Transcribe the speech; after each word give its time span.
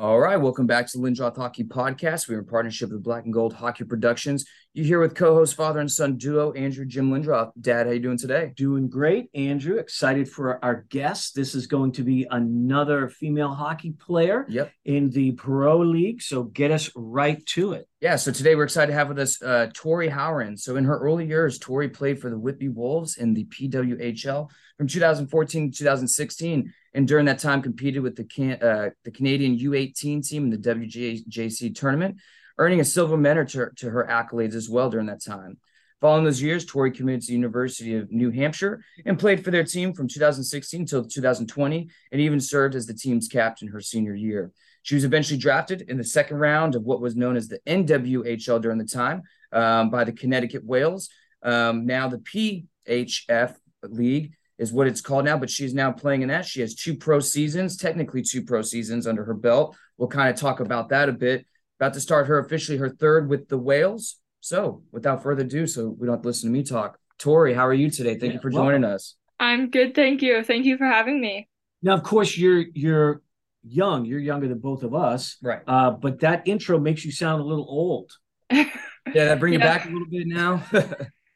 All 0.00 0.20
right, 0.20 0.36
welcome 0.36 0.68
back 0.68 0.86
to 0.86 0.96
the 0.96 1.02
Lindroth 1.02 1.34
Hockey 1.34 1.64
Podcast. 1.64 2.28
We're 2.28 2.38
in 2.38 2.44
partnership 2.44 2.92
with 2.92 3.02
Black 3.02 3.24
and 3.24 3.32
Gold 3.34 3.52
Hockey 3.52 3.82
Productions. 3.82 4.44
You're 4.72 4.86
here 4.86 5.00
with 5.00 5.16
co-host, 5.16 5.56
father 5.56 5.80
and 5.80 5.90
son 5.90 6.16
duo 6.16 6.52
Andrew 6.52 6.84
Jim 6.86 7.10
Lindroth. 7.10 7.50
Dad, 7.60 7.86
how 7.86 7.90
are 7.90 7.94
you 7.94 7.98
doing 7.98 8.16
today? 8.16 8.52
Doing 8.54 8.88
great, 8.88 9.28
Andrew. 9.34 9.76
Excited 9.78 10.30
for 10.30 10.64
our 10.64 10.86
guest. 10.88 11.34
This 11.34 11.56
is 11.56 11.66
going 11.66 11.90
to 11.92 12.04
be 12.04 12.28
another 12.30 13.08
female 13.08 13.52
hockey 13.52 13.90
player 13.90 14.46
Yep. 14.48 14.70
in 14.84 15.10
the 15.10 15.32
Pro 15.32 15.78
League. 15.78 16.22
So 16.22 16.44
get 16.44 16.70
us 16.70 16.90
right 16.94 17.44
to 17.46 17.72
it. 17.72 17.88
Yeah, 18.00 18.14
so 18.14 18.30
today 18.30 18.54
we're 18.54 18.62
excited 18.62 18.92
to 18.92 18.96
have 18.96 19.08
with 19.08 19.18
us 19.18 19.42
uh, 19.42 19.70
Tori 19.74 20.08
Howran. 20.08 20.56
So 20.56 20.76
in 20.76 20.84
her 20.84 20.96
early 21.00 21.26
years, 21.26 21.58
Tori 21.58 21.88
played 21.88 22.20
for 22.20 22.30
the 22.30 22.38
Whitby 22.38 22.68
Wolves 22.68 23.16
in 23.16 23.34
the 23.34 23.44
PWHL 23.46 24.48
from 24.76 24.86
2014 24.86 25.72
to 25.72 25.78
2016, 25.78 26.72
and 26.94 27.08
during 27.08 27.26
that 27.26 27.40
time 27.40 27.60
competed 27.60 28.04
with 28.04 28.14
the 28.14 28.22
can- 28.22 28.62
uh, 28.62 28.90
the 29.02 29.10
Canadian 29.10 29.58
U18 29.58 30.24
team 30.24 30.44
in 30.44 30.50
the 30.50 30.58
WJC 30.58 31.74
tournament, 31.74 32.18
earning 32.56 32.78
a 32.78 32.84
silver 32.84 33.16
medal 33.16 33.44
to, 33.46 33.70
to 33.78 33.90
her 33.90 34.06
accolades 34.08 34.54
as 34.54 34.68
well 34.68 34.90
during 34.90 35.06
that 35.06 35.24
time. 35.24 35.58
Following 36.00 36.24
those 36.24 36.40
years, 36.40 36.64
Tori 36.64 36.92
committed 36.92 37.22
to 37.22 37.26
the 37.26 37.32
University 37.32 37.96
of 37.96 38.12
New 38.12 38.30
Hampshire 38.30 38.84
and 39.06 39.18
played 39.18 39.44
for 39.44 39.50
their 39.50 39.64
team 39.64 39.92
from 39.92 40.06
2016 40.06 40.86
till 40.86 41.04
2020, 41.04 41.90
and 42.12 42.20
even 42.20 42.38
served 42.38 42.76
as 42.76 42.86
the 42.86 42.94
team's 42.94 43.26
captain 43.26 43.66
her 43.66 43.80
senior 43.80 44.14
year. 44.14 44.52
She 44.82 44.94
was 44.94 45.04
eventually 45.04 45.38
drafted 45.38 45.82
in 45.82 45.96
the 45.98 46.04
second 46.04 46.38
round 46.38 46.74
of 46.74 46.82
what 46.82 47.00
was 47.00 47.16
known 47.16 47.36
as 47.36 47.48
the 47.48 47.58
NWHL 47.66 48.60
during 48.62 48.78
the 48.78 48.84
time 48.84 49.22
um, 49.52 49.90
by 49.90 50.04
the 50.04 50.12
Connecticut 50.12 50.64
Whales. 50.64 51.08
Um, 51.42 51.86
now 51.86 52.08
the 52.08 52.64
PHF 52.88 53.54
League 53.82 54.32
is 54.58 54.72
what 54.72 54.86
it's 54.86 55.00
called 55.00 55.24
now, 55.24 55.36
but 55.38 55.50
she's 55.50 55.74
now 55.74 55.92
playing 55.92 56.22
in 56.22 56.28
that. 56.28 56.44
She 56.44 56.60
has 56.60 56.74
two 56.74 56.96
pro 56.96 57.20
seasons, 57.20 57.76
technically 57.76 58.22
two 58.22 58.42
pro 58.42 58.62
seasons 58.62 59.06
under 59.06 59.24
her 59.24 59.34
belt. 59.34 59.76
We'll 59.96 60.08
kind 60.08 60.30
of 60.30 60.36
talk 60.36 60.60
about 60.60 60.88
that 60.88 61.08
a 61.08 61.12
bit. 61.12 61.46
About 61.80 61.94
to 61.94 62.00
start 62.00 62.26
her 62.26 62.38
officially 62.38 62.76
her 62.78 62.90
third 62.90 63.28
with 63.28 63.48
the 63.48 63.58
Whales. 63.58 64.16
So 64.40 64.82
without 64.90 65.22
further 65.22 65.42
ado, 65.42 65.66
so 65.66 65.88
we 65.88 66.06
don't 66.06 66.16
have 66.16 66.22
to 66.22 66.28
listen 66.28 66.50
to 66.50 66.52
me 66.52 66.64
talk. 66.64 66.98
Tori, 67.18 67.54
how 67.54 67.66
are 67.66 67.74
you 67.74 67.90
today? 67.90 68.18
Thank 68.18 68.32
Yeah, 68.32 68.34
you 68.34 68.40
for 68.40 68.50
welcome. 68.50 68.66
joining 68.66 68.84
us. 68.84 69.14
I'm 69.38 69.70
good, 69.70 69.94
thank 69.94 70.22
you. 70.22 70.42
Thank 70.42 70.64
you 70.64 70.76
for 70.76 70.86
having 70.86 71.20
me. 71.20 71.48
Now, 71.82 71.94
of 71.94 72.02
course, 72.02 72.36
you're 72.36 72.64
you're 72.74 73.22
young. 73.68 74.04
You're 74.04 74.18
younger 74.20 74.48
than 74.48 74.58
both 74.58 74.82
of 74.82 74.94
us. 74.94 75.36
Right. 75.42 75.62
Uh, 75.66 75.90
but 75.92 76.20
that 76.20 76.42
intro 76.46 76.78
makes 76.78 77.04
you 77.04 77.12
sound 77.12 77.40
a 77.40 77.44
little 77.44 77.66
old. 77.68 78.12
Yeah, 79.14 79.24
that 79.24 79.40
bring 79.40 79.54
you 79.54 79.58
back 79.58 79.86
a 79.86 79.88
little 79.88 80.06
bit 80.10 80.26
now. 80.26 80.62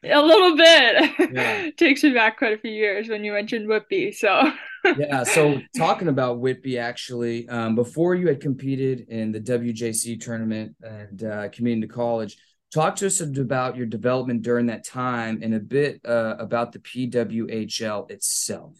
A 0.05 0.21
little 0.21 0.55
bit. 0.57 1.31
Yeah. 1.33 1.69
Takes 1.77 2.03
me 2.03 2.11
back 2.13 2.37
quite 2.37 2.53
a 2.53 2.57
few 2.57 2.71
years 2.71 3.07
when 3.09 3.23
you 3.23 3.31
mentioned 3.31 3.67
Whitby. 3.67 4.11
So 4.11 4.51
yeah. 4.97 5.23
So 5.23 5.59
talking 5.75 6.09
about 6.09 6.39
Whitby, 6.39 6.77
actually, 6.77 7.47
um, 7.49 7.73
before 7.73 8.13
you 8.13 8.27
had 8.27 8.41
competed 8.41 9.05
in 9.09 9.31
the 9.31 9.39
WJC 9.39 10.19
tournament 10.21 10.75
and 10.81 11.23
uh, 11.23 11.49
committing 11.49 11.81
to 11.81 11.87
college, 11.87 12.37
talk 12.71 12.95
to 12.97 13.07
us 13.07 13.21
about 13.21 13.77
your 13.77 13.85
development 13.87 14.41
during 14.43 14.65
that 14.67 14.85
time 14.85 15.39
and 15.41 15.55
a 15.55 15.59
bit 15.59 16.01
uh, 16.05 16.35
about 16.37 16.73
the 16.73 16.79
PWHL 16.79 18.11
itself. 18.11 18.77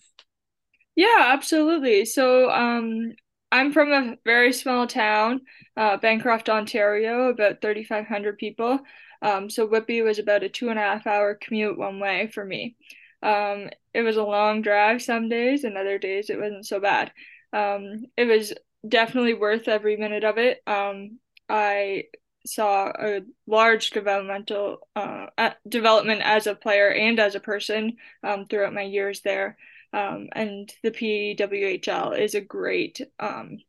yeah, 0.95 1.31
absolutely. 1.33 2.05
So 2.05 2.51
um 2.51 3.13
I'm 3.53 3.71
from 3.71 3.91
a 3.91 4.17
very 4.25 4.51
small 4.51 4.87
town, 4.87 5.41
uh, 5.77 5.97
Bancroft, 5.97 6.49
Ontario, 6.49 7.29
about 7.29 7.61
3,500 7.61 8.39
people. 8.39 8.79
Um, 9.21 9.47
so 9.47 9.67
Whitby 9.67 10.01
was 10.01 10.17
about 10.17 10.41
a 10.41 10.49
two 10.49 10.69
and 10.69 10.79
a 10.79 10.81
half 10.81 11.05
hour 11.05 11.35
commute 11.35 11.77
one 11.77 11.99
way 11.99 12.31
for 12.33 12.43
me. 12.43 12.75
Um, 13.21 13.69
it 13.93 14.01
was 14.01 14.17
a 14.17 14.23
long 14.23 14.63
drive 14.63 15.03
some 15.03 15.29
days, 15.29 15.65
and 15.65 15.77
other 15.77 15.99
days 15.99 16.31
it 16.31 16.39
wasn't 16.39 16.65
so 16.65 16.79
bad. 16.79 17.11
Um, 17.53 18.05
it 18.17 18.25
was 18.25 18.53
definitely 18.89 19.35
worth 19.35 19.67
every 19.67 19.97
minute 19.97 20.23
of 20.23 20.39
it. 20.39 20.59
Um, 20.65 21.19
I 21.47 22.05
saw 22.47 22.87
a 22.87 23.21
large 23.45 23.91
developmental 23.91 24.79
uh, 24.95 25.27
development 25.69 26.21
as 26.23 26.47
a 26.47 26.55
player 26.55 26.89
and 26.89 27.19
as 27.19 27.35
a 27.35 27.39
person 27.39 27.97
um, 28.23 28.47
throughout 28.47 28.73
my 28.73 28.81
years 28.81 29.21
there. 29.21 29.57
Um, 29.93 30.29
and 30.33 30.73
the 30.83 30.91
PWHL 30.91 32.19
is 32.19 32.35
a 32.35 32.41
great 32.41 32.99
um, 33.19 33.59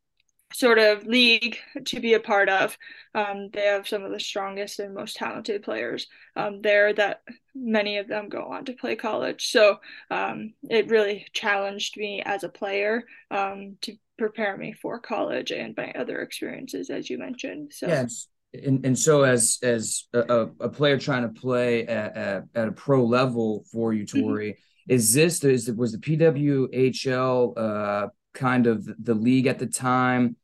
sort 0.53 0.79
of 0.79 1.05
league 1.05 1.57
to 1.85 1.99
be 1.99 2.13
a 2.13 2.19
part 2.19 2.49
of. 2.49 2.77
Um, 3.13 3.49
they 3.51 3.65
have 3.65 3.87
some 3.87 4.03
of 4.03 4.11
the 4.11 4.19
strongest 4.19 4.79
and 4.79 4.93
most 4.93 5.15
talented 5.15 5.63
players 5.63 6.07
um, 6.35 6.61
there 6.61 6.93
that 6.93 7.21
many 7.53 7.97
of 7.97 8.07
them 8.07 8.29
go 8.29 8.43
on 8.45 8.65
to 8.65 8.73
play 8.73 8.95
college. 8.95 9.51
So 9.51 9.79
um, 10.09 10.53
it 10.69 10.89
really 10.89 11.27
challenged 11.33 11.97
me 11.97 12.21
as 12.25 12.43
a 12.43 12.49
player 12.49 13.03
um, 13.31 13.77
to 13.81 13.95
prepare 14.17 14.55
me 14.55 14.73
for 14.73 14.99
college 14.99 15.51
and 15.51 15.75
my 15.75 15.91
other 15.91 16.21
experiences, 16.21 16.89
as 16.89 17.09
you 17.09 17.17
mentioned. 17.17 17.73
So 17.73 17.87
Yeah. 17.87 18.07
And, 18.53 18.85
and 18.85 18.97
so 18.97 19.23
as 19.23 19.57
as 19.61 20.07
a, 20.13 20.47
a- 20.61 20.69
player 20.69 20.97
trying 20.97 21.23
to 21.23 21.41
play 21.41 21.85
at, 21.85 22.15
at, 22.15 22.43
at 22.55 22.67
a 22.69 22.71
pro 22.71 23.03
level 23.03 23.65
for 23.71 23.91
you, 23.91 24.05
Mm-hmm. 24.05 24.51
Is 24.87 25.13
this 25.13 25.43
is 25.43 25.71
was 25.71 25.91
the 25.91 25.97
PWHL 25.97 27.57
uh, 27.57 28.07
kind 28.33 28.67
of 28.67 28.87
the 29.03 29.15
league 29.15 29.47
at 29.47 29.59
the 29.59 29.65
time 29.65 30.35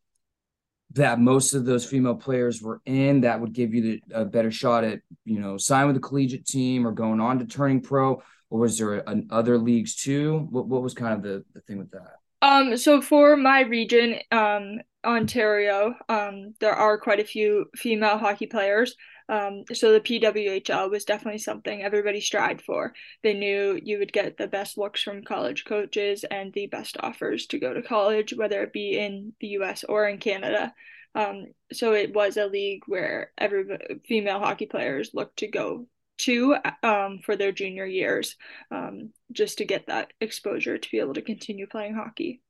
that 0.93 1.19
most 1.19 1.53
of 1.53 1.65
those 1.65 1.85
female 1.85 2.15
players 2.15 2.61
were 2.61 2.81
in 2.85 3.21
that 3.21 3.39
would 3.39 3.53
give 3.53 3.73
you 3.73 3.81
the, 3.81 4.01
a 4.13 4.25
better 4.25 4.51
shot 4.51 4.83
at 4.83 4.99
you 5.25 5.39
know 5.39 5.57
signing 5.57 5.87
with 5.87 5.95
the 5.95 6.01
collegiate 6.01 6.45
team 6.45 6.85
or 6.85 6.91
going 6.91 7.19
on 7.19 7.39
to 7.39 7.45
turning 7.45 7.81
pro, 7.81 8.21
or 8.49 8.59
was 8.59 8.77
there 8.77 9.07
an, 9.07 9.27
other 9.31 9.57
leagues 9.57 9.95
too? 9.95 10.47
What 10.49 10.67
what 10.67 10.81
was 10.81 10.93
kind 10.93 11.13
of 11.13 11.21
the, 11.21 11.43
the 11.53 11.61
thing 11.61 11.77
with 11.77 11.91
that? 11.91 12.15
Um, 12.41 12.75
so 12.77 13.01
for 13.01 13.37
my 13.37 13.61
region, 13.61 14.15
um, 14.31 14.79
Ontario, 15.05 15.93
um, 16.09 16.53
there 16.59 16.73
are 16.73 16.97
quite 16.97 17.19
a 17.19 17.25
few 17.25 17.65
female 17.75 18.17
hockey 18.17 18.47
players. 18.47 18.95
Um, 19.31 19.63
so 19.71 19.93
the 19.93 20.01
PWHL 20.01 20.91
was 20.91 21.05
definitely 21.05 21.39
something 21.39 21.81
everybody 21.81 22.19
strived 22.19 22.61
for. 22.61 22.93
They 23.23 23.33
knew 23.33 23.79
you 23.81 23.97
would 23.99 24.11
get 24.11 24.37
the 24.37 24.47
best 24.47 24.77
looks 24.77 25.01
from 25.01 25.23
college 25.23 25.63
coaches 25.63 26.25
and 26.29 26.51
the 26.51 26.67
best 26.67 26.97
offers 26.99 27.45
to 27.47 27.59
go 27.59 27.73
to 27.73 27.81
college, 27.81 28.33
whether 28.33 28.61
it 28.61 28.73
be 28.73 28.99
in 28.99 29.31
the 29.39 29.47
US 29.59 29.85
or 29.85 30.05
in 30.09 30.17
Canada. 30.17 30.73
Um, 31.15 31.45
so 31.71 31.93
it 31.93 32.13
was 32.13 32.35
a 32.35 32.45
league 32.45 32.83
where 32.87 33.31
every 33.37 33.65
female 34.05 34.39
hockey 34.39 34.65
players 34.65 35.11
looked 35.13 35.39
to 35.39 35.47
go 35.47 35.87
to 36.19 36.57
um, 36.83 37.19
for 37.23 37.37
their 37.37 37.53
junior 37.53 37.85
years, 37.85 38.35
um, 38.69 39.11
just 39.31 39.59
to 39.59 39.65
get 39.65 39.87
that 39.87 40.11
exposure 40.19 40.77
to 40.77 40.91
be 40.91 40.99
able 40.99 41.13
to 41.13 41.21
continue 41.21 41.67
playing 41.67 41.95
hockey. 41.95 42.41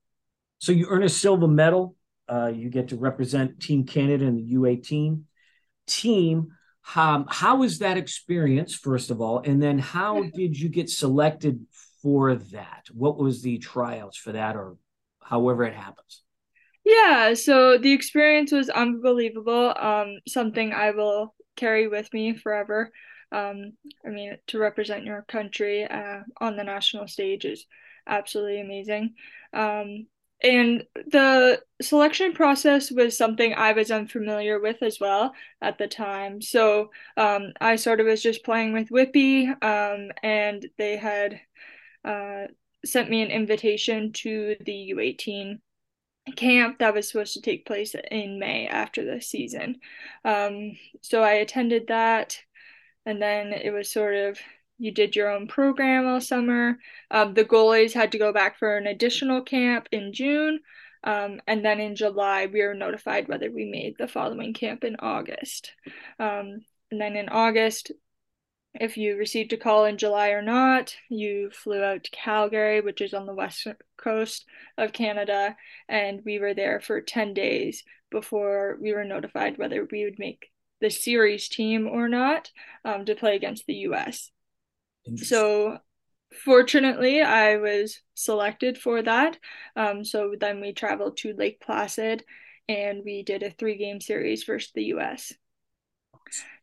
So 0.58 0.72
you 0.72 0.88
earn 0.90 1.04
a 1.04 1.10
silver 1.10 1.48
medal. 1.48 1.96
Uh, 2.28 2.52
you 2.54 2.70
get 2.70 2.90
to 2.90 2.98
represent 2.98 3.60
Team 3.60 3.86
Canada 3.86 4.26
in 4.26 4.36
the 4.36 4.54
U18 4.56 5.24
team. 5.88 6.54
Um, 6.96 7.26
how 7.30 7.64
is 7.64 7.80
that 7.80 7.98
experience, 7.98 8.74
first 8.74 9.12
of 9.12 9.22
all? 9.22 9.40
And 9.40 9.62
then 9.62 9.80
how 9.80 10.24
did 10.24 10.60
you 10.60 10.70
get 10.70 10.90
selected 10.90 11.66
for 12.02 12.36
that? 12.36 12.86
What 12.92 13.18
was 13.18 13.42
the 13.42 13.60
tryouts 13.60 14.18
for 14.18 14.32
that, 14.32 14.56
or 14.56 14.78
however 15.22 15.64
it 15.64 15.76
happens? 15.76 16.24
Yeah, 16.84 17.36
so 17.36 17.78
the 17.78 17.94
experience 17.94 18.52
was 18.52 18.70
unbelievable. 18.70 19.74
Um, 19.80 20.18
something 20.28 20.74
I 20.74 20.92
will 20.92 21.36
carry 21.56 21.88
with 21.88 22.12
me 22.14 22.36
forever. 22.36 22.92
Um, 23.32 23.74
I 24.06 24.10
mean, 24.10 24.38
to 24.48 24.58
represent 24.58 25.06
your 25.06 25.22
country 25.22 25.86
uh, 25.86 26.22
on 26.40 26.58
the 26.58 26.64
national 26.64 27.08
stage 27.08 27.46
is 27.46 27.66
absolutely 28.08 28.60
amazing. 28.60 29.14
Um, 29.54 30.08
and 30.44 30.84
the 31.08 31.62
selection 31.82 32.34
process 32.34 32.92
was 32.92 33.18
something 33.18 33.54
I 33.54 33.74
was 33.74 33.92
unfamiliar 33.92 34.60
with 34.60 34.82
as 34.82 35.00
well 35.00 35.34
at 35.62 35.78
the 35.78 35.88
time. 35.88 36.42
So 36.42 36.92
um, 37.18 37.54
I 37.62 37.76
sort 37.76 38.00
of 38.00 38.08
was 38.08 38.24
just 38.24 38.44
playing 38.44 38.74
with 38.74 38.90
Whitby, 38.90 39.48
um, 39.62 40.12
and 40.24 40.66
they 40.78 40.98
had 40.98 41.40
uh, 42.04 42.48
sent 42.86 43.10
me 43.10 43.22
an 43.22 43.30
invitation 43.30 44.14
to 44.14 44.56
the 44.66 44.94
U18 44.96 45.60
camp 46.36 46.80
that 46.80 46.94
was 46.94 47.08
supposed 47.08 47.34
to 47.34 47.42
take 47.42 47.66
place 47.66 47.96
in 48.10 48.40
May 48.40 48.68
after 48.68 49.04
the 49.04 49.22
season. 49.22 49.80
Um, 50.24 50.74
so 51.02 51.24
I 51.24 51.34
attended 51.34 51.88
that, 51.88 52.40
and 53.06 53.22
then 53.22 53.54
it 53.54 53.72
was 53.72 53.92
sort 53.92 54.16
of 54.16 54.40
you 54.82 54.92
did 54.92 55.16
your 55.16 55.30
own 55.30 55.48
program 55.48 56.08
all 56.08 56.20
summer. 56.20 56.80
Um, 57.12 57.36
the 57.36 57.46
goalies 57.46 57.94
had 57.94 58.12
to 58.14 58.18
go 58.18 58.34
back 58.34 58.58
for 58.58 58.78
an 58.78 58.88
additional 58.88 59.44
camp 59.44 59.88
in 59.92 60.12
June. 60.12 60.60
Um, 61.04 61.40
and 61.46 61.64
then 61.64 61.80
in 61.80 61.96
July, 61.96 62.48
we 62.48 62.64
were 62.64 62.74
notified 62.74 63.28
whether 63.28 63.52
we 63.52 63.66
made 63.66 63.96
the 63.98 64.08
following 64.08 64.54
camp 64.54 64.84
in 64.84 64.96
August. 64.98 65.72
Um, 66.20 66.62
and 66.90 67.00
then 67.00 67.16
in 67.16 67.30
August, 67.30 67.92
if 68.74 68.98
you 68.98 69.18
received 69.18 69.54
a 69.54 69.58
call 69.58 69.86
in 69.86 70.00
July 70.00 70.30
or 70.30 70.42
not, 70.42 70.96
you 71.10 71.52
flew 71.52 71.84
out 71.84 72.06
to 72.06 72.12
Calgary, 72.12 72.82
which 72.82 73.02
is 73.02 73.14
on 73.14 73.28
the 73.28 73.36
west 73.36 73.68
coast 73.98 74.46
of 74.80 74.94
Canada, 74.94 75.56
and 75.90 76.22
we 76.26 76.40
were 76.40 76.56
there 76.56 76.80
for 76.80 77.02
10 77.02 77.36
days 77.36 77.84
before 78.10 78.78
we 78.82 78.94
were 78.94 79.06
notified 79.06 79.60
whether 79.60 79.88
we 79.92 80.06
would 80.06 80.18
make 80.18 80.50
the 80.80 80.90
series 80.90 81.48
team 81.50 81.88
or 81.88 82.10
not 82.10 82.50
um, 82.84 83.06
to 83.06 83.14
play 83.14 83.36
against 83.36 83.68
the 83.68 83.76
US. 83.76 84.32
So 85.18 85.80
fortunately, 86.46 87.22
I 87.22 87.58
was 87.58 88.00
selected 88.14 88.78
for 88.78 89.02
that. 89.02 89.38
Um, 89.76 90.04
so 90.04 90.36
then 90.40 90.62
we 90.62 90.74
traveled 90.74 91.18
to 91.18 91.34
Lake 91.34 91.60
Placid 91.60 92.24
and 92.70 93.02
we 93.04 93.24
did 93.24 93.44
a 93.44 93.52
three 93.52 93.78
game 93.78 94.00
series 94.00 94.44
versus 94.44 94.72
the 94.74 94.86
US. 94.96 95.34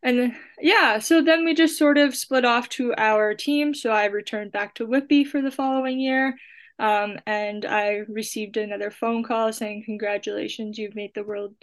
And 0.03 0.19
then, 0.19 0.37
yeah, 0.61 0.99
so 0.99 1.23
then 1.23 1.45
we 1.45 1.55
just 1.55 1.77
sort 1.77 1.99
of 1.99 2.15
split 2.15 2.45
off 2.45 2.69
to 2.71 2.95
our 2.97 3.35
team. 3.35 3.75
So 3.75 3.91
I 3.91 4.07
returned 4.07 4.53
back 4.53 4.75
to 4.77 4.87
Whitby 4.87 5.25
for 5.25 5.43
the 5.43 5.51
following 5.51 6.01
year. 6.01 6.37
Um, 6.79 7.19
and 7.27 7.65
I 7.67 8.05
received 8.09 8.57
another 8.57 8.93
phone 8.93 9.25
call 9.25 9.53
saying, 9.53 9.83
"Congratulations, 9.85 10.79
you've 10.79 10.95
made 10.95 11.13
the 11.15 11.25
world 11.25 11.57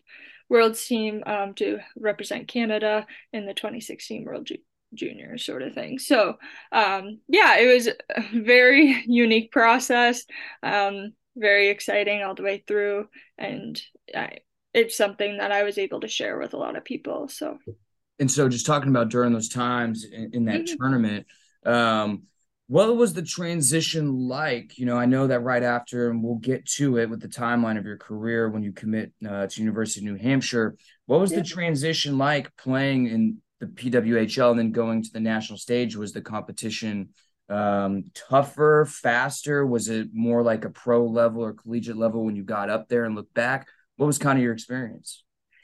world's 0.50 0.86
team 0.86 1.24
um, 1.26 1.54
to 1.56 1.80
represent 1.98 2.50
Canada 2.50 3.08
in 3.34 3.46
the 3.46 3.54
2016 3.54 4.26
World 4.26 4.46
Junior 4.96 5.38
sort 5.38 5.62
of 5.62 5.74
thing." 5.74 6.00
So, 6.00 6.36
um, 6.72 7.20
yeah, 7.28 7.58
it 7.58 7.74
was 7.74 7.88
a 7.88 8.42
very 8.42 9.04
unique 9.08 9.52
process, 9.52 10.24
um, 10.64 11.14
very 11.36 11.70
exciting 11.70 12.24
all 12.24 12.36
the 12.36 12.44
way 12.44 12.64
through, 12.68 13.08
and 13.38 13.80
I, 14.16 14.38
it's 14.74 14.98
something 14.98 15.38
that 15.38 15.52
I 15.52 15.64
was 15.64 15.78
able 15.78 16.02
to 16.02 16.08
share 16.08 16.38
with 16.38 16.54
a 16.54 16.58
lot 16.58 16.76
of 16.76 16.84
people. 16.84 17.28
So, 17.28 17.58
and 18.20 18.30
so 18.30 18.50
just 18.50 18.66
talking 18.66 18.90
about 18.90 19.10
during 19.10 19.34
those 19.34 19.50
times 19.50 20.06
in, 20.06 20.32
in 20.34 20.46
that 20.46 20.62
mm-hmm. 20.62 20.76
tournament. 20.78 21.28
Um, 21.66 22.24
what 22.68 22.96
was 22.98 23.14
the 23.14 23.22
transition 23.22 24.28
like? 24.28 24.78
You 24.78 24.88
know, 24.88 24.98
I 24.98 25.06
know 25.06 25.28
that 25.28 25.42
right 25.42 25.62
after, 25.62 26.10
and 26.10 26.24
we'll 26.24 26.36
get 26.36 26.66
to 26.72 26.98
it 26.98 27.10
with 27.10 27.22
the 27.22 27.28
timeline 27.28 27.78
of 27.78 27.86
your 27.86 27.98
career 27.98 28.50
when 28.50 28.64
you 28.64 28.72
commit 28.72 29.14
uh, 29.28 29.46
to 29.46 29.60
University 29.60 30.06
of 30.06 30.14
New 30.14 30.20
Hampshire. 30.20 30.76
What 31.06 31.20
was 31.20 31.32
yeah. 31.32 31.40
the 31.40 31.44
transition 31.44 32.18
like 32.18 32.56
playing 32.58 33.08
in 33.08 33.38
the 33.66 33.90
PWHL 33.90 34.52
and 34.52 34.60
then 34.60 34.72
going 34.72 35.04
to 35.04 35.12
the 35.12 35.20
national 35.20 35.58
stage? 35.58 35.96
Was 35.96 36.14
the 36.14 36.22
competition 36.22 37.10
um, 37.50 38.06
tougher, 38.14 38.86
faster? 38.86 39.66
Was 39.66 39.90
it 39.90 40.10
more 40.14 40.44
like 40.44 40.66
a 40.66 40.70
pro 40.70 41.06
level 41.06 41.44
or 41.44 41.54
collegiate 41.54 41.98
level 41.98 42.24
when 42.24 42.36
you 42.36 42.44
got 42.44 42.70
up 42.70 42.88
there 42.88 43.06
and 43.06 43.16
looked 43.16 43.34
back? 43.34 43.68
What 43.98 44.08
was 44.08 44.18
kind 44.18 44.38
of 44.38 44.44
your 44.44 44.54
experience? 44.54 45.24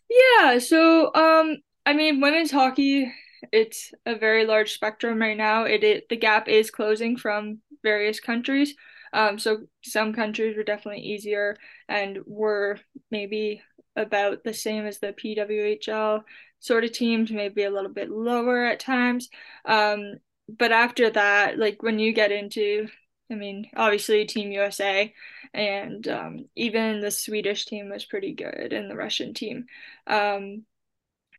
Yeah, 0.09 0.59
so 0.59 1.13
um, 1.13 1.57
I 1.85 1.93
mean, 1.93 2.21
women's 2.21 2.51
hockey 2.51 3.11
it's 3.51 3.91
a 4.05 4.15
very 4.15 4.45
large 4.45 4.73
spectrum 4.73 5.19
right 5.19 5.37
now. 5.37 5.63
It, 5.63 5.83
it 5.83 6.09
the 6.09 6.15
gap 6.15 6.47
is 6.47 6.71
closing 6.71 7.17
from 7.17 7.59
various 7.83 8.19
countries. 8.19 8.75
Um, 9.13 9.39
so 9.39 9.65
some 9.83 10.13
countries 10.13 10.55
were 10.55 10.63
definitely 10.63 11.01
easier 11.01 11.57
and 11.89 12.19
were 12.25 12.79
maybe 13.09 13.61
about 13.95 14.43
the 14.43 14.53
same 14.53 14.85
as 14.85 14.99
the 14.99 15.13
PWHL 15.13 16.21
sort 16.61 16.85
of 16.85 16.93
teams, 16.93 17.31
maybe 17.31 17.63
a 17.63 17.71
little 17.71 17.91
bit 17.91 18.09
lower 18.09 18.65
at 18.65 18.79
times. 18.79 19.29
Um, 19.65 20.15
but 20.47 20.71
after 20.71 21.09
that, 21.09 21.57
like 21.57 21.83
when 21.83 21.99
you 21.99 22.13
get 22.13 22.31
into, 22.31 22.87
I 23.29 23.35
mean, 23.35 23.69
obviously 23.75 24.25
Team 24.25 24.51
USA 24.51 25.13
and 25.53 26.07
um, 26.07 26.45
even 26.55 27.01
the 27.01 27.11
Swedish 27.11 27.65
team 27.65 27.89
was 27.89 28.05
pretty 28.05 28.33
good 28.33 28.71
and 28.73 28.89
the 28.89 28.95
Russian 28.95 29.33
team. 29.33 29.65
Um, 30.07 30.63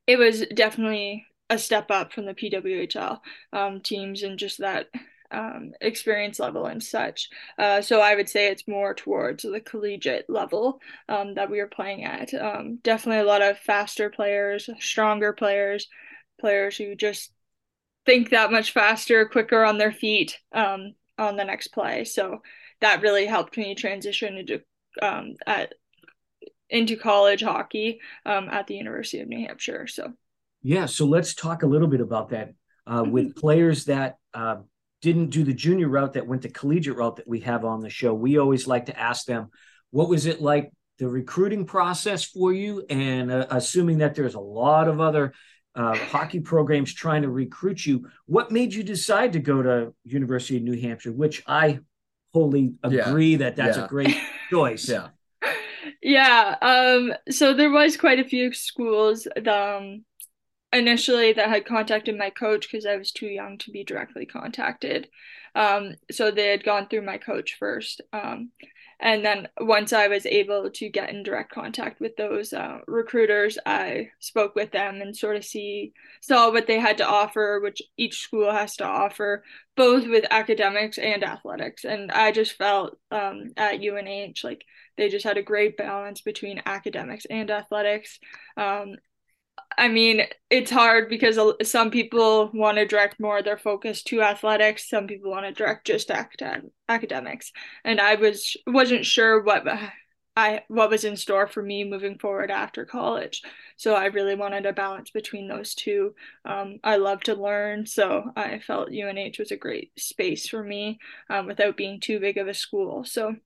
it 0.07 0.19
was 0.19 0.45
definitely 0.55 1.27
a 1.51 1.59
step 1.59 1.91
up 1.91 2.13
from 2.13 2.27
the 2.27 2.35
PWHL 2.35 3.21
um, 3.53 3.81
teams 3.81 4.23
and 4.23 4.39
just 4.39 4.59
that 4.59 4.89
um, 5.33 5.73
experience 5.81 6.39
level 6.39 6.67
and 6.67 6.83
such. 6.83 7.29
Uh, 7.59 7.81
so 7.81 8.01
I 8.01 8.15
would 8.15 8.29
say 8.29 8.49
it's 8.49 8.69
more 8.69 8.95
towards 8.95 9.43
the 9.43 9.61
collegiate 9.61 10.27
level 10.29 10.81
um, 11.09 11.35
that 11.35 11.51
we 11.51 11.61
are 11.61 11.67
playing 11.67 12.05
at. 12.05 12.33
Um, 12.35 12.79
definitely 12.83 13.23
a 13.23 13.29
lot 13.29 13.43
of 13.43 13.59
faster 13.59 14.11
players, 14.11 14.69
stronger 14.79 15.33
players, 15.33 15.89
players 16.41 16.77
who 16.77 16.95
just 16.95 17.33
think 18.05 18.31
that 18.31 18.53
much 18.53 18.73
faster, 18.73 19.27
quicker 19.27 19.65
on 19.65 19.79
their 19.79 19.93
feet 19.93 20.39
um, 20.53 20.95
on 21.19 21.37
the 21.37 21.45
next 21.45 21.69
play. 21.69 22.05
So 22.05 22.43
that 22.81 23.03
really 23.03 23.27
helped 23.27 23.57
me 23.57 23.75
transition 23.75 24.37
into 24.37 24.63
um, 25.01 25.35
at 25.47 25.75
into 26.69 26.97
college 26.97 27.43
hockey 27.43 28.01
um, 28.25 28.49
at 28.51 28.67
the 28.67 28.75
University 28.75 29.21
of 29.21 29.29
New 29.29 29.47
Hampshire. 29.47 29.87
So 29.87 30.13
yeah, 30.63 30.87
so 30.87 31.07
let's 31.07 31.35
talk 31.35 31.63
a 31.63 31.67
little 31.67 31.89
bit 31.89 32.01
about 32.01 32.31
that 32.31 32.55
uh, 32.87 33.05
with 33.07 33.31
mm-hmm. 33.31 33.41
players 33.41 33.85
that 33.87 34.17
uh, 34.35 34.57
didn't 35.03 35.31
do 35.31 35.45
the 35.45 35.53
junior 35.53 35.89
route 35.89 36.15
that 36.15 36.27
went 36.27 36.43
the 36.43 36.49
collegiate 36.49 36.97
route 36.97 37.17
that 37.17 37.29
we 37.29 37.41
have 37.41 37.65
on 37.65 37.81
the 37.81 37.91
show. 37.91 38.15
We 38.15 38.39
always 38.39 38.67
like 38.67 38.87
to 38.87 38.99
ask 38.99 39.27
them, 39.27 39.51
what 39.91 40.09
was 40.09 40.27
it 40.27 40.41
like 40.41 40.73
the 40.99 41.09
recruiting 41.09 41.67
process 41.67 42.25
for 42.25 42.53
you? 42.53 42.87
And 42.89 43.31
uh, 43.31 43.47
assuming 43.51 43.99
that 43.99 44.15
there's 44.15 44.37
a 44.37 44.41
lot 44.41 44.89
of 44.89 45.01
other 45.01 45.35
uh, 45.75 45.97
hockey 45.97 46.39
programs 46.41 46.95
trying 46.95 47.23
to 47.23 47.31
recruit 47.31 47.85
you, 47.85 48.09
what 48.27 48.53
made 48.53 48.73
you 48.73 48.85
decide 48.85 49.33
to 49.33 49.41
go 49.41 49.61
to 49.63 49.93
University 50.05 50.57
of 50.57 50.63
New 50.63 50.81
Hampshire? 50.81 51.13
Which 51.13 51.43
I 51.49 51.81
wholly 52.33 52.75
agree 52.85 53.33
yeah. 53.33 53.39
that 53.39 53.57
that's 53.57 53.77
yeah. 53.77 53.85
a 53.85 53.89
great 53.89 54.17
choice. 54.51 54.89
yeah. 54.89 55.09
Yeah. 56.01 56.57
Um, 56.61 57.13
so 57.31 57.55
there 57.55 57.71
was 57.71 57.97
quite 57.97 58.19
a 58.19 58.25
few 58.25 58.53
schools. 58.53 59.27
Um, 59.47 60.05
initially 60.73 61.33
that 61.33 61.49
had 61.49 61.67
contacted 61.67 62.17
my 62.17 62.31
coach 62.31 62.69
because 62.71 62.87
I 62.87 62.97
was 62.97 63.13
too 63.13 63.27
young 63.27 63.59
to 63.59 63.71
be 63.71 63.85
directly 63.85 64.27
contacted. 64.27 65.09
Um, 65.55 65.97
so 66.11 66.31
they 66.31 66.49
had 66.49 66.65
gone 66.65 66.89
through 66.89 67.03
my 67.03 67.19
coach 67.19 67.57
first. 67.59 68.01
Um, 68.13 68.51
and 69.03 69.25
then 69.25 69.49
once 69.61 69.93
I 69.93 70.07
was 70.07 70.27
able 70.27 70.71
to 70.71 70.89
get 70.89 71.11
in 71.11 71.25
direct 71.25 71.53
contact 71.53 72.01
with 72.01 72.17
those 72.17 72.53
uh, 72.53 72.79
recruiters, 72.87 73.59
I 73.67 74.11
spoke 74.21 74.55
with 74.55 74.71
them 74.71 75.03
and 75.03 75.15
sort 75.15 75.35
of 75.37 75.45
see 75.45 75.93
saw 76.21 76.53
what 76.53 76.69
they 76.69 76.79
had 76.79 76.99
to 76.99 77.07
offer, 77.07 77.59
which 77.61 77.83
each 77.97 78.21
school 78.21 78.53
has 78.53 78.77
to 78.77 78.85
offer, 78.85 79.43
both 79.77 80.07
with 80.07 80.25
academics 80.31 80.99
and 80.99 81.25
athletics. 81.25 81.85
And 81.85 82.13
I 82.13 82.31
just 82.31 82.53
felt 82.53 82.97
um, 83.11 83.51
at 83.57 83.81
UNH 83.83 84.45
like 84.45 84.65
they 84.97 85.09
just 85.09 85.25
had 85.25 85.37
a 85.37 85.43
great 85.43 85.77
balance 85.77 86.21
between 86.21 86.63
academics 86.65 87.25
and 87.25 87.51
athletics. 87.51 88.21
Um, 88.57 88.95
I 89.79 89.89
mean, 89.89 90.23
it's 90.51 90.71
hard 90.71 91.09
because 91.09 91.39
some 91.63 91.91
people 91.91 92.51
want 92.53 92.79
to 92.79 92.87
direct 92.87 93.21
more 93.21 93.39
of 93.39 93.45
their 93.45 93.59
focus 93.59 94.03
to 94.05 94.23
athletics. 94.23 94.89
Some 94.89 95.07
people 95.07 95.31
want 95.31 95.47
to 95.47 95.53
direct 95.53 95.87
just 95.87 96.11
acad- 96.11 96.71
academics, 96.89 97.53
and 97.85 98.01
I 98.01 98.17
was 98.17 98.57
wasn't 98.67 99.07
sure 99.07 99.43
what 99.43 99.65
I 100.37 100.63
what 100.69 100.91
was 100.91 101.05
in 101.05 101.17
store 101.17 101.47
for 101.47 101.63
me 101.63 101.85
moving 101.85 102.19
forward 102.19 102.51
after 102.51 102.85
college. 102.85 103.43
So 103.77 103.95
I 103.95 104.07
really 104.07 104.35
wanted 104.35 104.67
a 104.67 104.73
balance 104.73 105.11
between 105.11 105.49
those 105.49 105.75
two. 105.75 106.15
Um, 106.45 106.79
I 106.83 106.97
love 106.97 107.21
to 107.25 107.35
learn, 107.35 107.87
so 107.87 108.31
I 108.37 108.59
felt 108.61 108.93
UNH 108.93 109.39
was 109.39 109.51
a 109.51 109.57
great 109.57 109.93
space 109.99 110.49
for 110.49 110.63
me 110.63 110.99
um, 111.29 111.47
without 111.47 111.77
being 111.77 112.01
too 112.01 112.21
big 112.21 112.39
of 112.39 112.49
a 112.49 112.55
school. 112.55 113.05
So 113.05 113.37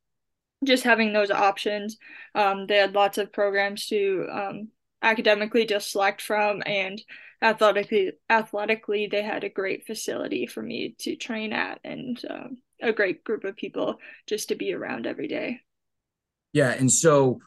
just 0.65 0.85
having 0.85 1.13
those 1.13 1.31
options, 1.31 1.99
um, 2.35 2.67
they 2.67 2.77
had 2.77 2.95
lots 2.95 3.19
of 3.19 3.33
programs 3.33 3.87
to 3.89 4.27
um, 4.33 4.69
academically 5.03 5.67
just 5.67 5.91
select 5.91 6.21
from 6.21 6.63
and 6.67 7.03
athletically 7.43 8.13
athletically 8.31 9.07
they 9.07 9.23
had 9.23 9.45
a 9.45 9.49
great 9.49 9.87
facility 9.87 10.47
for 10.47 10.63
me 10.63 10.95
to 10.99 11.17
train 11.17 11.53
at 11.53 11.79
and 11.85 12.25
um, 12.31 12.57
a 12.83 12.93
great 12.93 13.23
group 13.25 13.45
of 13.45 13.57
people 13.57 13.99
just 14.27 14.49
to 14.49 14.55
be 14.55 14.73
around 14.73 15.07
every 15.07 15.29
day. 15.29 15.61
Yeah 16.53 16.71
and 16.71 16.91
so 16.91 17.39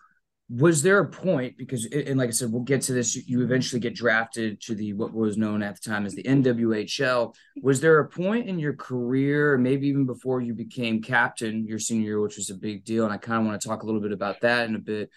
was 0.50 0.82
there 0.82 1.00
a 1.00 1.08
point 1.08 1.56
because 1.58 1.86
and 1.86 2.18
like 2.18 2.28
i 2.28 2.32
said 2.32 2.52
we'll 2.52 2.64
get 2.64 2.82
to 2.82 2.92
this 2.92 3.16
you 3.28 3.44
eventually 3.44 3.80
get 3.80 3.94
drafted 3.94 4.60
to 4.60 4.74
the 4.74 4.94
what 4.94 5.14
was 5.14 5.38
known 5.38 5.62
at 5.62 5.80
the 5.80 5.90
time 5.90 6.08
as 6.08 6.16
the 6.16 6.24
nwhl 6.24 7.34
was 7.62 7.80
there 7.80 8.00
a 8.00 8.10
point 8.10 8.50
in 8.50 8.58
your 8.58 8.74
career 8.74 9.60
maybe 9.60 9.88
even 9.88 10.08
before 10.08 10.42
you 10.42 10.56
became 10.56 11.04
captain 11.04 11.68
your 11.68 11.78
senior 11.78 12.06
year 12.06 12.22
which 12.22 12.38
was 12.38 12.50
a 12.50 12.56
big 12.56 12.84
deal 12.84 13.04
and 13.04 13.14
i 13.14 13.18
kind 13.18 13.42
of 13.42 13.46
want 13.46 13.62
to 13.62 13.68
talk 13.68 13.84
a 13.84 13.86
little 13.86 14.02
bit 14.02 14.12
about 14.12 14.42
that 14.42 14.68
in 14.68 14.76
a 14.76 14.80
bit 14.80 15.12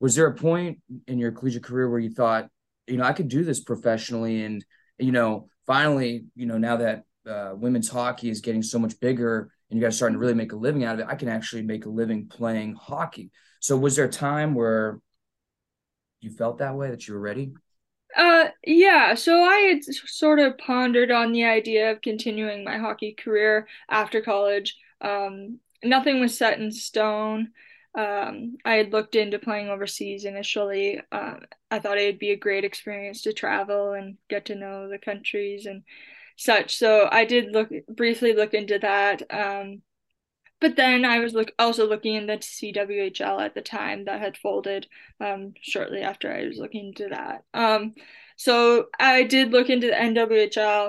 was 0.00 0.14
there 0.14 0.26
a 0.26 0.34
point 0.34 0.80
in 1.06 1.18
your 1.18 1.32
collegiate 1.32 1.64
career 1.64 1.88
where 1.88 2.00
you 2.00 2.10
thought, 2.10 2.48
you 2.86 2.96
know, 2.96 3.04
I 3.04 3.12
could 3.12 3.28
do 3.28 3.44
this 3.44 3.60
professionally, 3.60 4.44
and 4.44 4.64
you 4.98 5.12
know, 5.12 5.48
finally, 5.66 6.26
you 6.34 6.46
know, 6.46 6.58
now 6.58 6.76
that 6.76 7.04
uh, 7.28 7.52
women's 7.54 7.88
hockey 7.88 8.28
is 8.28 8.40
getting 8.40 8.62
so 8.62 8.78
much 8.78 8.98
bigger, 9.00 9.50
and 9.70 9.78
you 9.78 9.84
guys 9.84 9.94
are 9.94 9.96
starting 9.96 10.14
to 10.14 10.20
really 10.20 10.34
make 10.34 10.52
a 10.52 10.56
living 10.56 10.84
out 10.84 10.94
of 10.94 11.00
it, 11.00 11.06
I 11.08 11.14
can 11.14 11.28
actually 11.28 11.62
make 11.62 11.86
a 11.86 11.90
living 11.90 12.26
playing 12.28 12.74
hockey. 12.74 13.30
So, 13.60 13.76
was 13.76 13.96
there 13.96 14.04
a 14.04 14.10
time 14.10 14.54
where 14.54 15.00
you 16.20 16.30
felt 16.30 16.58
that 16.58 16.74
way 16.74 16.90
that 16.90 17.06
you 17.06 17.14
were 17.14 17.20
ready? 17.20 17.52
Uh, 18.16 18.48
yeah. 18.64 19.14
So 19.14 19.42
I 19.42 19.56
had 19.56 19.84
sort 19.84 20.38
of 20.38 20.56
pondered 20.58 21.10
on 21.10 21.32
the 21.32 21.44
idea 21.44 21.90
of 21.90 22.00
continuing 22.00 22.64
my 22.64 22.78
hockey 22.78 23.12
career 23.12 23.66
after 23.88 24.20
college. 24.20 24.76
Um, 25.00 25.58
nothing 25.82 26.20
was 26.20 26.36
set 26.36 26.58
in 26.58 26.70
stone 26.70 27.50
um, 27.94 28.56
I 28.64 28.74
had 28.74 28.92
looked 28.92 29.14
into 29.14 29.38
playing 29.38 29.68
overseas 29.68 30.24
initially. 30.24 31.00
Um, 31.12 31.40
I 31.70 31.78
thought 31.78 31.98
it'd 31.98 32.18
be 32.18 32.32
a 32.32 32.36
great 32.36 32.64
experience 32.64 33.22
to 33.22 33.32
travel 33.32 33.92
and 33.92 34.16
get 34.28 34.46
to 34.46 34.56
know 34.56 34.88
the 34.88 34.98
countries 34.98 35.66
and 35.66 35.82
such. 36.36 36.76
So 36.76 37.08
I 37.10 37.24
did 37.24 37.52
look 37.52 37.70
briefly 37.88 38.32
look 38.32 38.52
into 38.52 38.78
that. 38.80 39.22
Um, 39.30 39.82
but 40.60 40.76
then 40.76 41.04
I 41.04 41.20
was 41.20 41.34
look 41.34 41.52
also 41.58 41.86
looking 41.86 42.14
into 42.14 42.38
CWHL 42.38 43.40
at 43.44 43.54
the 43.54 43.62
time 43.62 44.06
that 44.06 44.20
had 44.20 44.36
folded 44.36 44.88
um, 45.20 45.52
shortly 45.60 46.00
after 46.00 46.32
I 46.32 46.46
was 46.46 46.58
looking 46.58 46.88
into 46.88 47.08
that. 47.10 47.44
Um, 47.52 47.94
so 48.36 48.86
I 48.98 49.24
did 49.24 49.52
look 49.52 49.70
into 49.70 49.88
the 49.88 49.92
NWHL. 49.92 50.88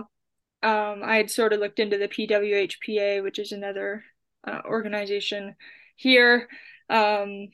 Um, 0.63 1.01
I 1.03 1.17
had 1.17 1.29
sort 1.29 1.53
of 1.53 1.59
looked 1.59 1.79
into 1.79 1.97
the 1.97 2.07
PWHPA, 2.07 3.21
which 3.21 3.37
is 3.37 3.51
another 3.51 4.03
uh, 4.47 4.61
organization 4.65 5.55
here. 5.95 6.47
Um, 6.89 7.49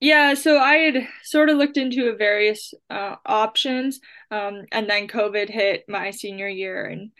Yeah, 0.00 0.34
so 0.34 0.58
I 0.58 0.76
had 0.78 1.08
sort 1.24 1.50
of 1.50 1.58
looked 1.58 1.76
into 1.78 2.16
various 2.16 2.74
uh, 2.90 3.16
options, 3.26 4.00
um, 4.32 4.64
and 4.72 4.90
then 4.90 5.08
COVID 5.08 5.48
hit 5.50 5.84
my 5.88 6.10
senior 6.10 6.48
year, 6.48 6.84
and 6.86 7.12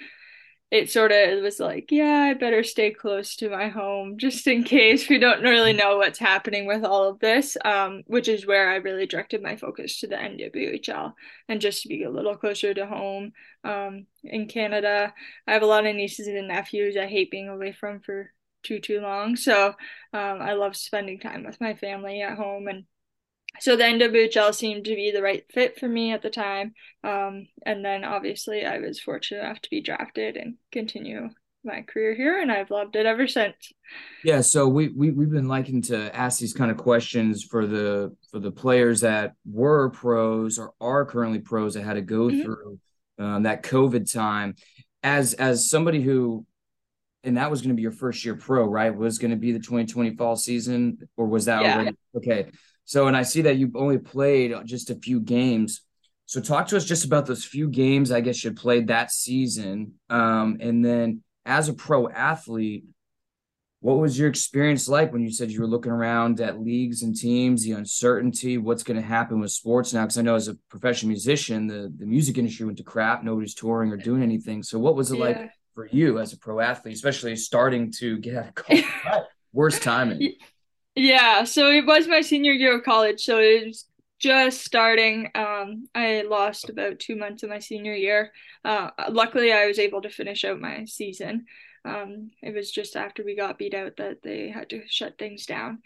it 0.70 0.90
sort 0.90 1.12
of 1.12 1.42
was 1.42 1.60
like, 1.60 1.88
yeah, 1.92 2.30
I 2.30 2.34
better 2.34 2.64
stay 2.64 2.90
close 2.92 3.36
to 3.36 3.50
my 3.50 3.68
home 3.68 4.18
just 4.18 4.46
in 4.46 4.64
case 4.64 5.08
we 5.08 5.18
don't 5.18 5.42
really 5.42 5.72
know 5.74 5.98
what's 5.98 6.18
happening 6.18 6.66
with 6.66 6.84
all 6.84 7.08
of 7.08 7.18
this. 7.20 7.56
Um, 7.64 8.02
which 8.06 8.28
is 8.28 8.46
where 8.46 8.70
I 8.70 8.76
really 8.76 9.06
directed 9.06 9.42
my 9.42 9.56
focus 9.56 10.00
to 10.00 10.08
the 10.08 10.16
NWHL 10.16 11.12
and 11.48 11.60
just 11.60 11.82
to 11.82 11.88
be 11.88 12.04
a 12.04 12.10
little 12.10 12.36
closer 12.36 12.74
to 12.74 12.86
home. 12.86 13.32
Um, 13.64 14.06
in 14.24 14.48
Canada, 14.48 15.14
I 15.46 15.52
have 15.52 15.62
a 15.62 15.66
lot 15.66 15.86
of 15.86 15.94
nieces 15.94 16.26
and 16.26 16.48
nephews 16.48 16.96
I 16.96 17.06
hate 17.06 17.30
being 17.30 17.48
away 17.48 17.72
from 17.72 18.00
for 18.00 18.32
too 18.62 18.80
too 18.80 19.00
long. 19.00 19.36
So 19.36 19.68
um, 19.68 19.74
I 20.42 20.54
love 20.54 20.76
spending 20.76 21.20
time 21.20 21.44
with 21.44 21.60
my 21.60 21.74
family 21.74 22.22
at 22.22 22.36
home 22.36 22.68
and 22.68 22.84
so 23.60 23.76
the 23.76 23.84
NWHL 23.84 24.54
seemed 24.54 24.86
to 24.86 24.94
be 24.94 25.10
the 25.10 25.22
right 25.22 25.44
fit 25.52 25.78
for 25.78 25.86
me 25.86 26.12
at 26.12 26.22
the 26.22 26.30
time. 26.30 26.72
Um, 27.04 27.48
and 27.66 27.84
then 27.84 28.02
obviously 28.02 28.64
I 28.64 28.78
was 28.78 28.98
fortunate 28.98 29.44
enough 29.44 29.60
to 29.60 29.70
be 29.70 29.82
drafted 29.82 30.36
and 30.36 30.54
continue 30.70 31.28
my 31.64 31.82
career 31.82 32.14
here 32.14 32.40
and 32.40 32.50
I've 32.50 32.70
loved 32.70 32.96
it 32.96 33.06
ever 33.06 33.28
since. 33.28 33.72
Yeah, 34.24 34.40
so 34.40 34.66
we, 34.66 34.88
we 34.88 35.10
we've 35.10 35.30
been 35.30 35.48
liking 35.48 35.82
to 35.82 36.14
ask 36.14 36.40
these 36.40 36.54
kind 36.54 36.70
of 36.70 36.76
questions 36.76 37.44
for 37.44 37.66
the 37.66 38.16
for 38.30 38.40
the 38.40 38.50
players 38.50 39.02
that 39.02 39.34
were 39.44 39.90
pros 39.90 40.58
or 40.58 40.72
are 40.80 41.04
currently 41.04 41.40
pros 41.40 41.74
that 41.74 41.84
had 41.84 41.94
to 41.94 42.02
go 42.02 42.28
mm-hmm. 42.28 42.42
through 42.42 42.78
um, 43.18 43.42
that 43.44 43.62
COVID 43.62 44.12
time. 44.12 44.54
As 45.04 45.34
as 45.34 45.68
somebody 45.68 46.00
who 46.00 46.46
and 47.24 47.36
that 47.36 47.50
was 47.50 47.60
going 47.60 47.70
to 47.70 47.74
be 47.74 47.82
your 47.82 47.92
first 47.92 48.24
year 48.24 48.34
pro, 48.34 48.64
right? 48.64 48.94
Was 48.94 49.18
going 49.18 49.30
to 49.30 49.36
be 49.36 49.52
the 49.52 49.58
2020 49.58 50.16
fall 50.16 50.36
season, 50.36 51.08
or 51.16 51.26
was 51.26 51.44
that 51.46 51.62
yeah. 51.62 51.74
already 51.74 51.96
okay? 52.16 52.50
So, 52.84 53.06
and 53.06 53.16
I 53.16 53.22
see 53.22 53.42
that 53.42 53.56
you've 53.56 53.76
only 53.76 53.98
played 53.98 54.54
just 54.64 54.90
a 54.90 54.96
few 54.96 55.20
games. 55.20 55.82
So, 56.26 56.40
talk 56.40 56.68
to 56.68 56.76
us 56.76 56.84
just 56.84 57.04
about 57.04 57.26
those 57.26 57.44
few 57.44 57.68
games 57.68 58.10
I 58.10 58.20
guess 58.20 58.42
you 58.42 58.52
played 58.52 58.88
that 58.88 59.10
season, 59.10 59.94
um, 60.10 60.58
and 60.60 60.84
then 60.84 61.22
as 61.44 61.68
a 61.68 61.74
pro 61.74 62.08
athlete, 62.08 62.84
what 63.80 63.98
was 63.98 64.16
your 64.16 64.28
experience 64.28 64.88
like 64.88 65.12
when 65.12 65.22
you 65.22 65.32
said 65.32 65.50
you 65.50 65.60
were 65.60 65.66
looking 65.66 65.90
around 65.90 66.40
at 66.40 66.60
leagues 66.60 67.02
and 67.02 67.16
teams, 67.16 67.64
the 67.64 67.72
uncertainty, 67.72 68.56
what's 68.56 68.84
going 68.84 69.00
to 69.00 69.06
happen 69.06 69.40
with 69.40 69.50
sports 69.50 69.92
now? 69.92 70.02
Because 70.02 70.18
I 70.18 70.22
know 70.22 70.36
as 70.36 70.46
a 70.46 70.54
professional 70.68 71.08
musician, 71.08 71.66
the 71.66 71.92
the 71.96 72.06
music 72.06 72.38
industry 72.38 72.66
went 72.66 72.78
to 72.78 72.84
crap. 72.84 73.22
Nobody's 73.22 73.54
touring 73.54 73.92
or 73.92 73.96
doing 73.96 74.22
anything. 74.22 74.62
So, 74.62 74.78
what 74.78 74.96
was 74.96 75.12
it 75.12 75.18
yeah. 75.18 75.24
like? 75.24 75.50
For 75.74 75.86
you 75.86 76.18
as 76.18 76.32
a 76.32 76.38
pro 76.38 76.60
athlete, 76.60 76.94
especially 76.94 77.36
starting 77.36 77.90
to 77.92 78.18
get 78.18 78.36
out 78.36 78.48
of 78.48 78.54
college? 78.54 78.84
Worst 79.52 79.82
timing. 79.82 80.34
Yeah, 80.94 81.44
so 81.44 81.70
it 81.70 81.86
was 81.86 82.06
my 82.08 82.20
senior 82.20 82.52
year 82.52 82.76
of 82.76 82.84
college, 82.84 83.22
so 83.22 83.38
it 83.38 83.66
was 83.66 83.86
just 84.18 84.64
starting. 84.64 85.30
Um, 85.34 85.88
I 85.94 86.22
lost 86.22 86.68
about 86.68 86.98
two 86.98 87.16
months 87.16 87.42
of 87.42 87.50
my 87.50 87.58
senior 87.58 87.94
year. 87.94 88.32
Uh, 88.64 88.90
luckily, 89.10 89.52
I 89.52 89.66
was 89.66 89.78
able 89.78 90.02
to 90.02 90.10
finish 90.10 90.44
out 90.44 90.60
my 90.60 90.84
season. 90.84 91.46
Um, 91.84 92.30
it 92.42 92.54
was 92.54 92.70
just 92.70 92.94
after 92.96 93.24
we 93.24 93.34
got 93.34 93.58
beat 93.58 93.74
out 93.74 93.96
that 93.96 94.22
they 94.22 94.48
had 94.48 94.70
to 94.70 94.82
shut 94.86 95.18
things 95.18 95.46
down. 95.46 95.82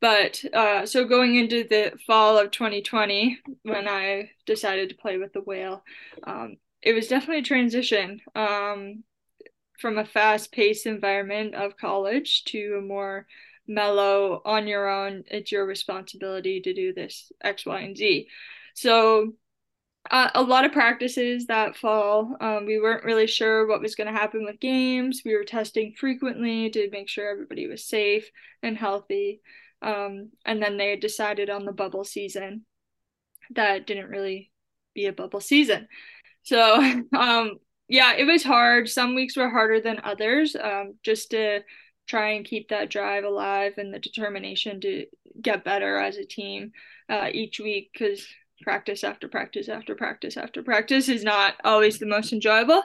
But 0.00 0.42
uh, 0.54 0.86
so 0.86 1.04
going 1.04 1.36
into 1.36 1.64
the 1.64 1.92
fall 2.06 2.38
of 2.38 2.52
2020, 2.52 3.38
when 3.64 3.86
I 3.86 4.30
decided 4.46 4.88
to 4.88 4.94
play 4.94 5.18
with 5.18 5.32
the 5.32 5.42
whale, 5.42 5.84
um, 6.26 6.56
it 6.80 6.94
was 6.94 7.08
definitely 7.08 7.40
a 7.40 7.42
transition. 7.42 8.20
Um, 8.34 9.04
from 9.80 9.98
a 9.98 10.04
fast 10.04 10.52
paced 10.52 10.86
environment 10.86 11.54
of 11.54 11.76
college 11.76 12.44
to 12.44 12.76
a 12.78 12.82
more 12.82 13.26
mellow, 13.66 14.42
on 14.44 14.66
your 14.66 14.88
own, 14.88 15.24
it's 15.28 15.52
your 15.52 15.64
responsibility 15.64 16.60
to 16.60 16.74
do 16.74 16.92
this 16.92 17.32
X, 17.42 17.64
Y, 17.64 17.80
and 17.80 17.96
Z. 17.96 18.28
So, 18.74 19.34
uh, 20.10 20.30
a 20.34 20.42
lot 20.42 20.64
of 20.64 20.72
practices 20.72 21.46
that 21.46 21.76
fall. 21.76 22.36
Um, 22.40 22.66
we 22.66 22.80
weren't 22.80 23.04
really 23.04 23.26
sure 23.26 23.66
what 23.66 23.82
was 23.82 23.94
going 23.94 24.06
to 24.06 24.18
happen 24.18 24.44
with 24.44 24.58
games. 24.58 25.22
We 25.24 25.34
were 25.34 25.44
testing 25.44 25.94
frequently 25.96 26.70
to 26.70 26.88
make 26.90 27.08
sure 27.08 27.30
everybody 27.30 27.66
was 27.68 27.86
safe 27.86 28.30
and 28.62 28.76
healthy. 28.76 29.40
Um, 29.82 30.30
and 30.44 30.62
then 30.62 30.78
they 30.78 30.96
decided 30.96 31.50
on 31.50 31.64
the 31.64 31.72
bubble 31.72 32.04
season 32.04 32.64
that 33.54 33.86
didn't 33.86 34.08
really 34.08 34.50
be 34.94 35.06
a 35.06 35.12
bubble 35.12 35.40
season. 35.40 35.86
So 36.42 36.74
um, 37.16 37.58
yeah, 37.90 38.14
it 38.16 38.24
was 38.24 38.44
hard. 38.44 38.88
Some 38.88 39.16
weeks 39.16 39.36
were 39.36 39.50
harder 39.50 39.80
than 39.80 40.00
others. 40.04 40.54
Um, 40.54 40.94
just 41.02 41.32
to 41.32 41.60
try 42.06 42.30
and 42.30 42.44
keep 42.44 42.68
that 42.68 42.88
drive 42.88 43.24
alive 43.24 43.74
and 43.78 43.92
the 43.92 43.98
determination 43.98 44.80
to 44.80 45.06
get 45.42 45.64
better 45.64 45.96
as 45.96 46.16
a 46.16 46.24
team 46.24 46.70
uh, 47.08 47.28
each 47.32 47.58
week 47.58 47.90
because 47.92 48.24
practice 48.62 49.02
after 49.02 49.26
practice 49.26 49.68
after 49.68 49.94
practice 49.96 50.36
after 50.36 50.62
practice 50.62 51.08
is 51.08 51.24
not 51.24 51.54
always 51.64 51.98
the 51.98 52.06
most 52.06 52.32
enjoyable. 52.32 52.82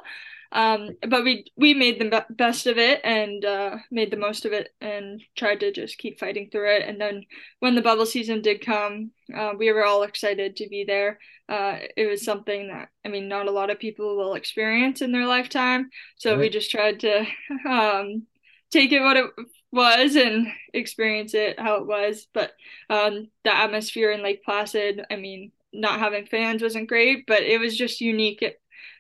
Um, 0.52 0.92
but 1.08 1.24
we 1.24 1.46
we 1.56 1.74
made 1.74 2.00
the 2.00 2.26
best 2.30 2.68
of 2.68 2.78
it 2.78 3.02
and 3.04 3.44
uh, 3.44 3.78
made 3.92 4.12
the 4.12 4.18
most 4.18 4.46
of 4.46 4.54
it 4.54 4.70
and 4.82 5.22
tried 5.36 5.60
to 5.62 5.72
just 5.72 5.98
keep 5.98 6.20
fighting 6.20 6.50
through 6.50 6.76
it. 6.76 6.88
And 6.88 7.00
then 7.00 7.24
when 7.60 7.76
the 7.76 7.82
bubble 7.82 8.06
season 8.06 8.42
did 8.42 8.66
come, 8.66 9.12
uh, 9.36 9.54
we 9.58 9.72
were 9.72 9.86
all 9.86 10.04
excited 10.04 10.56
to 10.58 10.70
be 10.70 10.84
there. 10.84 11.20
Uh, 11.48 11.78
it 11.96 12.10
was 12.10 12.24
something 12.24 12.70
that 12.70 12.90
I 13.06 13.10
mean, 13.10 13.28
not 13.28 13.48
a 13.48 13.52
lot 13.52 13.70
of 13.70 13.80
people 13.80 14.16
will 14.16 14.36
experience 14.36 15.02
in 15.02 15.12
their 15.12 15.28
lifetime. 15.28 15.90
So 16.18 16.32
right. 16.32 16.40
we 16.40 16.50
just 16.50 16.72
tried 16.72 17.02
to 17.02 17.26
um, 17.70 18.26
take 18.72 18.92
it 18.92 19.02
what 19.02 19.18
it 19.18 19.26
was 19.72 20.16
and 20.16 20.48
experience 20.74 21.34
it 21.34 21.60
how 21.60 21.76
it 21.76 21.88
was. 21.88 22.28
But 22.34 22.54
um, 22.90 23.30
the 23.44 23.56
atmosphere 23.56 24.12
in 24.12 24.24
Lake 24.24 24.44
Placid, 24.44 25.02
I 25.12 25.16
mean, 25.18 25.52
not 25.74 26.00
having 26.00 26.26
fans 26.26 26.62
wasn't 26.62 26.90
great, 26.90 27.26
but 27.28 27.44
it 27.44 27.60
was 27.60 27.78
just 27.78 28.02
unique. 28.02 28.44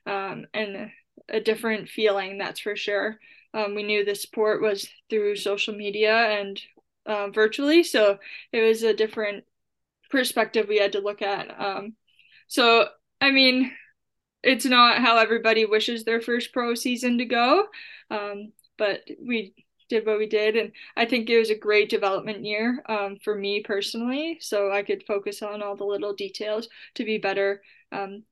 Um, 0.05 0.45
and 0.53 0.91
a 1.29 1.39
different 1.39 1.89
feeling, 1.89 2.37
that's 2.37 2.59
for 2.59 2.75
sure. 2.75 3.19
Um, 3.53 3.75
we 3.75 3.83
knew 3.83 4.03
the 4.03 4.15
support 4.15 4.61
was 4.61 4.87
through 5.09 5.37
social 5.37 5.73
media 5.73 6.13
and 6.13 6.61
uh, 7.05 7.29
virtually, 7.29 7.83
so 7.83 8.19
it 8.51 8.61
was 8.61 8.83
a 8.83 8.93
different 8.93 9.45
perspective 10.09 10.67
we 10.67 10.77
had 10.77 10.93
to 10.93 10.99
look 10.99 11.21
at. 11.21 11.59
Um, 11.59 11.95
so, 12.47 12.87
I 13.21 13.31
mean, 13.31 13.71
it's 14.43 14.65
not 14.65 14.99
how 14.99 15.17
everybody 15.17 15.65
wishes 15.65 16.03
their 16.03 16.21
first 16.21 16.53
pro 16.53 16.75
season 16.75 17.17
to 17.17 17.25
go, 17.25 17.65
um, 18.11 18.51
but 18.77 19.01
we 19.25 19.55
did 19.89 20.05
what 20.05 20.17
we 20.17 20.27
did, 20.27 20.55
and 20.55 20.71
I 20.97 21.05
think 21.05 21.29
it 21.29 21.39
was 21.39 21.49
a 21.49 21.55
great 21.55 21.89
development 21.89 22.43
year 22.43 22.83
um, 22.87 23.17
for 23.23 23.35
me 23.35 23.61
personally. 23.61 24.37
So 24.41 24.71
I 24.71 24.83
could 24.83 25.03
focus 25.07 25.41
on 25.41 25.61
all 25.61 25.75
the 25.75 25.85
little 25.85 26.13
details 26.13 26.67
to 26.95 27.05
be 27.05 27.17
better 27.17 27.61
um, 27.91 28.23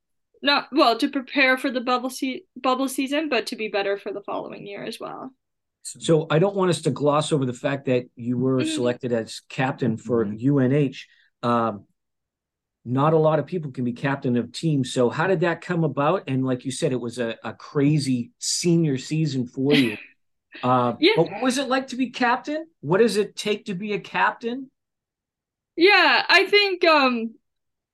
not 0.43 0.67
well 0.71 0.97
to 0.97 1.07
prepare 1.07 1.57
for 1.57 1.71
the 1.71 1.81
bubble 1.81 2.09
se- 2.09 2.43
bubble 2.55 2.89
season, 2.89 3.29
but 3.29 3.47
to 3.47 3.55
be 3.55 3.69
better 3.69 3.97
for 3.97 4.11
the 4.11 4.21
following 4.21 4.67
year 4.67 4.83
as 4.83 4.99
well. 4.99 5.33
So 5.83 6.27
I 6.29 6.39
don't 6.39 6.55
want 6.55 6.69
us 6.69 6.81
to 6.83 6.91
gloss 6.91 7.31
over 7.31 7.45
the 7.45 7.53
fact 7.53 7.85
that 7.85 8.05
you 8.15 8.37
were 8.37 8.59
mm-hmm. 8.59 8.69
selected 8.69 9.11
as 9.11 9.41
captain 9.49 9.97
for 9.97 10.23
UNH. 10.23 10.95
Um, 11.41 11.85
not 12.85 13.13
a 13.13 13.17
lot 13.17 13.39
of 13.39 13.45
people 13.45 13.71
can 13.71 13.85
be 13.85 13.93
captain 13.93 14.35
of 14.35 14.51
teams. 14.51 14.93
So 14.93 15.09
how 15.09 15.27
did 15.27 15.41
that 15.41 15.61
come 15.61 15.83
about? 15.83 16.23
And 16.27 16.45
like 16.45 16.65
you 16.65 16.71
said, 16.71 16.91
it 16.91 16.99
was 16.99 17.19
a, 17.19 17.37
a 17.43 17.53
crazy 17.53 18.31
senior 18.39 18.97
season 18.97 19.47
for 19.47 19.73
you. 19.73 19.97
Uh, 20.61 20.93
yeah. 20.99 21.13
But 21.15 21.31
what 21.31 21.41
was 21.41 21.57
it 21.57 21.67
like 21.67 21.87
to 21.87 21.95
be 21.95 22.11
captain? 22.11 22.67
What 22.81 22.99
does 22.99 23.17
it 23.17 23.35
take 23.35 23.65
to 23.65 23.73
be 23.73 23.93
a 23.93 23.99
captain? 23.99 24.69
Yeah, 25.75 26.23
I 26.29 26.45
think 26.45 26.85
um, 26.85 27.33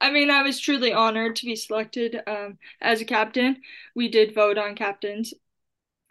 I 0.01 0.11
mean, 0.11 0.29
I 0.31 0.43
was 0.43 0.59
truly 0.59 0.93
honored 0.93 1.35
to 1.37 1.45
be 1.45 1.55
selected 1.55 2.21
um, 2.25 2.57
as 2.81 3.01
a 3.01 3.05
captain. 3.05 3.61
We 3.95 4.07
did 4.09 4.33
vote 4.33 4.57
on 4.57 4.75
captains 4.75 5.33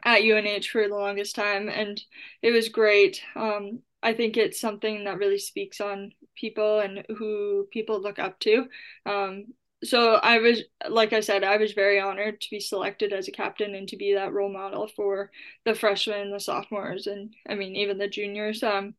at 0.05 0.23
UNH 0.23 0.69
for 0.71 0.89
the 0.89 0.95
longest 0.95 1.35
time, 1.35 1.69
and 1.69 2.01
it 2.43 2.53
was 2.53 2.69
great. 2.69 3.23
Um, 3.35 3.81
I 4.03 4.13
think 4.15 4.37
it's 4.37 4.61
something 4.61 5.05
that 5.05 5.19
really 5.19 5.39
speaks 5.39 5.81
on 5.81 6.13
people 6.37 6.81
and 6.81 7.05
who 7.19 7.67
people 7.73 8.01
look 8.01 8.19
up 8.19 8.39
to. 8.41 8.67
Um, 9.07 9.47
so 9.85 10.15
I 10.15 10.39
was, 10.39 10.63
like 10.89 11.13
I 11.13 11.21
said, 11.21 11.45
I 11.45 11.57
was 11.57 11.73
very 11.73 12.01
honored 12.01 12.41
to 12.41 12.51
be 12.51 12.61
selected 12.61 13.13
as 13.13 13.29
a 13.29 13.33
captain 13.33 13.75
and 13.75 13.89
to 13.89 13.97
be 13.97 14.15
that 14.15 14.33
role 14.33 14.53
model 14.53 14.89
for 14.89 15.31
the 15.65 15.75
freshmen, 15.75 16.31
the 16.31 16.41
sophomores, 16.41 17.07
and 17.07 17.35
I 17.49 17.55
mean 17.55 17.77
even 17.77 17.99
the 17.99 18.09
juniors. 18.09 18.63
Um, 18.63 18.95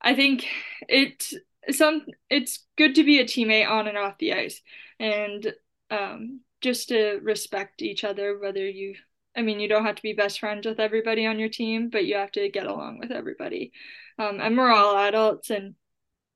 I 0.00 0.14
think 0.14 0.46
it's 0.88 1.34
some 1.70 2.02
it's 2.28 2.66
good 2.76 2.94
to 2.94 3.04
be 3.04 3.18
a 3.18 3.24
teammate 3.24 3.68
on 3.68 3.86
and 3.86 3.98
off 3.98 4.18
the 4.18 4.32
ice 4.32 4.60
and 4.98 5.52
um, 5.90 6.40
just 6.60 6.88
to 6.88 7.18
respect 7.22 7.82
each 7.82 8.04
other 8.04 8.38
whether 8.38 8.66
you 8.66 8.94
i 9.36 9.42
mean 9.42 9.60
you 9.60 9.68
don't 9.68 9.84
have 9.84 9.96
to 9.96 10.02
be 10.02 10.12
best 10.12 10.40
friends 10.40 10.66
with 10.66 10.80
everybody 10.80 11.26
on 11.26 11.38
your 11.38 11.48
team 11.48 11.90
but 11.90 12.04
you 12.04 12.16
have 12.16 12.32
to 12.32 12.48
get 12.48 12.66
along 12.66 12.98
with 12.98 13.10
everybody 13.10 13.72
um, 14.18 14.40
and 14.40 14.56
we're 14.56 14.70
all 14.70 14.96
adults 14.96 15.50
and 15.50 15.74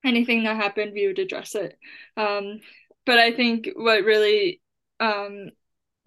anything 0.04 0.44
that 0.44 0.56
happened 0.56 0.92
we 0.92 1.06
would 1.06 1.18
address 1.18 1.54
it 1.54 1.78
um, 2.16 2.60
but 3.06 3.18
i 3.18 3.32
think 3.32 3.68
what 3.74 4.04
really 4.04 4.60
um, 5.00 5.50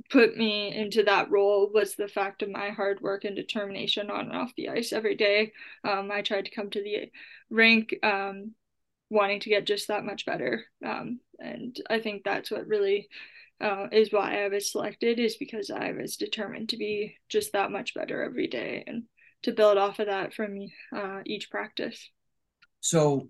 put 0.10 0.38
me 0.38 0.74
into 0.74 1.04
that 1.04 1.30
role 1.30 1.70
was 1.74 1.96
the 1.96 2.08
fact 2.08 2.42
of 2.42 2.50
my 2.50 2.70
hard 2.70 3.02
work 3.02 3.26
and 3.26 3.36
determination 3.36 4.10
on 4.10 4.28
and 4.28 4.36
off 4.36 4.54
the 4.56 4.70
ice 4.70 4.94
every 4.94 5.16
day. 5.16 5.52
Um, 5.84 6.10
i 6.12 6.22
tried 6.22 6.46
to 6.46 6.56
come 6.56 6.70
to 6.70 6.82
the 6.82 7.12
rink 7.50 7.96
um, 8.04 8.54
wanting 9.10 9.40
to 9.42 9.50
get 9.50 9.66
just 9.66 9.88
that 9.88 10.04
much 10.04 10.26
better. 10.26 10.66
Um, 10.86 11.20
and 11.40 11.76
I 11.90 12.00
think 12.00 12.24
that's 12.24 12.52
what 12.52 12.68
really 12.68 13.10
uh, 13.62 13.88
is 13.92 14.12
why 14.12 14.44
I 14.44 14.50
was 14.50 14.72
selected 14.72 15.20
is 15.20 15.38
because 15.38 15.72
I 15.72 15.92
was 15.92 16.18
determined 16.18 16.70
to 16.70 16.78
be 16.78 17.16
just 17.30 17.54
that 17.54 17.72
much 17.72 17.94
better 17.94 18.22
every 18.24 18.48
day 18.48 18.84
and 18.86 19.04
to 19.44 19.52
build 19.52 19.78
off 19.78 20.00
of 20.00 20.08
that 20.08 20.34
from 20.34 20.58
uh, 20.96 21.22
each 21.26 21.50
practice. 21.50 22.10
So 22.82 23.30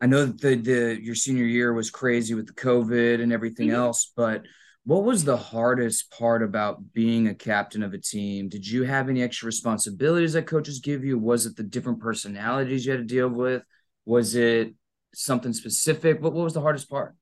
I 0.00 0.06
know 0.06 0.26
that 0.26 0.40
the, 0.40 0.56
the 0.56 0.98
your 1.02 1.14
senior 1.14 1.44
year 1.44 1.72
was 1.72 1.90
crazy 1.90 2.34
with 2.34 2.46
the 2.46 2.52
COVID 2.52 3.22
and 3.22 3.32
everything 3.32 3.68
mm-hmm. 3.68 3.76
else, 3.76 4.12
but 4.16 4.42
what 4.84 5.02
was 5.02 5.24
the 5.24 5.36
hardest 5.36 6.12
part 6.12 6.42
about 6.42 6.92
being 6.92 7.26
a 7.26 7.34
captain 7.34 7.82
of 7.82 7.92
a 7.92 7.98
team? 7.98 8.48
Did 8.48 8.66
you 8.66 8.84
have 8.84 9.08
any 9.08 9.22
extra 9.22 9.46
responsibilities 9.46 10.34
that 10.34 10.46
coaches 10.46 10.78
give 10.78 11.04
you? 11.04 11.18
Was 11.18 11.44
it 11.44 11.56
the 11.56 11.64
different 11.64 11.98
personalities 12.00 12.86
you 12.86 12.92
had 12.92 13.00
to 13.00 13.04
deal 13.04 13.28
with? 13.28 13.62
Was 14.06 14.34
it 14.34 14.72
something 15.14 15.52
specific? 15.52 16.22
What, 16.22 16.32
what 16.32 16.44
was 16.44 16.54
the 16.54 16.62
hardest 16.62 16.88
part? 16.88 17.14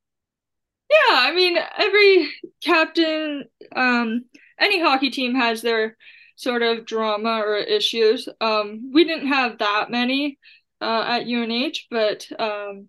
Yeah, 0.90 1.16
I 1.16 1.34
mean, 1.34 1.58
every 1.76 2.30
captain, 2.62 3.44
um, 3.74 4.26
any 4.60 4.80
hockey 4.80 5.10
team 5.10 5.34
has 5.34 5.62
their 5.62 5.96
sort 6.36 6.62
of 6.62 6.84
drama 6.84 7.40
or 7.40 7.56
issues. 7.56 8.28
Um, 8.40 8.90
we 8.92 9.04
didn't 9.04 9.28
have 9.28 9.58
that 9.58 9.90
many 9.90 10.38
uh, 10.80 11.04
at 11.06 11.26
UNH, 11.26 11.86
but 11.90 12.28
um, 12.38 12.88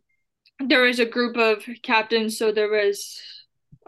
there 0.59 0.81
was 0.81 0.99
a 0.99 1.05
group 1.05 1.37
of 1.37 1.63
captains, 1.81 2.37
so 2.37 2.51
there 2.51 2.69
was 2.69 3.19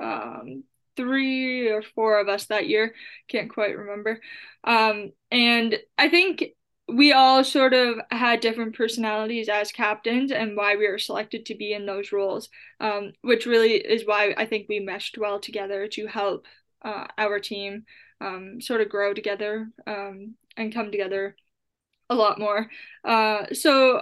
um, 0.02 0.64
three 0.96 1.70
or 1.70 1.82
four 1.82 2.20
of 2.20 2.28
us 2.28 2.46
that 2.46 2.68
year. 2.68 2.94
Can't 3.28 3.54
quite 3.54 3.78
remember. 3.78 4.20
Um, 4.64 5.12
and 5.32 5.78
I 5.98 6.10
think 6.10 6.44
we 6.88 7.12
all 7.12 7.44
sort 7.44 7.74
of 7.74 8.00
had 8.12 8.40
different 8.40 8.76
personalities 8.76 9.50
as 9.50 9.72
captains 9.72 10.32
and 10.32 10.56
why 10.56 10.76
we 10.76 10.88
were 10.88 10.98
selected 10.98 11.46
to 11.46 11.56
be 11.56 11.74
in 11.74 11.86
those 11.86 12.12
roles, 12.12 12.50
um, 12.80 13.12
which 13.22 13.46
really 13.46 13.74
is 13.74 14.06
why 14.06 14.34
I 14.38 14.46
think 14.46 14.68
we 14.70 14.80
meshed 14.80 15.18
well 15.18 15.40
together 15.40 15.88
to 15.90 16.08
help 16.08 16.46
uh, 16.84 17.08
our 17.18 17.40
team 17.40 17.84
um, 18.22 18.62
sort 18.62 18.82
of 18.82 18.90
grow 18.90 19.14
together 19.14 19.70
um, 19.86 20.36
and 20.56 20.74
come 20.74 20.92
together 20.92 21.36
a 22.10 22.16
lot 22.16 22.40
more. 22.40 22.70
Uh, 23.04 23.48
so 23.54 24.02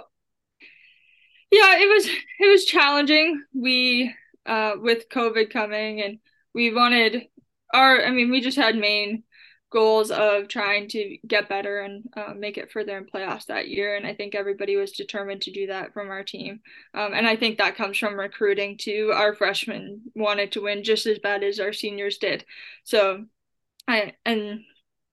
yeah, 1.50 1.78
it 1.78 1.88
was 1.88 2.06
it 2.40 2.50
was 2.50 2.64
challenging. 2.64 3.42
We 3.54 4.14
uh, 4.46 4.72
with 4.80 5.08
COVID 5.08 5.50
coming 5.50 6.00
and 6.02 6.18
we 6.54 6.72
wanted 6.72 7.26
our 7.74 8.04
I 8.04 8.10
mean 8.10 8.30
we 8.30 8.40
just 8.40 8.56
had 8.56 8.76
main 8.76 9.24
goals 9.76 10.10
of 10.10 10.48
trying 10.48 10.88
to 10.88 11.18
get 11.28 11.50
better 11.50 11.80
and 11.80 12.08
uh, 12.16 12.32
make 12.34 12.56
it 12.56 12.72
further 12.72 12.96
in 12.96 13.04
playoffs 13.04 13.44
that 13.44 13.68
year. 13.68 13.94
And 13.94 14.06
I 14.06 14.14
think 14.14 14.34
everybody 14.34 14.74
was 14.76 14.92
determined 14.92 15.42
to 15.42 15.52
do 15.52 15.66
that 15.66 15.92
from 15.92 16.08
our 16.08 16.24
team. 16.24 16.60
Um, 16.94 17.12
and 17.12 17.26
I 17.26 17.36
think 17.36 17.58
that 17.58 17.76
comes 17.76 17.98
from 17.98 18.18
recruiting 18.18 18.78
too. 18.78 19.12
Our 19.12 19.34
freshmen 19.34 20.00
wanted 20.14 20.52
to 20.52 20.62
win 20.62 20.82
just 20.82 21.04
as 21.04 21.18
bad 21.18 21.44
as 21.44 21.60
our 21.60 21.74
seniors 21.74 22.16
did. 22.16 22.46
So 22.84 23.26
I 23.86 24.14
and 24.24 24.60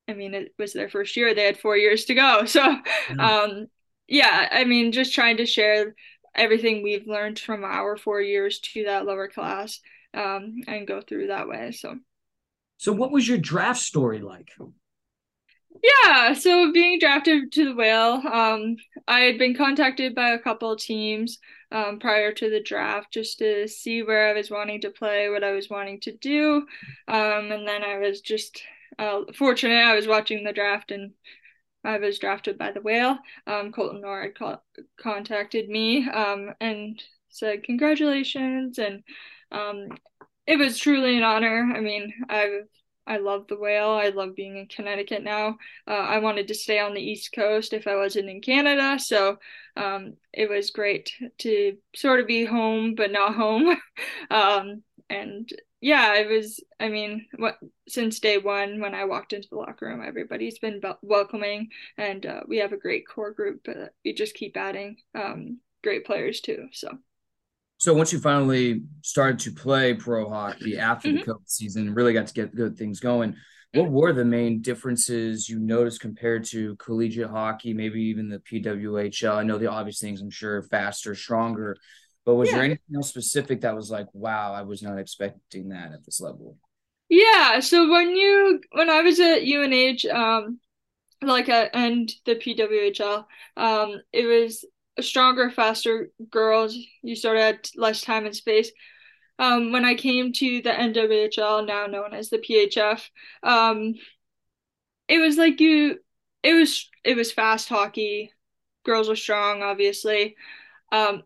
I 0.08 0.13
mean 0.13 0.34
it 0.34 0.53
was 0.58 0.72
their 0.72 0.88
first 0.88 1.17
year. 1.17 1.36
They 1.36 1.43
had 1.43 1.60
four 1.60 1.75
years 1.75 2.05
to 2.05 2.13
go. 2.13 2.46
So 2.48 2.63
um, 3.20 3.67
yeah, 4.08 4.48
I 4.50 4.63
mean 4.63 4.93
just 4.93 5.13
trying 5.13 5.38
to 5.38 5.46
share 5.46 5.93
everything 6.34 6.84
we've 6.84 7.05
learned 7.05 7.38
from 7.38 7.65
our 7.65 7.98
four 7.98 8.22
years 8.22 8.60
to 8.60 8.86
that 8.86 9.05
lower 9.05 9.27
class 9.27 9.82
um, 10.13 10.62
and 10.70 10.88
go 10.88 11.01
through 11.01 11.27
that 11.27 11.50
way. 11.50 11.74
So 11.74 11.98
so, 12.83 12.91
what 12.91 13.13
was 13.13 13.25
your 13.25 13.37
draft 13.37 13.79
story 13.79 14.19
like? 14.19 14.49
Yeah, 15.81 16.33
so 16.33 16.73
being 16.73 16.99
drafted 16.99 17.49
to 17.53 17.63
the 17.63 17.75
Whale, 17.75 18.21
um, 18.29 18.75
I 19.07 19.21
had 19.21 19.37
been 19.37 19.55
contacted 19.55 20.13
by 20.13 20.31
a 20.31 20.39
couple 20.39 20.75
teams 20.75 21.39
um, 21.71 21.97
prior 21.99 22.33
to 22.33 22.49
the 22.49 22.61
draft 22.61 23.13
just 23.13 23.39
to 23.39 23.69
see 23.69 24.03
where 24.03 24.27
I 24.27 24.33
was 24.33 24.51
wanting 24.51 24.81
to 24.81 24.89
play, 24.89 25.29
what 25.29 25.45
I 25.45 25.53
was 25.53 25.69
wanting 25.69 26.01
to 26.01 26.17
do, 26.17 26.67
um, 27.08 27.53
and 27.53 27.65
then 27.65 27.86
I 27.86 27.99
was 27.99 28.19
just 28.19 28.62
uh, 28.99 29.21
fortunate. 29.34 29.75
I 29.75 29.95
was 29.95 30.05
watching 30.05 30.43
the 30.43 30.51
draft 30.51 30.91
and 30.91 31.13
I 31.86 31.99
was 31.99 32.19
drafted 32.19 32.58
by 32.58 32.73
the 32.73 32.81
Whale. 32.81 33.17
Um, 33.47 33.71
Colton 33.71 34.01
Nord 34.01 34.38
contacted 34.99 35.69
me 35.69 36.10
um, 36.10 36.51
and 36.60 37.01
said 37.29 37.63
congratulations, 37.63 38.77
and 38.77 39.03
um, 39.53 39.88
it 40.45 40.58
was 40.58 40.77
truly 40.77 41.17
an 41.17 41.23
honor. 41.23 41.71
I 41.75 41.79
mean, 41.79 42.13
I've 42.29 42.67
I 43.06 43.17
love 43.17 43.47
the 43.47 43.58
whale. 43.58 43.89
I 43.89 44.10
love 44.10 44.36
being 44.36 44.58
in 44.58 44.67
Connecticut 44.67 45.23
now. 45.23 45.58
Uh, 45.88 45.91
I 45.91 46.19
wanted 46.19 46.47
to 46.47 46.53
stay 46.56 46.79
on 46.79 46.93
the 46.93 47.01
East 47.01 47.32
Coast 47.34 47.73
if 47.73 47.86
I 47.86 47.95
wasn't 47.95 48.29
in 48.29 48.41
Canada, 48.41 48.97
so 48.97 49.38
um, 49.75 50.13
it 50.32 50.49
was 50.49 50.71
great 50.71 51.12
to 51.39 51.77
sort 51.95 52.21
of 52.21 52.27
be 52.27 52.45
home 52.45 52.95
but 52.95 53.12
not 53.12 53.36
home. 53.36 53.75
um, 54.32 54.84
and 55.10 55.49
yeah, 55.82 56.15
it 56.15 56.29
was. 56.29 56.63
I 56.79 56.88
mean, 56.88 57.27
what 57.38 57.58
since 57.89 58.19
day 58.19 58.38
one 58.38 58.79
when 58.79 58.95
I 58.95 59.03
walked 59.06 59.34
into 59.34 59.49
the 59.49 59.58
locker 59.58 59.88
room, 59.88 60.01
everybody's 60.06 60.60
been 60.60 60.82
welcoming, 61.01 61.69
and 61.97 62.25
uh, 62.25 62.41
we 62.47 62.58
have 62.60 62.71
a 62.71 62.77
great 62.77 63.06
core 63.08 63.32
group. 63.32 63.62
But 63.65 63.93
we 64.06 64.13
just 64.13 64.34
keep 64.34 64.56
adding 64.56 64.97
um, 65.13 65.60
great 65.84 66.06
players 66.06 66.39
too. 66.39 66.67
So. 66.71 66.99
So 67.84 67.93
once 67.93 68.13
you 68.13 68.19
finally 68.19 68.84
started 69.02 69.39
to 69.39 69.52
play 69.52 69.93
pro 69.93 70.30
hockey 70.30 70.78
after 70.78 71.10
mm-hmm. 71.10 71.17
the 71.17 71.24
COVID 71.26 71.50
season, 71.50 71.93
really 71.93 72.13
got 72.13 72.28
to 72.28 72.34
get 72.34 72.56
good 72.56 72.78
things 72.78 73.02
going. 73.02 73.36
What 73.74 73.91
were 73.91 74.13
the 74.13 74.24
main 74.24 74.62
differences 74.62 75.50
you 75.50 75.60
noticed 75.60 76.00
compared 76.00 76.46
to 76.46 76.78
collegiate 76.78 77.30
hockey, 77.30 77.74
maybe 77.74 78.02
even 78.04 78.30
the 78.30 78.39
PWHL? 78.39 79.36
I 79.36 79.43
know 79.43 79.58
the 79.58 79.69
obvious 79.69 80.00
things, 80.00 80.22
I'm 80.22 80.30
sure, 80.30 80.62
faster, 80.62 81.13
stronger, 81.13 81.76
but 82.26 82.36
was 82.36 82.48
yeah. 82.48 82.56
there 82.56 82.63
anything 82.63 82.96
else 82.96 83.10
specific 83.10 83.60
that 83.62 83.76
was 83.76 83.91
like, 83.91 84.08
wow, 84.13 84.54
I 84.54 84.62
was 84.62 84.82
not 84.82 84.98
expecting 84.98 85.67
that 85.69 85.91
at 85.91 86.06
this 86.06 86.22
level? 86.22 86.56
Yeah. 87.10 87.60
So 87.60 87.91
when 87.91 88.15
you 88.15 88.62
when 88.72 88.89
I 88.89 89.02
was 89.02 89.19
at 89.19 89.43
UNH, 89.43 90.06
um, 90.10 90.58
like 91.22 91.50
at 91.50 91.72
and 91.76 92.10
the 92.26 92.36
PWHL, 92.36 93.26
um, 93.58 94.02
it 94.13 94.26
was 94.26 94.63
stronger, 95.01 95.49
faster 95.49 96.12
girls. 96.29 96.77
You 97.01 97.15
sort 97.15 97.38
of 97.38 97.43
had 97.43 97.69
less 97.75 98.01
time 98.01 98.25
and 98.25 98.36
space. 98.36 98.71
Um, 99.39 99.71
when 99.71 99.84
I 99.84 99.95
came 99.95 100.32
to 100.34 100.62
the 100.62 100.69
NWHL, 100.69 101.65
now 101.65 101.88
known 101.88 102.13
as 102.13 102.29
the 102.29 102.38
PHF, 102.38 103.10
um, 103.41 103.95
it 105.08 105.19
was 105.19 105.38
like 105.38 105.60
you, 105.60 105.99
it 106.43 106.53
was 106.53 106.89
it 107.03 107.15
was 107.15 107.32
fast 107.32 107.67
hockey. 107.69 108.32
Girls 108.86 109.10
were 109.10 109.15
strong, 109.15 109.63
obviously, 109.63 110.36
um, 110.91 111.23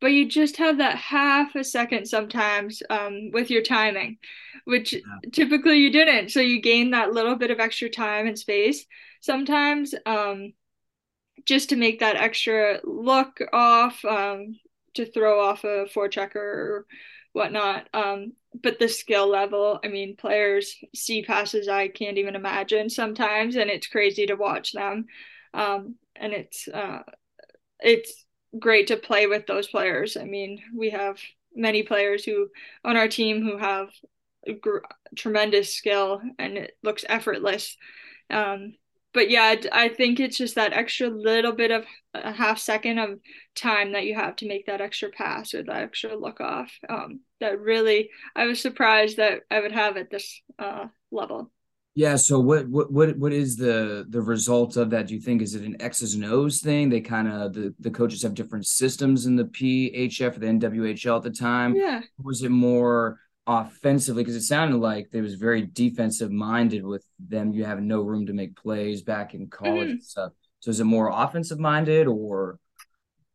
but 0.00 0.12
you 0.12 0.28
just 0.28 0.56
have 0.58 0.78
that 0.78 0.96
half 0.96 1.54
a 1.54 1.64
second 1.64 2.06
sometimes 2.06 2.82
um, 2.90 3.30
with 3.32 3.50
your 3.50 3.62
timing, 3.62 4.18
which 4.64 4.92
yeah. 4.92 5.00
typically 5.32 5.78
you 5.78 5.90
didn't. 5.90 6.30
So 6.30 6.40
you 6.40 6.60
gain 6.60 6.90
that 6.90 7.12
little 7.12 7.36
bit 7.36 7.50
of 7.50 7.58
extra 7.58 7.88
time 7.90 8.26
and 8.26 8.38
space 8.38 8.86
sometimes. 9.20 9.94
Um, 10.06 10.52
just 11.44 11.70
to 11.70 11.76
make 11.76 12.00
that 12.00 12.16
extra 12.16 12.80
look 12.84 13.40
off, 13.52 14.04
um, 14.04 14.58
to 14.94 15.06
throw 15.06 15.40
off 15.40 15.64
a 15.64 15.86
forechecker 15.94 16.36
or 16.36 16.86
whatnot. 17.32 17.88
Um, 17.94 18.32
but 18.62 18.78
the 18.78 18.88
skill 18.88 19.28
level, 19.28 19.78
I 19.84 19.88
mean, 19.88 20.16
players 20.16 20.74
see 20.94 21.22
passes 21.22 21.68
I 21.68 21.88
can't 21.88 22.18
even 22.18 22.34
imagine 22.34 22.90
sometimes, 22.90 23.56
and 23.56 23.70
it's 23.70 23.86
crazy 23.86 24.26
to 24.26 24.34
watch 24.34 24.72
them. 24.72 25.06
Um, 25.54 25.96
and 26.16 26.32
it's 26.32 26.68
uh, 26.68 27.02
it's 27.80 28.24
great 28.58 28.88
to 28.88 28.96
play 28.96 29.26
with 29.26 29.46
those 29.46 29.68
players. 29.68 30.16
I 30.16 30.24
mean, 30.24 30.62
we 30.76 30.90
have 30.90 31.18
many 31.54 31.82
players 31.82 32.24
who 32.24 32.48
on 32.84 32.96
our 32.96 33.08
team 33.08 33.42
who 33.42 33.56
have 33.56 33.90
gr- 34.60 34.78
tremendous 35.16 35.74
skill, 35.74 36.20
and 36.38 36.58
it 36.58 36.76
looks 36.82 37.04
effortless. 37.08 37.76
Um, 38.28 38.74
but 39.12 39.30
yeah, 39.30 39.56
I 39.72 39.88
think 39.88 40.20
it's 40.20 40.38
just 40.38 40.54
that 40.54 40.72
extra 40.72 41.08
little 41.08 41.52
bit 41.52 41.70
of 41.70 41.84
a 42.14 42.32
half 42.32 42.58
second 42.58 42.98
of 42.98 43.18
time 43.56 43.92
that 43.92 44.04
you 44.04 44.14
have 44.14 44.36
to 44.36 44.48
make 44.48 44.66
that 44.66 44.80
extra 44.80 45.10
pass 45.10 45.54
or 45.54 45.62
that 45.64 45.82
extra 45.82 46.16
look 46.16 46.40
off. 46.40 46.72
Um, 46.88 47.20
that 47.40 47.58
really, 47.60 48.10
I 48.36 48.46
was 48.46 48.60
surprised 48.60 49.16
that 49.16 49.40
I 49.50 49.60
would 49.60 49.72
have 49.72 49.96
at 49.96 50.10
this 50.10 50.40
uh, 50.58 50.86
level. 51.10 51.50
Yeah. 51.96 52.16
So 52.16 52.38
what 52.38 52.68
what 52.68 52.92
what 52.92 53.18
what 53.18 53.32
is 53.32 53.56
the 53.56 54.06
the 54.08 54.22
result 54.22 54.76
of 54.76 54.90
that? 54.90 55.08
Do 55.08 55.14
you 55.14 55.20
think 55.20 55.42
is 55.42 55.56
it 55.56 55.64
an 55.64 55.80
X's 55.82 56.14
and 56.14 56.24
O's 56.24 56.60
thing? 56.60 56.88
They 56.88 57.00
kind 57.00 57.26
of 57.26 57.52
the 57.52 57.74
the 57.80 57.90
coaches 57.90 58.22
have 58.22 58.34
different 58.34 58.66
systems 58.66 59.26
in 59.26 59.34
the 59.34 59.44
PHF 59.44 60.36
or 60.36 60.38
the 60.38 60.46
NWHL 60.46 61.16
at 61.16 61.22
the 61.24 61.30
time. 61.30 61.74
Yeah. 61.74 62.02
was 62.22 62.42
it 62.42 62.50
more 62.50 63.18
offensively 63.46 64.22
because 64.22 64.36
it 64.36 64.42
sounded 64.42 64.76
like 64.76 65.10
they 65.10 65.20
was 65.20 65.34
very 65.34 65.62
defensive 65.62 66.30
minded 66.30 66.84
with 66.84 67.04
them 67.18 67.52
you 67.52 67.64
have 67.64 67.80
no 67.80 68.02
room 68.02 68.26
to 68.26 68.32
make 68.32 68.54
plays 68.54 69.02
back 69.02 69.34
in 69.34 69.48
college 69.48 69.82
mm-hmm. 69.82 69.90
and 69.92 70.04
stuff. 70.04 70.32
So 70.60 70.70
is 70.70 70.80
it 70.80 70.84
more 70.84 71.10
offensive 71.12 71.58
minded 71.58 72.06
or? 72.06 72.58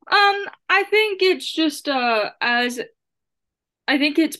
Um 0.09 0.45
i 0.69 0.83
think 0.83 1.21
it's 1.21 1.51
just 1.51 1.89
uh 1.89 2.29
as 2.39 2.79
i 3.87 3.97
think 3.97 4.19
it's 4.19 4.37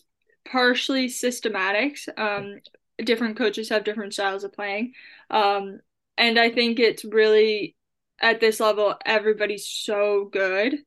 partially 0.48 1.08
systematics 1.08 2.08
um 2.18 2.60
different 2.98 3.36
coaches 3.36 3.70
have 3.70 3.84
different 3.84 4.14
styles 4.14 4.44
of 4.44 4.54
playing. 4.54 4.94
Um 5.30 5.80
and 6.18 6.38
i 6.40 6.52
think 6.52 6.80
it's 6.80 7.04
really 7.04 7.76
at 8.22 8.40
this 8.40 8.60
level 8.60 8.96
everybody's 9.06 9.68
so 9.68 10.30
good 10.32 10.78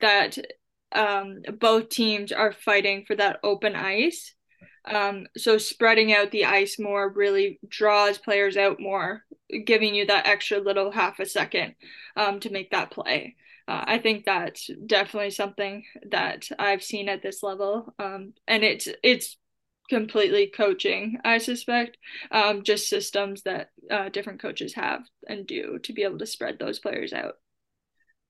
that 0.00 0.36
um, 0.92 1.42
both 1.58 1.88
teams 1.88 2.32
are 2.32 2.52
fighting 2.52 3.04
for 3.06 3.16
that 3.16 3.40
open 3.42 3.74
ice. 3.74 4.34
Um, 4.84 5.26
so 5.36 5.58
spreading 5.58 6.14
out 6.14 6.30
the 6.30 6.46
ice 6.46 6.78
more 6.78 7.10
really 7.10 7.60
draws 7.68 8.16
players 8.16 8.56
out 8.56 8.80
more, 8.80 9.22
giving 9.66 9.94
you 9.94 10.06
that 10.06 10.26
extra 10.26 10.58
little 10.58 10.90
half 10.90 11.18
a 11.20 11.26
second 11.26 11.74
um, 12.16 12.40
to 12.40 12.50
make 12.50 12.70
that 12.70 12.90
play. 12.90 13.36
Uh, 13.66 13.84
I 13.86 13.98
think 13.98 14.24
that's 14.24 14.70
definitely 14.86 15.30
something 15.30 15.84
that 16.10 16.48
I've 16.58 16.82
seen 16.82 17.10
at 17.10 17.22
this 17.22 17.42
level, 17.42 17.92
um, 17.98 18.32
and 18.46 18.64
it's 18.64 18.88
it's 19.02 19.36
completely 19.90 20.46
coaching. 20.46 21.18
I 21.22 21.36
suspect 21.36 21.98
um, 22.30 22.62
just 22.62 22.88
systems 22.88 23.42
that 23.42 23.68
uh, 23.90 24.08
different 24.08 24.40
coaches 24.40 24.72
have 24.74 25.02
and 25.26 25.46
do 25.46 25.78
to 25.80 25.92
be 25.92 26.02
able 26.02 26.18
to 26.18 26.26
spread 26.26 26.58
those 26.58 26.78
players 26.78 27.12
out. 27.12 27.34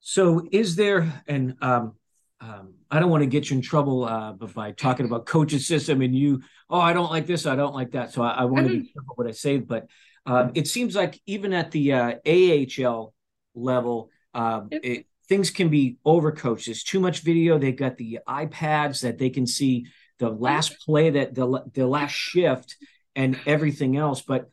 So, 0.00 0.42
is 0.50 0.74
there 0.74 1.22
and 1.28 1.54
um, 1.60 1.94
um, 2.40 2.74
I 2.90 3.00
don't 3.00 3.10
want 3.10 3.22
to 3.22 3.26
get 3.28 3.50
you 3.50 3.56
in 3.56 3.62
trouble, 3.62 4.04
uh, 4.04 4.32
but 4.32 4.54
by 4.54 4.72
talking 4.72 5.06
about 5.06 5.26
coaching 5.26 5.58
system 5.58 6.02
and 6.02 6.14
you, 6.14 6.42
oh, 6.70 6.80
I 6.80 6.92
don't 6.92 7.10
like 7.10 7.26
this, 7.26 7.46
I 7.46 7.56
don't 7.56 7.74
like 7.74 7.92
that. 7.92 8.12
So 8.12 8.22
I, 8.22 8.30
I 8.30 8.44
want 8.44 8.68
to 8.68 8.72
be 8.72 8.92
careful 8.92 9.14
what 9.16 9.26
I 9.26 9.32
say, 9.32 9.58
but 9.58 9.86
um, 10.24 10.52
it 10.54 10.68
seems 10.68 10.94
like 10.94 11.20
even 11.26 11.52
at 11.52 11.70
the 11.70 11.92
uh, 11.92 12.14
AHL 12.26 13.14
level, 13.54 14.10
um, 14.34 14.68
yep. 14.70 14.80
it, 14.84 15.06
things 15.28 15.50
can 15.50 15.68
be 15.68 15.96
overcoached. 16.06 16.66
There's 16.66 16.84
too 16.84 17.00
much 17.00 17.20
video. 17.20 17.58
They've 17.58 17.74
got 17.74 17.96
the 17.96 18.20
iPads 18.28 19.02
that 19.02 19.18
they 19.18 19.30
can 19.30 19.46
see 19.46 19.86
the 20.18 20.28
last 20.28 20.84
play 20.84 21.10
that 21.10 21.34
the 21.34 21.64
the 21.72 21.86
last 21.86 22.12
shift 22.12 22.76
and 23.14 23.38
everything 23.46 23.96
else. 23.96 24.20
But 24.22 24.50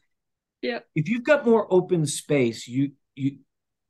yeah, 0.62 0.80
if 0.95 1.10
you've 1.10 1.24
got 1.24 1.45
more 1.45 1.67
open 1.71 2.06
space, 2.06 2.67
you 2.67 2.93
you 3.15 3.39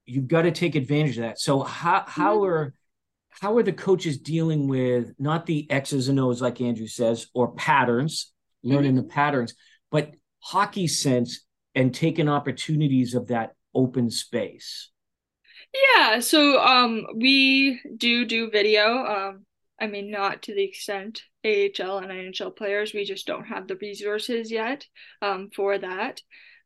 you've 0.05 0.27
got 0.27 0.43
to 0.43 0.51
take 0.51 0.75
advantage 0.75 1.17
of 1.17 1.23
that. 1.23 1.39
So 1.39 1.61
how 1.61 2.03
how 2.07 2.37
mm-hmm. 2.37 2.45
are 2.45 2.73
how 3.41 3.57
are 3.57 3.63
the 3.63 3.73
coaches 3.73 4.17
dealing 4.17 4.67
with 4.67 5.13
not 5.19 5.45
the 5.45 5.69
X's 5.69 6.07
and 6.07 6.19
O's 6.19 6.41
like 6.41 6.61
Andrew 6.61 6.87
says 6.87 7.27
or 7.33 7.51
patterns, 7.53 8.31
learning 8.63 8.91
mm-hmm. 8.91 9.07
the 9.07 9.13
patterns, 9.13 9.53
but 9.91 10.11
hockey 10.39 10.87
sense 10.87 11.45
and 11.73 11.93
taking 11.93 12.29
opportunities 12.29 13.13
of 13.13 13.27
that 13.27 13.55
open 13.73 14.09
space? 14.09 14.89
Yeah, 15.73 16.19
so 16.19 16.61
um 16.61 17.05
we 17.15 17.81
do 17.97 18.25
do 18.25 18.49
video. 18.49 19.05
Um 19.05 19.45
I 19.79 19.87
mean 19.87 20.09
not 20.09 20.43
to 20.43 20.55
the 20.55 20.63
extent 20.63 21.23
AHL 21.43 21.97
and 21.97 22.11
NHL 22.11 22.55
players. 22.55 22.93
We 22.93 23.03
just 23.03 23.27
don't 23.27 23.45
have 23.45 23.67
the 23.67 23.75
resources 23.75 24.51
yet 24.51 24.85
um 25.21 25.49
for 25.53 25.77
that. 25.77 26.21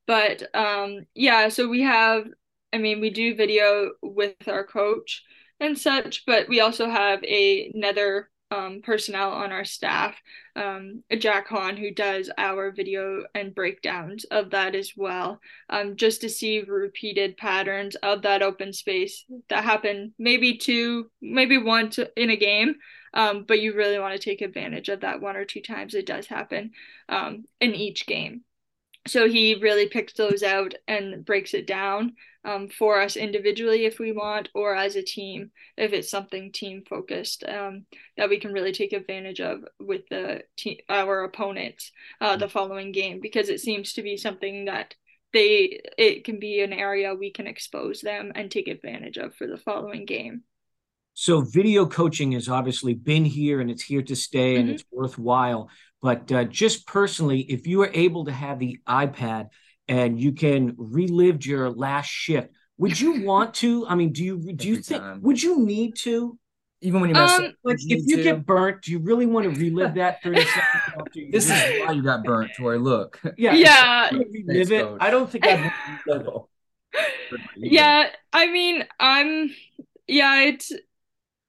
But 0.05 0.43
um 0.55 1.08
yeah, 1.15 1.49
so 1.49 1.67
we 1.67 1.82
have 1.82 2.25
I 2.71 2.77
mean 2.77 3.01
we 3.01 3.10
do 3.10 3.36
video 3.36 3.91
with 4.03 4.47
our 4.47 4.63
coach 4.63 5.23
and 5.59 5.77
such, 5.77 6.25
but 6.25 6.47
we 6.47 6.59
also 6.61 6.89
have 6.89 7.23
a 7.23 7.71
nether 7.73 8.29
um, 8.51 8.81
personnel 8.83 9.31
on 9.31 9.51
our 9.51 9.63
staff, 9.63 10.15
um, 10.55 11.03
Jack 11.17 11.47
Hahn, 11.47 11.77
who 11.77 11.91
does 11.91 12.31
our 12.37 12.71
video 12.71 13.23
and 13.35 13.53
breakdowns 13.53 14.23
of 14.25 14.49
that 14.51 14.75
as 14.75 14.93
well, 14.95 15.39
um, 15.69 15.95
just 15.95 16.21
to 16.21 16.29
see 16.29 16.61
repeated 16.61 17.37
patterns 17.37 17.95
of 17.97 18.23
that 18.23 18.41
open 18.41 18.73
space 18.73 19.25
that 19.49 19.63
happen 19.63 20.13
maybe 20.17 20.57
two, 20.57 21.11
maybe 21.21 21.57
once 21.57 21.99
in 22.15 22.29
a 22.29 22.35
game. 22.35 22.75
Um, 23.13 23.45
but 23.47 23.59
you 23.59 23.75
really 23.75 23.99
want 23.99 24.19
to 24.19 24.23
take 24.23 24.41
advantage 24.41 24.89
of 24.89 25.01
that 25.01 25.21
one 25.21 25.35
or 25.35 25.45
two 25.45 25.61
times 25.61 25.95
it 25.95 26.05
does 26.05 26.27
happen 26.27 26.71
um, 27.07 27.45
in 27.59 27.73
each 27.73 28.05
game. 28.05 28.41
So 29.07 29.27
he 29.27 29.55
really 29.55 29.87
picks 29.87 30.13
those 30.13 30.43
out 30.43 30.75
and 30.87 31.25
breaks 31.25 31.53
it 31.53 31.65
down 31.65 32.13
um, 32.45 32.69
for 32.69 33.02
us 33.02 33.17
individually 33.17 33.86
if 33.86 33.99
we 33.99 34.12
want, 34.12 34.49
or 34.54 34.75
as 34.75 34.95
a 34.95 35.04
team 35.04 35.52
if 35.78 35.93
it's 35.93 36.10
something 36.10 36.52
team 36.52 36.84
focused 36.88 37.43
um, 37.47 37.86
that 38.17 38.30
we 38.30 38.39
can 38.39 38.54
really 38.54 38.71
take 38.71 38.93
advantage 38.93 39.41
of 39.41 39.63
with 39.80 40.02
the 40.10 40.43
te- 40.58 40.84
our 40.89 41.23
opponents 41.23 41.91
uh, 42.21 42.36
the 42.36 42.49
following 42.49 42.91
game 42.91 43.19
because 43.21 43.49
it 43.49 43.60
seems 43.60 43.93
to 43.93 44.02
be 44.02 44.17
something 44.17 44.65
that 44.65 44.95
they 45.34 45.80
it 45.97 46.23
can 46.23 46.39
be 46.39 46.62
an 46.62 46.73
area 46.73 47.13
we 47.13 47.32
can 47.32 47.47
expose 47.47 48.02
them 48.02 48.32
and 48.36 48.49
take 48.49 48.67
advantage 48.67 49.17
of 49.17 49.36
for 49.36 49.47
the 49.47 49.58
following 49.58 50.06
game. 50.06 50.43
So 51.13 51.41
video 51.41 51.86
coaching 51.86 52.32
has 52.32 52.47
obviously 52.47 52.93
been 52.93 53.25
here 53.25 53.60
and 53.60 53.69
it's 53.69 53.84
here 53.84 54.02
to 54.04 54.15
stay 54.15 54.56
and 54.56 54.65
mm-hmm. 54.65 54.75
it's 54.75 54.86
worthwhile. 54.91 55.69
But 56.02 56.32
uh, 56.32 56.45
just 56.45 56.88
personally, 56.88 57.41
if 57.41 57.67
you 57.67 57.82
are 57.82 57.91
able 57.93 58.25
to 58.25 58.32
have 58.32 58.58
the 58.58 58.80
iPad 58.88 59.49
and 59.89 60.19
you 60.19 60.32
can 60.32 60.75
relive 60.78 61.45
your 61.45 61.69
last 61.69 62.08
shift. 62.08 62.49
Would 62.78 62.99
you 62.99 63.21
want 63.25 63.56
to? 63.56 63.86
I 63.88 63.95
mean, 63.95 64.13
do 64.13 64.23
you 64.23 64.38
do 64.54 64.67
you 64.67 64.78
think 64.78 65.02
time. 65.02 65.21
would 65.21 65.41
you 65.41 65.65
need 65.65 65.95
to? 66.04 66.38
Even 66.82 67.02
when 67.02 67.10
you 67.10 67.13
mess 67.13 67.38
um, 67.38 67.45
up, 67.45 67.54
like 67.65 67.78
if 67.82 68.08
you 68.08 68.17
to? 68.17 68.23
get 68.23 68.45
burnt, 68.45 68.84
do 68.84 68.93
you 68.93 68.99
really 68.99 69.25
want 69.25 69.43
to 69.43 69.60
relive 69.60 69.95
that 69.95 70.21
30 70.23 70.45
seconds 70.45 71.10
This 71.30 71.49
is 71.49 71.82
why 71.82 71.91
you 71.91 72.02
got 72.02 72.23
burnt, 72.23 72.52
Tori. 72.56 72.80
Look. 72.80 73.19
Yeah. 73.38 73.54
Yeah. 73.54 74.10
Relive 74.12 74.71
it. 74.71 74.88
I 75.02 75.10
don't 75.10 75.30
think 75.30 75.45
I'd 75.45 75.73
Yeah, 77.58 78.08
I 78.32 78.47
mean, 78.47 78.86
I'm 78.97 79.54
yeah, 80.08 80.43
it's 80.43 80.71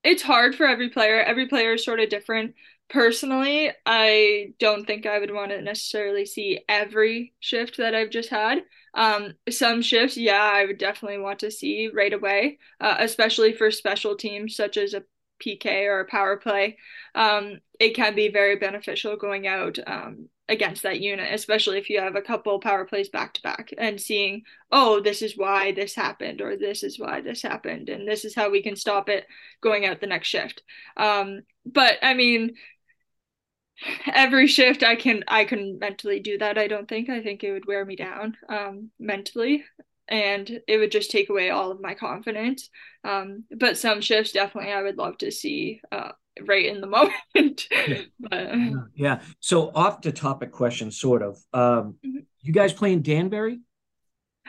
it's 0.02 0.22
hard 0.22 0.56
for 0.56 0.66
every 0.66 0.90
player. 0.90 1.20
Every 1.20 1.46
player 1.46 1.74
is 1.74 1.84
sort 1.84 2.00
of 2.00 2.08
different 2.08 2.54
personally, 2.90 3.70
I 3.86 4.52
don't 4.58 4.86
think 4.86 5.06
I 5.06 5.18
would 5.18 5.32
want 5.32 5.50
to 5.52 5.62
necessarily 5.62 6.26
see 6.26 6.60
every 6.68 7.32
shift 7.40 7.78
that 7.78 7.94
I've 7.94 8.10
just 8.10 8.28
had. 8.30 8.62
Um, 8.94 9.34
some 9.48 9.82
shifts, 9.82 10.16
yeah, 10.16 10.42
I 10.42 10.66
would 10.66 10.78
definitely 10.78 11.18
want 11.18 11.38
to 11.40 11.50
see 11.50 11.90
right 11.94 12.12
away, 12.12 12.58
uh, 12.80 12.96
especially 12.98 13.52
for 13.52 13.70
special 13.70 14.16
teams 14.16 14.56
such 14.56 14.76
as 14.76 14.94
a 14.94 15.04
PK 15.42 15.86
or 15.86 16.00
a 16.00 16.06
power 16.06 16.36
play. 16.36 16.76
Um, 17.14 17.60
it 17.78 17.94
can 17.94 18.14
be 18.14 18.28
very 18.28 18.56
beneficial 18.56 19.16
going 19.16 19.46
out 19.46 19.78
um, 19.86 20.28
against 20.48 20.82
that 20.82 21.00
unit, 21.00 21.32
especially 21.32 21.78
if 21.78 21.88
you 21.88 22.00
have 22.00 22.16
a 22.16 22.20
couple 22.20 22.58
power 22.58 22.84
plays 22.84 23.08
back 23.08 23.32
to 23.34 23.42
back 23.42 23.72
and 23.78 24.00
seeing, 24.00 24.42
oh, 24.72 25.00
this 25.00 25.22
is 25.22 25.36
why 25.36 25.72
this 25.72 25.94
happened, 25.94 26.40
or 26.40 26.56
this 26.56 26.82
is 26.82 26.98
why 26.98 27.20
this 27.20 27.42
happened, 27.42 27.88
and 27.88 28.06
this 28.06 28.24
is 28.24 28.34
how 28.34 28.50
we 28.50 28.62
can 28.62 28.76
stop 28.76 29.08
it 29.08 29.26
going 29.62 29.86
out 29.86 30.00
the 30.00 30.06
next 30.08 30.28
shift. 30.28 30.62
Um, 30.96 31.42
but 31.64 31.98
I 32.02 32.14
mean, 32.14 32.56
every 34.12 34.46
shift 34.46 34.82
I 34.82 34.96
can 34.96 35.24
I 35.28 35.44
can 35.44 35.78
mentally 35.78 36.20
do 36.20 36.38
that. 36.38 36.58
I 36.58 36.66
don't 36.66 36.88
think. 36.88 37.08
I 37.08 37.22
think 37.22 37.42
it 37.44 37.52
would 37.52 37.66
wear 37.66 37.84
me 37.84 37.96
down 37.96 38.36
um, 38.48 38.90
mentally, 38.98 39.64
and 40.08 40.60
it 40.66 40.78
would 40.78 40.92
just 40.92 41.10
take 41.10 41.30
away 41.30 41.50
all 41.50 41.70
of 41.70 41.80
my 41.80 41.94
confidence. 41.94 42.68
Um, 43.04 43.44
but 43.50 43.78
some 43.78 44.00
shifts 44.00 44.32
definitely 44.32 44.72
I 44.72 44.82
would 44.82 44.98
love 44.98 45.18
to 45.18 45.30
see 45.30 45.80
uh, 45.90 46.12
right 46.46 46.66
in 46.66 46.80
the 46.80 46.86
moment. 47.36 47.66
but, 48.18 48.50
yeah. 48.94 49.20
So 49.40 49.70
off 49.74 50.02
the 50.02 50.12
topic 50.12 50.52
question, 50.52 50.90
sort 50.90 51.22
of. 51.22 51.36
Um, 51.52 51.96
mm-hmm. 52.04 52.18
You 52.42 52.52
guys 52.52 52.72
playing 52.72 53.02
Danbury? 53.02 53.60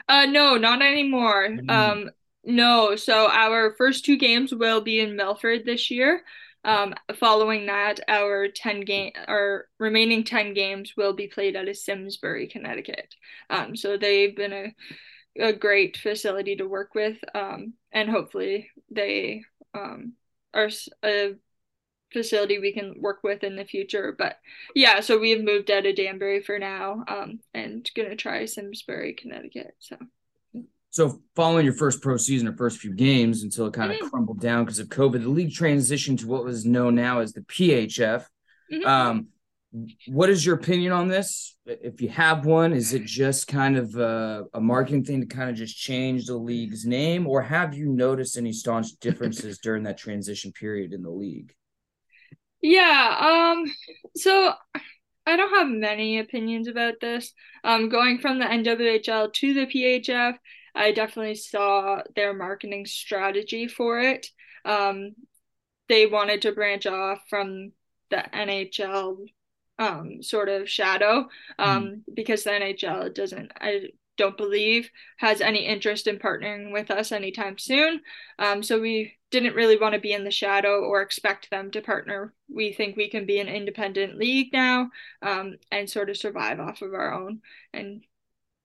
Uh, 0.07 0.25
no, 0.25 0.57
not 0.57 0.81
anymore. 0.81 1.47
Mm-hmm. 1.47 1.69
Um, 1.69 2.09
no. 2.43 2.95
So 2.95 3.29
our 3.29 3.75
first 3.77 4.05
two 4.05 4.17
games 4.17 4.53
will 4.53 4.81
be 4.81 4.99
in 4.99 5.15
Milford 5.15 5.65
this 5.65 5.91
year. 5.91 6.23
Um, 6.63 6.93
following 7.15 7.65
that, 7.65 7.99
our 8.07 8.47
10 8.47 8.81
game, 8.81 9.11
our 9.27 9.65
remaining 9.79 10.23
10 10.23 10.53
games 10.53 10.93
will 10.95 11.13
be 11.13 11.27
played 11.27 11.55
out 11.55 11.67
of 11.67 11.77
Simsbury, 11.77 12.47
Connecticut. 12.47 13.15
Um, 13.49 13.75
so 13.75 13.97
they've 13.97 14.35
been 14.35 14.53
a, 14.53 14.75
a 15.39 15.53
great 15.53 15.97
facility 15.97 16.55
to 16.57 16.67
work 16.67 16.93
with, 16.93 17.17
um, 17.33 17.73
and 17.91 18.09
hopefully 18.09 18.69
they 18.91 19.43
um, 19.73 20.13
are 20.53 20.69
a 21.03 21.33
facility 22.13 22.59
we 22.59 22.73
can 22.73 22.95
work 22.99 23.21
with 23.23 23.43
in 23.43 23.55
the 23.55 23.65
future. 23.65 24.13
But 24.15 24.37
yeah, 24.75 24.99
so 24.99 25.17
we 25.17 25.31
have 25.31 25.41
moved 25.41 25.71
out 25.71 25.85
of 25.85 25.95
Danbury 25.95 26.41
for 26.41 26.59
now, 26.59 27.03
um, 27.07 27.39
and 27.53 27.89
gonna 27.95 28.15
try 28.15 28.45
Simsbury, 28.45 29.13
Connecticut. 29.13 29.75
So. 29.79 29.97
So, 30.91 31.21
following 31.37 31.63
your 31.63 31.73
first 31.73 32.01
pro 32.01 32.17
season 32.17 32.49
or 32.49 32.55
first 32.55 32.79
few 32.79 32.93
games 32.93 33.43
until 33.43 33.67
it 33.67 33.73
kind 33.73 33.91
of 33.91 33.97
mm-hmm. 33.97 34.09
crumbled 34.09 34.41
down 34.41 34.65
because 34.65 34.79
of 34.79 34.89
COVID, 34.89 35.23
the 35.23 35.29
league 35.29 35.51
transitioned 35.51 36.19
to 36.19 36.27
what 36.27 36.43
was 36.43 36.65
known 36.65 36.95
now 36.95 37.19
as 37.19 37.31
the 37.31 37.41
PHF. 37.41 38.25
Mm-hmm. 38.71 38.85
Um, 38.85 39.27
what 40.07 40.29
is 40.29 40.45
your 40.45 40.55
opinion 40.55 40.91
on 40.91 41.07
this? 41.07 41.55
If 41.65 42.01
you 42.01 42.09
have 42.09 42.45
one, 42.45 42.73
is 42.73 42.93
it 42.93 43.05
just 43.05 43.47
kind 43.47 43.77
of 43.77 43.95
a, 43.95 44.43
a, 44.53 44.59
marketing 44.59 45.05
thing 45.05 45.21
to 45.21 45.27
kind 45.27 45.49
of 45.49 45.55
just 45.55 45.77
change 45.77 46.25
the 46.25 46.35
league's 46.35 46.85
name, 46.85 47.25
or 47.25 47.41
have 47.41 47.73
you 47.73 47.85
noticed 47.85 48.37
any 48.37 48.51
staunch 48.51 48.87
differences 48.99 49.59
during 49.63 49.83
that 49.83 49.97
transition 49.97 50.51
period 50.51 50.91
in 50.91 51.03
the 51.03 51.09
league? 51.09 51.53
Yeah. 52.61 53.53
Um. 53.53 53.73
So 54.17 54.53
I 55.25 55.37
don't 55.37 55.55
have 55.55 55.69
many 55.69 56.19
opinions 56.19 56.67
about 56.67 56.95
this. 56.99 57.31
Um, 57.63 57.87
going 57.87 58.19
from 58.19 58.39
the 58.39 58.45
NWHL 58.45 59.31
to 59.31 59.53
the 59.53 59.67
PHF 59.67 60.33
I 60.75 60.91
definitely 60.91 61.35
saw 61.35 62.01
their 62.15 62.33
marketing 62.33 62.85
strategy 62.85 63.67
for 63.67 63.99
it. 63.99 64.27
Um, 64.65 65.15
they 65.89 66.05
wanted 66.05 66.43
to 66.43 66.53
branch 66.53 66.85
off 66.85 67.21
from 67.29 67.71
the 68.09 68.23
NHL 68.33 69.17
um, 69.79 70.21
sort 70.21 70.49
of 70.49 70.69
shadow 70.69 71.27
um, 71.57 71.83
mm. 71.83 72.01
because 72.13 72.43
the 72.43 72.51
NHL 72.51 73.13
doesn't, 73.13 73.51
I 73.59 73.89
don't 74.17 74.37
believe, 74.37 74.89
has 75.17 75.41
any 75.41 75.65
interest 75.65 76.07
in 76.07 76.19
partnering 76.19 76.71
with 76.71 76.91
us 76.91 77.11
anytime 77.11 77.57
soon. 77.57 78.01
Um, 78.37 78.61
so 78.61 78.79
we 78.79 79.17
didn't 79.31 79.55
really 79.55 79.77
want 79.77 79.95
to 79.95 79.99
be 79.99 80.13
in 80.13 80.23
the 80.23 80.31
shadow 80.31 80.81
or 80.81 81.01
expect 81.01 81.49
them 81.49 81.71
to 81.71 81.81
partner. 81.81 82.33
We 82.53 82.73
think 82.73 82.95
we 82.95 83.09
can 83.09 83.25
be 83.25 83.39
an 83.39 83.47
independent 83.47 84.17
league 84.17 84.53
now 84.53 84.89
um, 85.21 85.55
and 85.71 85.89
sort 85.89 86.09
of 86.09 86.17
survive 86.17 86.59
off 86.59 86.81
of 86.81 86.93
our 86.93 87.13
own 87.13 87.41
and 87.73 88.03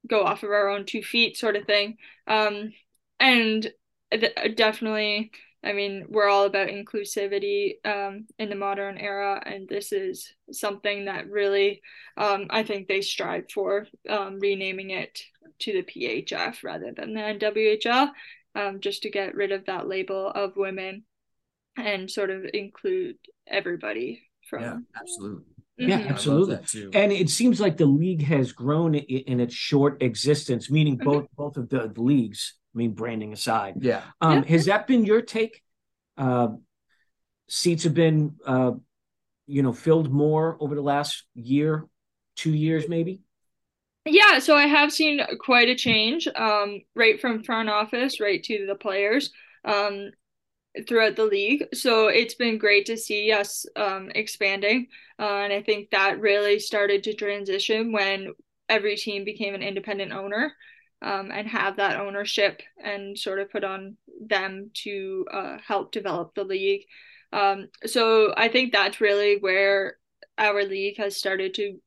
go 0.06 0.22
off 0.22 0.42
of 0.42 0.50
our 0.50 0.68
own 0.68 0.84
two 0.86 1.02
feet, 1.02 1.36
sort 1.36 1.56
of 1.56 1.64
thing. 1.64 1.96
Um, 2.26 2.72
and 3.20 3.70
th- 4.12 4.56
definitely, 4.56 5.30
I 5.64 5.72
mean, 5.72 6.06
we're 6.08 6.28
all 6.28 6.44
about 6.44 6.68
inclusivity 6.68 7.84
um, 7.84 8.26
in 8.38 8.50
the 8.50 8.54
modern 8.54 8.98
era, 8.98 9.42
and 9.44 9.68
this 9.68 9.92
is 9.92 10.32
something 10.52 11.06
that 11.06 11.30
really 11.30 11.82
um, 12.16 12.46
I 12.50 12.62
think 12.62 12.88
they 12.88 13.00
strive 13.00 13.50
for, 13.52 13.86
um, 14.08 14.38
renaming 14.38 14.90
it 14.90 15.20
to 15.60 15.72
the 15.72 15.82
PHF 15.82 16.62
rather 16.62 16.92
than 16.92 17.14
the 17.14 17.20
NWHL 17.20 18.10
um, 18.54 18.80
just 18.80 19.02
to 19.02 19.10
get 19.10 19.34
rid 19.34 19.52
of 19.52 19.66
that 19.66 19.86
label 19.86 20.28
of 20.28 20.56
women 20.56 21.04
and 21.76 22.10
sort 22.10 22.30
of 22.30 22.44
include 22.52 23.16
everybody 23.46 24.22
from 24.48 24.62
yeah 24.62 24.76
absolutely 24.98 25.44
mm-hmm. 25.80 25.90
yeah 25.90 26.06
absolutely. 26.08 26.58
and 26.94 27.12
it 27.12 27.30
seems 27.30 27.60
like 27.60 27.76
the 27.76 27.86
league 27.86 28.22
has 28.22 28.52
grown 28.52 28.94
in 28.94 29.40
its 29.40 29.54
short 29.54 30.02
existence 30.02 30.70
meaning 30.70 30.96
both 30.96 31.24
mm-hmm. 31.24 31.42
both 31.42 31.56
of 31.56 31.68
the, 31.68 31.88
the, 31.88 32.02
leagues 32.02 32.54
i 32.74 32.78
mean 32.78 32.92
branding 32.92 33.32
aside. 33.32 33.74
Yeah. 33.80 34.02
Um 34.20 34.42
yeah. 34.42 34.48
has 34.50 34.66
that 34.66 34.86
been 34.86 35.04
your 35.04 35.22
take? 35.22 35.62
Uh 36.16 36.48
seats 37.48 37.84
have 37.84 37.94
been 37.94 38.36
uh 38.46 38.72
you 39.46 39.62
know 39.62 39.72
filled 39.72 40.12
more 40.12 40.56
over 40.60 40.74
the 40.74 40.82
last 40.82 41.24
year 41.34 41.86
two 42.36 42.54
years 42.54 42.88
maybe? 42.88 43.22
Yeah, 44.04 44.38
so 44.38 44.54
I 44.54 44.66
have 44.68 44.92
seen 44.92 45.20
quite 45.40 45.68
a 45.68 45.74
change, 45.74 46.28
um, 46.36 46.82
right 46.94 47.20
from 47.20 47.42
front 47.42 47.68
office 47.68 48.20
right 48.20 48.40
to 48.44 48.64
the 48.66 48.76
players, 48.76 49.32
um, 49.64 50.12
throughout 50.86 51.16
the 51.16 51.24
league. 51.24 51.64
So 51.74 52.08
it's 52.08 52.34
been 52.34 52.58
great 52.58 52.86
to 52.86 52.96
see 52.96 53.32
us 53.32 53.66
um, 53.76 54.10
expanding, 54.14 54.88
uh, 55.18 55.38
and 55.44 55.52
I 55.52 55.62
think 55.62 55.90
that 55.90 56.20
really 56.20 56.58
started 56.58 57.04
to 57.04 57.14
transition 57.14 57.92
when 57.92 58.32
every 58.68 58.96
team 58.96 59.24
became 59.24 59.54
an 59.54 59.62
independent 59.62 60.12
owner, 60.12 60.52
um, 61.02 61.30
and 61.30 61.46
have 61.48 61.76
that 61.76 62.00
ownership 62.00 62.62
and 62.82 63.18
sort 63.18 63.38
of 63.38 63.50
put 63.50 63.64
on 63.64 63.96
them 64.20 64.70
to 64.74 65.26
uh, 65.32 65.56
help 65.66 65.92
develop 65.92 66.34
the 66.34 66.44
league. 66.44 66.82
Um, 67.32 67.68
so 67.84 68.32
I 68.36 68.48
think 68.48 68.72
that's 68.72 69.00
really 69.00 69.36
where 69.38 69.98
our 70.38 70.64
league 70.64 70.98
has 70.98 71.16
started 71.16 71.54
to 71.54 71.78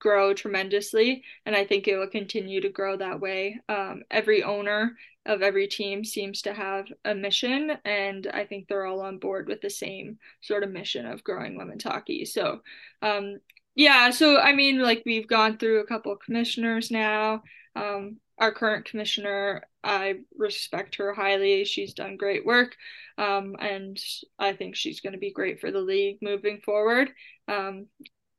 grow 0.00 0.34
tremendously, 0.34 1.22
and 1.46 1.54
I 1.54 1.64
think 1.64 1.86
it 1.86 1.96
will 1.96 2.08
continue 2.08 2.60
to 2.60 2.68
grow 2.68 2.96
that 2.96 3.20
way. 3.20 3.60
Um, 3.68 4.02
every 4.10 4.42
owner 4.42 4.96
of 5.26 5.42
every 5.42 5.68
team 5.68 6.04
seems 6.04 6.42
to 6.42 6.52
have 6.52 6.86
a 7.04 7.14
mission, 7.14 7.72
and 7.84 8.26
I 8.32 8.44
think 8.44 8.68
they're 8.68 8.86
all 8.86 9.00
on 9.00 9.18
board 9.18 9.48
with 9.48 9.60
the 9.60 9.70
same 9.70 10.18
sort 10.40 10.64
of 10.64 10.70
mission 10.70 11.06
of 11.06 11.24
growing 11.24 11.56
women's 11.56 11.84
hockey. 11.84 12.24
So, 12.24 12.60
um, 13.02 13.38
yeah, 13.74 14.10
so 14.10 14.38
I 14.38 14.52
mean, 14.54 14.80
like 14.80 15.02
we've 15.06 15.28
gone 15.28 15.58
through 15.58 15.80
a 15.80 15.86
couple 15.86 16.12
of 16.12 16.20
commissioners 16.20 16.90
now. 16.90 17.42
Um, 17.76 18.18
our 18.38 18.52
current 18.52 18.84
commissioner, 18.86 19.62
I 19.84 20.16
respect 20.36 20.96
her 20.96 21.14
highly. 21.14 21.64
She's 21.64 21.94
done 21.94 22.16
great 22.16 22.44
work, 22.44 22.76
um, 23.18 23.56
and 23.60 23.98
I 24.38 24.52
think 24.54 24.76
she's 24.76 25.00
going 25.00 25.12
to 25.12 25.18
be 25.18 25.32
great 25.32 25.60
for 25.60 25.70
the 25.70 25.80
league 25.80 26.18
moving 26.20 26.60
forward. 26.64 27.10
Um, 27.48 27.86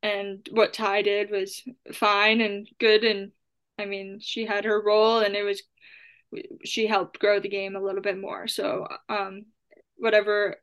and 0.03 0.47
what 0.51 0.73
Ty 0.73 1.01
did 1.03 1.31
was 1.31 1.63
fine 1.93 2.41
and 2.41 2.67
good 2.79 3.05
and 3.05 3.31
I 3.79 3.85
mean 3.85 4.19
she 4.21 4.45
had 4.45 4.65
her 4.65 4.81
role 4.81 5.19
and 5.19 5.33
it 5.35 5.43
was 5.43 5.63
she 6.63 6.87
helped 6.87 7.19
grow 7.19 7.39
the 7.39 7.49
game 7.49 7.75
a 7.75 7.81
little 7.81 8.01
bit 8.01 8.19
more. 8.19 8.47
So 8.47 8.87
um 9.09 9.45
whatever. 9.97 10.57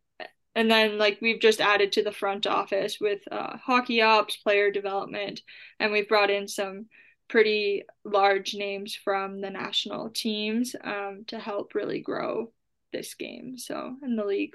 And 0.55 0.71
then 0.71 0.99
like 0.99 1.19
we've 1.23 1.41
just 1.41 1.61
added 1.61 1.93
to 1.93 2.03
the 2.03 2.13
front 2.13 2.47
office 2.47 2.99
with 3.01 3.21
uh, 3.31 3.57
hockey 3.57 4.03
ops 4.03 4.37
player 4.37 4.71
development 4.71 5.41
and 5.79 5.93
we've 5.93 6.09
brought 6.09 6.31
in 6.31 6.49
some 6.49 6.87
pretty 7.29 7.85
large 8.05 8.55
names 8.55 8.95
from 8.95 9.41
the 9.41 9.51
national 9.51 10.11
teams 10.11 10.75
um, 10.83 11.25
to 11.29 11.39
help 11.39 11.75
really 11.75 12.01
grow 12.01 12.53
this 12.93 13.15
game 13.15 13.57
so 13.57 13.95
in 14.03 14.17
the 14.17 14.25
league. 14.25 14.55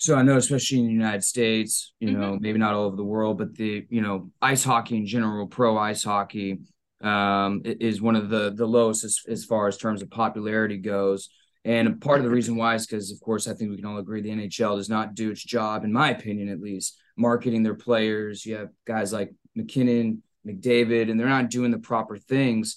So 0.00 0.14
I 0.14 0.22
know, 0.22 0.36
especially 0.36 0.78
in 0.78 0.86
the 0.86 0.92
United 0.92 1.24
States, 1.24 1.92
you 1.98 2.10
mm-hmm. 2.10 2.20
know, 2.20 2.38
maybe 2.40 2.58
not 2.58 2.74
all 2.74 2.84
over 2.84 2.94
the 2.94 3.02
world, 3.02 3.38
but 3.38 3.56
the 3.56 3.84
you 3.90 4.00
know, 4.00 4.30
ice 4.40 4.62
hockey 4.62 4.96
in 4.96 5.06
general, 5.06 5.48
pro 5.48 5.76
ice 5.76 6.04
hockey, 6.04 6.60
um, 7.00 7.62
is 7.64 8.02
one 8.02 8.16
of 8.16 8.28
the 8.28 8.52
the 8.54 8.66
lowest 8.66 9.04
as, 9.04 9.20
as 9.28 9.44
far 9.44 9.68
as 9.68 9.76
terms 9.76 10.02
of 10.02 10.10
popularity 10.10 10.78
goes. 10.78 11.28
And 11.64 12.00
part 12.00 12.18
of 12.18 12.24
the 12.24 12.30
reason 12.30 12.56
why 12.56 12.76
is 12.76 12.86
because, 12.86 13.10
of 13.10 13.20
course, 13.20 13.46
I 13.46 13.54
think 13.54 13.70
we 13.70 13.76
can 13.76 13.84
all 13.84 13.98
agree 13.98 14.22
the 14.22 14.30
NHL 14.30 14.76
does 14.76 14.88
not 14.88 15.14
do 15.14 15.30
its 15.30 15.42
job, 15.42 15.84
in 15.84 15.92
my 15.92 16.10
opinion, 16.10 16.48
at 16.48 16.60
least, 16.60 16.96
marketing 17.16 17.62
their 17.62 17.74
players. 17.74 18.46
You 18.46 18.56
have 18.56 18.68
guys 18.86 19.12
like 19.12 19.34
MacKinnon, 19.54 20.22
McDavid, 20.46 21.10
and 21.10 21.18
they're 21.18 21.28
not 21.28 21.50
doing 21.50 21.70
the 21.70 21.78
proper 21.78 22.16
things. 22.16 22.76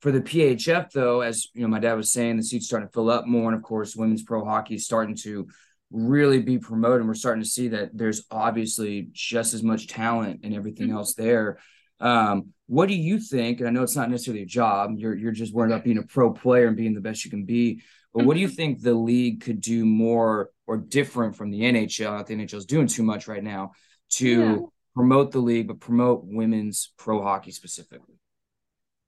For 0.00 0.10
the 0.10 0.22
PHF, 0.22 0.92
though, 0.92 1.20
as 1.20 1.48
you 1.52 1.62
know, 1.62 1.68
my 1.68 1.80
dad 1.80 1.94
was 1.94 2.12
saying, 2.12 2.38
the 2.38 2.42
seats 2.42 2.66
starting 2.66 2.88
to 2.88 2.92
fill 2.92 3.10
up 3.10 3.26
more, 3.26 3.50
and 3.50 3.56
of 3.56 3.62
course, 3.62 3.94
women's 3.94 4.22
pro 4.22 4.44
hockey 4.44 4.76
is 4.76 4.86
starting 4.86 5.16
to 5.16 5.48
really 5.90 6.40
be 6.40 6.58
promoted. 6.58 7.00
And 7.00 7.08
we're 7.08 7.14
starting 7.14 7.42
to 7.42 7.48
see 7.48 7.68
that 7.68 7.90
there's 7.92 8.24
obviously 8.30 9.08
just 9.12 9.52
as 9.52 9.62
much 9.62 9.88
talent 9.88 10.40
and 10.44 10.54
everything 10.54 10.88
mm-hmm. 10.88 10.96
else 10.96 11.14
there. 11.14 11.58
Um, 11.98 12.54
what 12.70 12.88
do 12.88 12.94
you 12.94 13.18
think? 13.18 13.58
And 13.58 13.68
I 13.68 13.72
know 13.72 13.82
it's 13.82 13.96
not 13.96 14.10
necessarily 14.10 14.44
a 14.44 14.46
job. 14.46 14.92
You're 14.96 15.16
you're 15.16 15.32
just 15.32 15.52
worried 15.52 15.72
about 15.72 15.82
being 15.82 15.98
a 15.98 16.04
pro 16.04 16.32
player 16.32 16.68
and 16.68 16.76
being 16.76 16.94
the 16.94 17.00
best 17.00 17.24
you 17.24 17.30
can 17.30 17.44
be. 17.44 17.82
But 18.14 18.24
what 18.24 18.34
do 18.34 18.40
you 18.40 18.46
mm-hmm. 18.46 18.54
think 18.54 18.80
the 18.80 18.94
league 18.94 19.40
could 19.40 19.60
do 19.60 19.84
more 19.84 20.50
or 20.68 20.76
different 20.76 21.34
from 21.34 21.50
the 21.50 21.62
NHL? 21.62 22.12
Not 22.12 22.28
the 22.28 22.36
NHL 22.36 22.54
is 22.54 22.66
doing 22.66 22.86
too 22.86 23.02
much 23.02 23.26
right 23.26 23.42
now 23.42 23.72
to 24.10 24.28
yeah. 24.28 24.56
promote 24.94 25.32
the 25.32 25.40
league, 25.40 25.66
but 25.66 25.80
promote 25.80 26.22
women's 26.24 26.92
pro 26.96 27.20
hockey 27.20 27.50
specifically. 27.50 28.14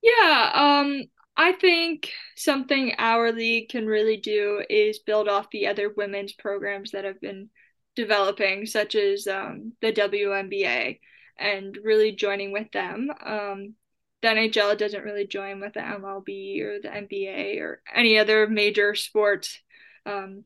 Yeah, 0.02 0.50
um, 0.54 1.04
I 1.36 1.52
think 1.52 2.10
something 2.34 2.96
our 2.98 3.30
league 3.30 3.68
can 3.68 3.86
really 3.86 4.16
do 4.16 4.60
is 4.68 4.98
build 4.98 5.28
off 5.28 5.50
the 5.52 5.68
other 5.68 5.88
women's 5.96 6.32
programs 6.32 6.90
that 6.90 7.04
have 7.04 7.20
been 7.20 7.48
developing, 7.94 8.66
such 8.66 8.96
as 8.96 9.28
um, 9.28 9.74
the 9.80 9.92
WNBA, 9.92 10.98
and 11.42 11.76
really 11.82 12.12
joining 12.12 12.52
with 12.52 12.70
them. 12.72 13.10
Um, 13.24 13.74
the 14.22 14.28
NHL 14.28 14.78
doesn't 14.78 15.04
really 15.04 15.26
join 15.26 15.60
with 15.60 15.74
the 15.74 15.80
MLB 15.80 16.60
or 16.62 16.80
the 16.80 16.88
NBA 16.88 17.60
or 17.60 17.82
any 17.92 18.18
other 18.18 18.46
major 18.46 18.94
sports. 18.94 19.60
Um, 20.06 20.44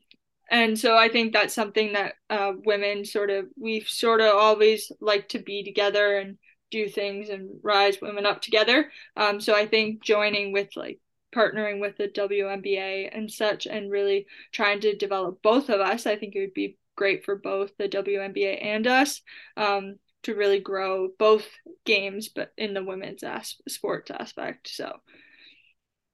and 0.50 0.78
so 0.78 0.96
I 0.96 1.08
think 1.08 1.32
that's 1.32 1.54
something 1.54 1.92
that 1.92 2.14
uh, 2.30 2.52
women 2.64 3.04
sort 3.04 3.30
of, 3.30 3.46
we've 3.60 3.88
sort 3.88 4.20
of 4.20 4.34
always 4.34 4.90
like 5.00 5.28
to 5.30 5.38
be 5.40 5.62
together 5.62 6.16
and 6.18 6.38
do 6.70 6.88
things 6.88 7.28
and 7.28 7.50
rise 7.62 8.00
women 8.00 8.26
up 8.26 8.40
together. 8.40 8.90
Um, 9.16 9.40
so 9.40 9.54
I 9.54 9.66
think 9.66 10.02
joining 10.02 10.52
with 10.52 10.70
like 10.76 11.00
partnering 11.34 11.80
with 11.80 11.96
the 11.98 12.08
WNBA 12.08 13.10
and 13.12 13.30
such 13.30 13.66
and 13.66 13.90
really 13.90 14.26
trying 14.52 14.80
to 14.80 14.96
develop 14.96 15.42
both 15.42 15.68
of 15.68 15.80
us, 15.80 16.06
I 16.06 16.16
think 16.16 16.34
it 16.34 16.40
would 16.40 16.54
be 16.54 16.78
great 16.96 17.24
for 17.24 17.36
both 17.36 17.76
the 17.76 17.88
WNBA 17.88 18.64
and 18.64 18.86
us 18.86 19.20
um, 19.56 19.96
to 20.26 20.34
really 20.34 20.60
grow 20.60 21.08
both 21.18 21.46
games, 21.84 22.28
but 22.28 22.52
in 22.58 22.74
the 22.74 22.84
women's 22.84 23.22
as- 23.22 23.56
sports 23.68 24.10
aspect. 24.10 24.68
So. 24.68 24.96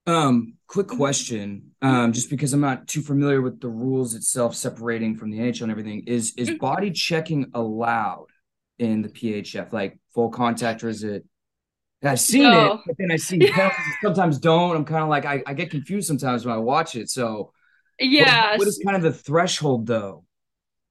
Um, 0.07 0.55
quick 0.67 0.89
question. 0.89 1.73
Um, 1.81 2.13
just 2.13 2.29
because 2.29 2.53
I'm 2.53 2.61
not 2.61 2.89
too 2.89 3.03
familiar 3.03 3.41
with 3.41 3.61
the 3.61 3.69
rules 3.69 4.15
itself 4.15 4.55
separating 4.55 5.17
from 5.17 5.31
the 5.31 5.39
NHL 5.39 5.63
and 5.63 5.71
everything, 5.71 6.05
is 6.07 6.35
is 6.37 6.49
mm-hmm. 6.49 6.59
body 6.59 6.91
checking 6.91 7.51
allowed 7.55 8.27
in 8.79 9.03
the 9.03 9.09
PHF? 9.09 9.73
Like 9.73 9.99
full 10.13 10.31
contact, 10.31 10.83
or 10.83 10.89
is 10.89 11.05
it? 11.05 11.25
I've 12.03 12.19
seen 12.19 12.43
no. 12.43 12.75
it, 12.75 12.81
but 12.85 12.97
then 12.99 13.13
I 13.13 13.17
see 13.17 13.37
yeah. 13.41 13.73
sometimes 14.03 14.39
don't. 14.39 14.75
I'm 14.75 14.85
kind 14.85 15.05
of 15.05 15.09
like 15.09 15.25
I, 15.25 15.43
I 15.47 15.55
get 15.55 15.71
confused 15.71 16.09
sometimes 16.09 16.45
when 16.45 16.55
I 16.55 16.59
watch 16.59 16.97
it. 16.97 17.09
So 17.09 17.53
yeah, 18.01 18.51
what, 18.51 18.59
what 18.59 18.69
is 18.69 18.83
kind 18.85 18.97
of 18.97 19.03
the 19.05 19.13
threshold 19.13 19.87
though? 19.87 20.25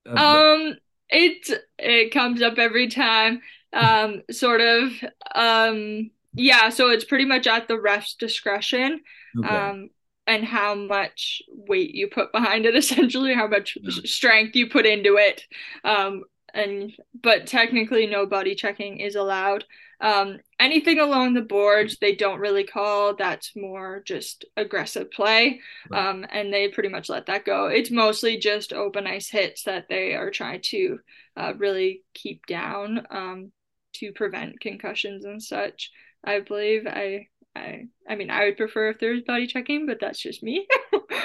Um, 0.06 0.16
the- 0.16 0.78
it 1.12 1.64
it 1.78 2.12
comes 2.12 2.42
up 2.42 2.58
every 2.58 2.88
time. 2.88 3.42
Um, 3.74 4.24
sort 4.32 4.62
of. 4.62 4.92
Um, 5.34 6.12
yeah, 6.34 6.70
so 6.70 6.90
it's 6.90 7.06
pretty 7.06 7.26
much 7.26 7.48
at 7.48 7.68
the 7.68 7.80
ref's 7.80 8.16
discretion. 8.16 9.02
Okay. 9.38 9.48
Um, 9.48 9.90
and 10.28 10.46
how 10.46 10.76
much 10.76 11.42
weight 11.50 11.96
you 11.96 12.08
put 12.08 12.32
behind 12.32 12.66
it 12.66 12.76
essentially 12.84 13.34
how 13.34 13.48
much 13.48 13.76
yeah. 13.82 14.02
strength 14.06 14.56
you 14.56 14.70
put 14.70 14.86
into 14.86 15.16
it 15.16 15.44
um 15.84 16.24
and 16.54 16.94
but 17.22 17.48
technically 17.48 18.08
no 18.08 18.26
body 18.26 18.56
checking 18.56 19.00
is 19.00 19.16
allowed. 19.16 19.66
Um, 20.02 20.40
anything 20.60 21.00
along 21.00 21.34
the 21.36 21.42
boards 21.42 21.98
they 22.02 22.16
don't 22.16 22.40
really 22.40 22.64
call. 22.64 23.16
That's 23.16 23.52
more 23.56 24.02
just 24.06 24.46
aggressive 24.58 25.12
play, 25.12 25.62
right. 25.90 26.10
um, 26.10 26.26
and 26.32 26.52
they 26.52 26.70
pretty 26.70 26.90
much 26.90 27.08
let 27.10 27.28
that 27.28 27.46
go. 27.46 27.68
It's 27.68 27.92
mostly 27.92 28.38
just 28.40 28.74
open 28.74 29.06
ice 29.08 29.30
hits 29.30 29.64
that 29.64 29.86
they 29.90 30.16
are 30.16 30.32
trying 30.32 30.62
to 30.66 31.00
uh, 31.38 31.54
really 31.58 32.04
keep 32.14 32.46
down 32.48 33.06
um, 33.12 33.52
to 33.96 34.12
prevent 34.14 34.60
concussions 34.60 35.26
and 35.26 35.42
such. 35.42 35.92
I 36.24 36.40
believe 36.40 36.88
I 36.88 37.28
I 37.56 37.86
I 38.10 38.16
mean 38.16 38.30
I 38.32 38.46
would 38.46 38.58
prefer 38.58 38.90
if 38.90 39.00
there 39.00 39.12
was 39.12 39.22
body 39.22 39.48
checking, 39.48 39.86
but 39.86 40.00
that's 40.02 40.20
just 40.20 40.44
me. 40.44 40.68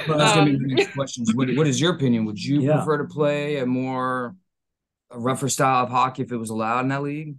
Well, 0.07 0.19
that's 0.19 0.33
gonna 0.35 0.47
be 0.47 0.53
the 0.59 0.67
next 0.69 0.93
questions. 0.93 1.35
What, 1.35 1.49
what 1.55 1.67
is 1.67 1.81
your 1.81 1.95
opinion? 1.95 2.27
Would 2.27 2.43
you 2.43 2.61
Yeah. 2.61 2.77
prefer 2.77 2.99
to 2.99 3.05
play 3.05 3.59
a 3.59 3.67
more 3.67 4.37
a 5.11 5.19
rougher 5.19 5.49
style 5.49 5.85
of 5.85 5.91
hockey 5.91 6.23
if 6.23 6.33
it 6.33 6.37
was 6.37 6.51
allowed 6.51 6.81
in 6.81 6.89
that 6.89 7.03
league? 7.03 7.37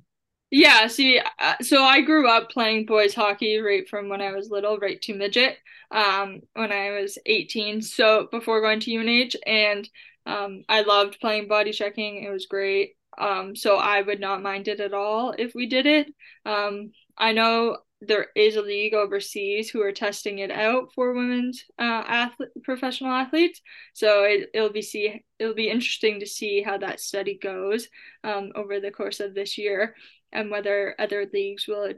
Yeah, 0.49 0.87
see, 0.87 1.19
uh, 1.39 1.55
so 1.61 1.83
I 1.83 2.01
grew 2.01 2.29
up 2.29 2.49
playing 2.49 2.85
boys 2.85 3.13
hockey 3.13 3.57
right 3.59 3.87
from 3.87 4.07
when 4.07 4.21
I 4.21 4.31
was 4.31 4.49
little, 4.49 4.77
right 4.77 5.01
to 5.01 5.13
midget, 5.13 5.57
um, 5.91 6.41
when 6.53 6.71
I 6.71 6.91
was 6.91 7.17
18. 7.25 7.81
So 7.81 8.27
before 8.31 8.61
going 8.61 8.79
to 8.81 8.95
UNH, 8.95 9.35
and 9.45 9.89
um, 10.25 10.63
I 10.69 10.81
loved 10.83 11.19
playing 11.19 11.49
body 11.49 11.71
checking. 11.73 12.23
It 12.23 12.29
was 12.29 12.45
great. 12.45 12.93
Um, 13.17 13.55
so 13.55 13.77
I 13.77 14.01
would 14.01 14.19
not 14.21 14.41
mind 14.41 14.67
it 14.69 14.79
at 14.79 14.93
all 14.93 15.33
if 15.37 15.53
we 15.53 15.65
did 15.67 15.85
it. 15.85 16.07
Um, 16.45 16.91
I 17.17 17.33
know 17.33 17.79
there 17.99 18.27
is 18.35 18.55
a 18.55 18.61
league 18.61 18.93
overseas 18.93 19.71
who 19.71 19.81
are 19.81 19.91
testing 19.91 20.37
it 20.37 20.51
out 20.51 20.89
for 20.93 21.13
women's 21.13 21.63
uh, 21.79 22.03
athlete, 22.07 22.49
professional 22.63 23.11
athletes. 23.11 23.59
So 23.93 24.23
it, 24.23 24.49
it'll 24.53 24.71
be 24.71 24.83
see 24.83 25.25
it'll 25.39 25.55
be 25.55 25.69
interesting 25.69 26.19
to 26.19 26.27
see 26.27 26.61
how 26.61 26.77
that 26.77 26.99
study 26.99 27.39
goes 27.41 27.87
um, 28.23 28.51
over 28.55 28.79
the 28.79 28.91
course 28.91 29.19
of 29.19 29.33
this 29.33 29.57
year 29.57 29.95
and 30.31 30.51
whether 30.51 30.95
other 30.99 31.25
leagues 31.33 31.67
will 31.67 31.93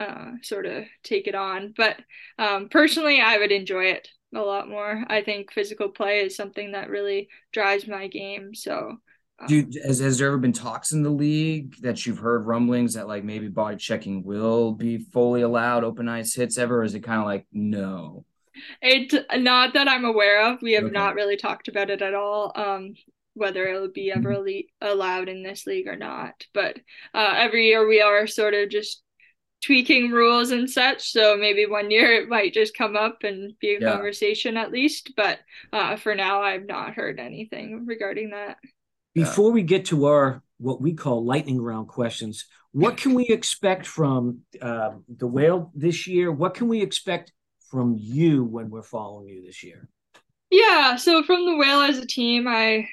uh, 0.00 0.32
sort 0.42 0.66
of 0.66 0.84
take 1.04 1.26
it 1.28 1.34
on. 1.34 1.74
But 1.76 1.96
um, 2.38 2.68
personally, 2.68 3.20
I 3.20 3.38
would 3.38 3.52
enjoy 3.52 3.86
it 3.86 4.08
a 4.34 4.40
lot 4.40 4.68
more. 4.68 5.04
I 5.08 5.22
think 5.22 5.52
physical 5.52 5.88
play 5.90 6.20
is 6.20 6.36
something 6.36 6.72
that 6.72 6.90
really 6.90 7.28
drives 7.52 7.86
my 7.86 8.08
game. 8.08 8.54
So, 8.54 8.98
um, 9.40 9.48
Do 9.48 9.56
you, 9.56 9.68
has, 9.84 9.98
has 10.00 10.18
there 10.18 10.28
ever 10.28 10.38
been 10.38 10.52
talks 10.52 10.92
in 10.92 11.02
the 11.02 11.10
league 11.10 11.74
that 11.80 12.04
you've 12.06 12.18
heard 12.18 12.46
rumblings 12.46 12.94
that 12.94 13.08
like 13.08 13.24
maybe 13.24 13.48
body 13.48 13.76
checking 13.76 14.22
will 14.22 14.72
be 14.72 14.98
fully 14.98 15.42
allowed, 15.42 15.82
open 15.82 16.08
ice 16.08 16.34
hits 16.34 16.58
ever? 16.58 16.80
Or 16.80 16.84
is 16.84 16.94
it 16.94 17.00
kind 17.00 17.20
of 17.20 17.26
like 17.26 17.46
no? 17.52 18.24
it 18.82 19.14
not 19.42 19.74
that 19.74 19.88
I'm 19.88 20.04
aware 20.04 20.42
of. 20.52 20.62
We 20.62 20.72
have 20.72 20.86
Okay. 20.86 20.92
not 20.92 21.14
really 21.14 21.36
talked 21.36 21.68
about 21.68 21.90
it 21.90 22.02
at 22.02 22.14
all. 22.14 22.52
Um, 22.54 22.94
whether 23.34 23.66
it 23.68 23.80
will 23.80 23.90
be 23.92 24.10
ever 24.12 24.38
le- 24.38 24.62
allowed 24.80 25.28
in 25.28 25.42
this 25.42 25.66
league 25.66 25.86
or 25.86 25.96
not. 25.96 26.46
But 26.52 26.76
uh, 27.14 27.34
every 27.36 27.66
year 27.68 27.86
we 27.86 28.00
are 28.00 28.26
sort 28.26 28.54
of 28.54 28.70
just 28.70 29.02
tweaking 29.62 30.10
rules 30.10 30.50
and 30.52 30.68
such. 30.70 31.10
So 31.12 31.36
maybe 31.36 31.66
one 31.66 31.90
year 31.90 32.12
it 32.14 32.28
might 32.28 32.54
just 32.54 32.76
come 32.76 32.96
up 32.96 33.24
and 33.24 33.52
be 33.60 33.74
a 33.74 33.80
Yeah. 33.80 33.92
conversation 33.92 34.56
at 34.56 34.72
least. 34.72 35.12
But 35.16 35.38
uh, 35.72 35.96
for 35.96 36.14
now, 36.14 36.42
I've 36.42 36.66
not 36.66 36.94
heard 36.94 37.20
anything 37.20 37.84
regarding 37.86 38.30
that. 38.30 38.56
Before 39.14 39.50
we 39.50 39.62
get 39.62 39.86
to 39.86 40.06
our 40.06 40.42
what 40.58 40.80
we 40.80 40.94
call 40.94 41.24
lightning 41.24 41.60
round 41.60 41.88
questions, 41.88 42.46
what 42.72 42.96
can 42.96 43.14
we 43.14 43.26
expect 43.26 43.86
from 43.86 44.40
uh, 44.62 44.92
the 45.08 45.26
whale 45.26 45.72
this 45.74 46.06
year? 46.06 46.30
What 46.30 46.54
can 46.54 46.68
we 46.68 46.80
expect 46.82 47.32
from 47.70 47.96
you 47.98 48.44
when 48.44 48.70
we're 48.70 48.82
following 48.82 49.28
you 49.28 49.44
this 49.44 49.62
year? 49.62 49.88
Yeah, 50.50 50.96
so 50.96 51.22
from 51.22 51.44
the 51.44 51.56
whale 51.56 51.80
as 51.80 51.98
a 51.98 52.06
team, 52.06 52.46
I 52.48 52.88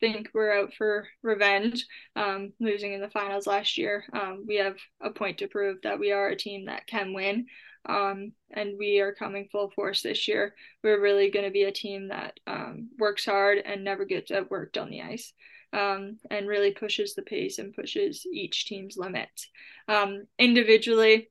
think 0.00 0.30
we're 0.34 0.52
out 0.52 0.72
for 0.74 1.06
revenge. 1.22 1.86
Um, 2.16 2.52
losing 2.58 2.92
in 2.92 3.00
the 3.00 3.10
finals 3.10 3.46
last 3.46 3.78
year, 3.78 4.04
um, 4.12 4.44
we 4.46 4.56
have 4.56 4.76
a 5.00 5.10
point 5.10 5.38
to 5.38 5.48
prove 5.48 5.78
that 5.82 6.00
we 6.00 6.12
are 6.12 6.28
a 6.28 6.36
team 6.36 6.66
that 6.66 6.86
can 6.86 7.12
win. 7.12 7.46
Um, 7.88 8.32
and 8.50 8.74
we 8.78 9.00
are 9.00 9.14
coming 9.14 9.48
full 9.50 9.70
force 9.70 10.02
this 10.02 10.28
year. 10.28 10.54
We're 10.82 11.00
really 11.00 11.30
going 11.30 11.46
to 11.46 11.50
be 11.50 11.62
a 11.62 11.72
team 11.72 12.08
that 12.08 12.38
um, 12.46 12.90
works 12.98 13.24
hard 13.24 13.58
and 13.58 13.84
never 13.84 14.04
gets 14.04 14.30
outworked 14.30 14.80
on 14.80 14.90
the 14.90 15.02
ice. 15.02 15.32
Um, 15.72 16.18
and 16.28 16.48
really 16.48 16.72
pushes 16.72 17.14
the 17.14 17.22
pace 17.22 17.60
and 17.60 17.72
pushes 17.72 18.26
each 18.32 18.66
team's 18.66 18.96
limits. 18.96 19.48
Um, 19.86 20.24
individually, 20.36 21.30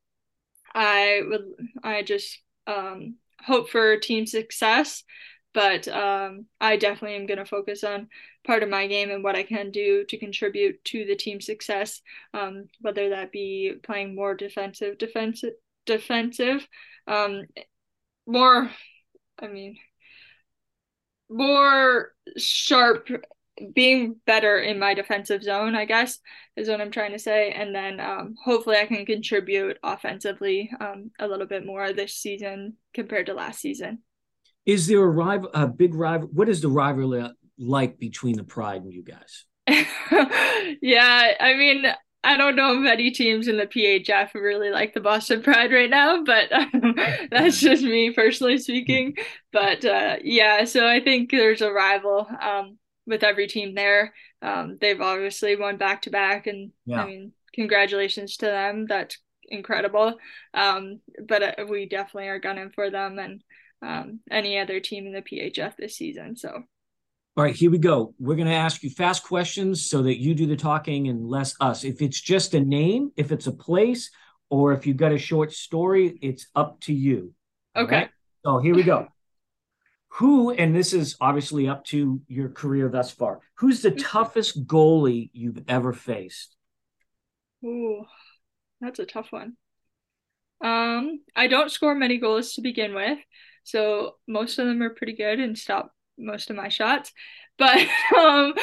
I 0.73 1.21
would 1.27 1.41
I 1.83 2.03
just 2.03 2.39
um, 2.65 3.15
hope 3.41 3.69
for 3.69 3.97
team 3.97 4.25
success 4.25 5.03
but 5.53 5.87
um, 5.87 6.45
I 6.61 6.77
definitely 6.77 7.17
am 7.17 7.25
going 7.25 7.39
to 7.39 7.45
focus 7.45 7.83
on 7.83 8.07
part 8.45 8.63
of 8.63 8.69
my 8.69 8.87
game 8.87 9.09
and 9.09 9.23
what 9.23 9.35
I 9.35 9.43
can 9.43 9.71
do 9.71 10.05
to 10.09 10.17
contribute 10.17 10.83
to 10.85 11.05
the 11.05 11.15
team 11.15 11.41
success, 11.41 12.01
um, 12.33 12.65
whether 12.81 13.09
that 13.09 13.31
be 13.31 13.73
playing 13.83 14.15
more 14.15 14.35
defensive, 14.35 14.97
defensive, 14.97 15.53
defensive, 15.85 16.67
um, 17.07 17.43
more, 18.27 18.69
I 19.41 19.47
mean, 19.47 19.77
more 21.29 22.13
sharp, 22.37 23.09
being 23.73 24.15
better 24.25 24.57
in 24.59 24.79
my 24.79 24.93
defensive 24.93 25.43
zone, 25.43 25.75
I 25.75 25.85
guess, 25.85 26.19
is 26.55 26.69
what 26.69 26.79
I'm 26.79 26.91
trying 26.91 27.11
to 27.11 27.19
say. 27.19 27.51
And 27.51 27.75
then 27.75 27.99
um, 27.99 28.35
hopefully 28.41 28.77
I 28.77 28.85
can 28.85 29.05
contribute 29.05 29.77
offensively 29.83 30.71
um, 30.79 31.11
a 31.19 31.27
little 31.27 31.47
bit 31.47 31.65
more 31.65 31.91
this 31.91 32.13
season 32.13 32.77
compared 32.93 33.25
to 33.25 33.33
last 33.33 33.59
season. 33.59 33.99
Is 34.65 34.87
there 34.87 35.01
a 35.01 35.07
rival, 35.07 35.49
a 35.53 35.67
big 35.67 35.95
rival? 35.95 36.29
What 36.31 36.49
is 36.49 36.61
the 36.61 36.69
rivalry 36.69 37.29
like 37.57 37.99
between 37.99 38.37
the 38.37 38.43
Pride 38.43 38.83
and 38.83 38.93
you 38.93 39.03
guys? 39.03 39.45
yeah, 40.81 41.33
I 41.39 41.53
mean, 41.55 41.85
I 42.23 42.37
don't 42.37 42.55
know 42.55 42.75
many 42.75 43.11
teams 43.11 43.47
in 43.47 43.57
the 43.57 43.65
PHF 43.65 44.31
who 44.33 44.41
really 44.41 44.69
like 44.71 44.93
the 44.93 44.99
Boston 44.99 45.41
Pride 45.41 45.71
right 45.71 45.89
now, 45.89 46.23
but 46.23 46.51
um, 46.51 46.95
that's 47.31 47.59
just 47.59 47.83
me 47.83 48.11
personally 48.11 48.57
speaking. 48.57 49.15
But 49.51 49.85
uh, 49.85 50.17
yeah, 50.23 50.65
so 50.65 50.87
I 50.87 50.99
think 50.99 51.31
there's 51.31 51.61
a 51.61 51.71
rival 51.71 52.27
um, 52.41 52.77
with 53.05 53.23
every 53.23 53.47
team 53.47 53.75
there. 53.75 54.13
Um, 54.41 54.77
they've 54.79 54.99
obviously 54.99 55.55
won 55.55 55.77
back 55.77 56.03
to 56.03 56.09
back, 56.09 56.47
and 56.47 56.71
Yeah. 56.85 57.03
I 57.03 57.05
mean, 57.07 57.33
congratulations 57.53 58.37
to 58.37 58.45
them. 58.47 58.85
That's 58.87 59.17
incredible. 59.47 60.15
Um, 60.53 60.99
but 61.27 61.59
uh, 61.59 61.65
we 61.67 61.87
definitely 61.87 62.29
are 62.29 62.39
gunning 62.39 62.71
for 62.73 62.89
them 62.89 63.17
and 63.19 63.43
um, 63.81 64.19
any 64.29 64.57
other 64.57 64.79
team 64.79 65.05
in 65.07 65.13
the 65.13 65.21
PHF 65.21 65.75
this 65.77 65.95
season. 65.95 66.35
So. 66.35 66.63
All 67.37 67.43
right, 67.43 67.55
here 67.55 67.71
we 67.71 67.77
go. 67.77 68.13
We're 68.19 68.35
going 68.35 68.47
to 68.47 68.53
ask 68.53 68.83
you 68.83 68.89
fast 68.89 69.23
questions 69.23 69.89
so 69.89 70.01
that 70.01 70.19
you 70.19 70.33
do 70.33 70.45
the 70.45 70.57
talking 70.57 71.07
and 71.07 71.25
less 71.25 71.55
us. 71.61 71.83
If 71.83 72.01
it's 72.01 72.19
just 72.19 72.53
a 72.53 72.59
name, 72.59 73.11
if 73.15 73.31
it's 73.31 73.47
a 73.47 73.51
place, 73.51 74.09
or 74.49 74.73
if 74.73 74.85
you've 74.85 74.97
got 74.97 75.11
a 75.11 75.17
short 75.17 75.53
story, 75.53 76.17
it's 76.21 76.47
up 76.55 76.81
to 76.81 76.93
you. 76.93 77.33
Okay. 77.75 77.95
right? 77.95 78.09
So 78.43 78.59
here 78.59 78.75
we 78.75 78.83
go. 78.83 79.07
Who, 80.13 80.51
and 80.51 80.75
this 80.75 80.91
is 80.91 81.15
obviously 81.21 81.67
up 81.67 81.85
to 81.85 82.19
your 82.27 82.49
career 82.49 82.89
thus 82.89 83.11
far, 83.11 83.39
who's 83.55 83.81
the 83.81 83.91
toughest 83.91 84.65
goalie 84.65 85.29
you've 85.33 85.63
ever 85.67 85.93
faced? 85.93 86.55
Ooh, 87.63 88.05
that's 88.81 88.99
a 88.99 89.05
tough 89.05 89.31
one. 89.31 89.55
Um, 90.63 91.21
I 91.35 91.47
don't 91.47 91.71
score 91.71 91.95
many 91.95 92.17
goals 92.17 92.53
to 92.53 92.61
begin 92.61 92.93
with, 92.95 93.19
so 93.69 94.15
most 94.27 94.57
of 94.57 94.65
them 94.65 94.81
are 94.81 94.89
pretty 94.89 95.13
good 95.13 95.39
and 95.39 95.57
stop 95.57 95.93
most 96.17 96.49
of 96.49 96.55
my 96.55 96.69
shots. 96.69 97.11
But 97.57 97.77
um, 98.17 98.53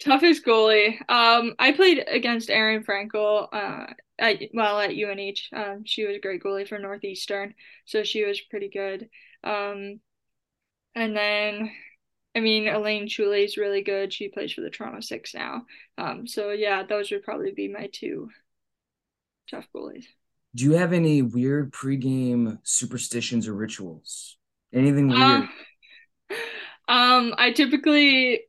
toughest 0.00 0.44
goalie. 0.44 0.98
Um, 1.08 1.54
I 1.58 1.72
played 1.72 2.04
against 2.06 2.50
Aerin 2.50 2.84
Frankel. 2.84 3.48
Uh, 3.52 3.92
at 4.16 4.40
well 4.52 4.78
at 4.78 4.90
UNH. 4.90 5.48
Um, 5.52 5.82
she 5.84 6.04
was 6.06 6.14
a 6.14 6.20
great 6.20 6.40
goalie 6.40 6.68
for 6.68 6.78
Northeastern, 6.78 7.54
so 7.84 8.04
she 8.04 8.24
was 8.24 8.40
pretty 8.40 8.68
good. 8.68 9.08
Um, 9.42 10.00
and 10.94 11.16
then. 11.16 11.70
I 12.36 12.40
mean, 12.40 12.66
Elaine 12.66 13.06
Chuli 13.06 13.44
is 13.44 13.56
really 13.56 13.82
good. 13.82 14.12
She 14.12 14.26
plays 14.26 14.52
for 14.52 14.60
the 14.60 14.68
Toronto 14.68 14.98
Six 14.98 15.34
now. 15.34 15.66
Um, 15.96 16.26
so 16.26 16.50
yeah, 16.50 16.82
those 16.82 17.12
would 17.12 17.22
probably 17.22 17.52
be 17.52 17.68
my 17.68 17.88
two 17.92 18.28
tough 19.48 19.68
goalies. 19.72 20.06
Do 20.52 20.64
you 20.64 20.72
have 20.72 20.92
any 20.92 21.22
weird 21.22 21.72
pregame 21.72 22.58
superstitions 22.64 23.46
or 23.46 23.54
rituals? 23.54 24.36
Anything 24.74 25.08
weird? 25.08 25.48
Um, 25.48 25.48
um, 26.88 27.34
I 27.38 27.52
typically 27.52 28.42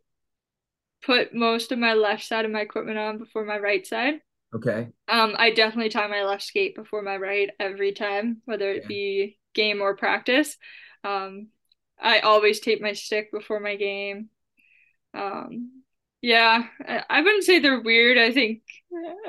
put 1.03 1.33
most 1.33 1.71
of 1.71 1.79
my 1.79 1.93
left 1.93 2.23
side 2.25 2.45
of 2.45 2.51
my 2.51 2.61
equipment 2.61 2.97
on 2.97 3.17
before 3.17 3.45
my 3.45 3.59
right 3.59 3.85
side. 3.85 4.15
okay. 4.53 4.91
Um, 5.09 5.35
I 5.37 5.51
definitely 5.51 5.89
tie 5.89 6.07
my 6.07 6.23
left 6.23 6.43
skate 6.43 6.75
before 6.75 7.01
my 7.01 7.17
right 7.17 7.49
every 7.59 7.93
time, 7.93 8.41
whether 8.45 8.69
it 8.71 8.83
Yeah. 8.83 8.87
be 8.87 9.39
game 9.53 9.81
or 9.81 9.95
practice. 9.95 10.57
Um, 11.03 11.49
I 11.99 12.19
always 12.19 12.59
tape 12.59 12.81
my 12.81 12.93
stick 12.93 13.31
before 13.31 13.59
my 13.59 13.75
game. 13.75 14.29
Um, 15.13 15.83
yeah, 16.21 16.65
I, 16.87 17.03
I 17.09 17.21
wouldn't 17.21 17.43
say 17.45 17.59
they're 17.59 17.81
weird. 17.81 18.17
I 18.17 18.31
think 18.31 18.63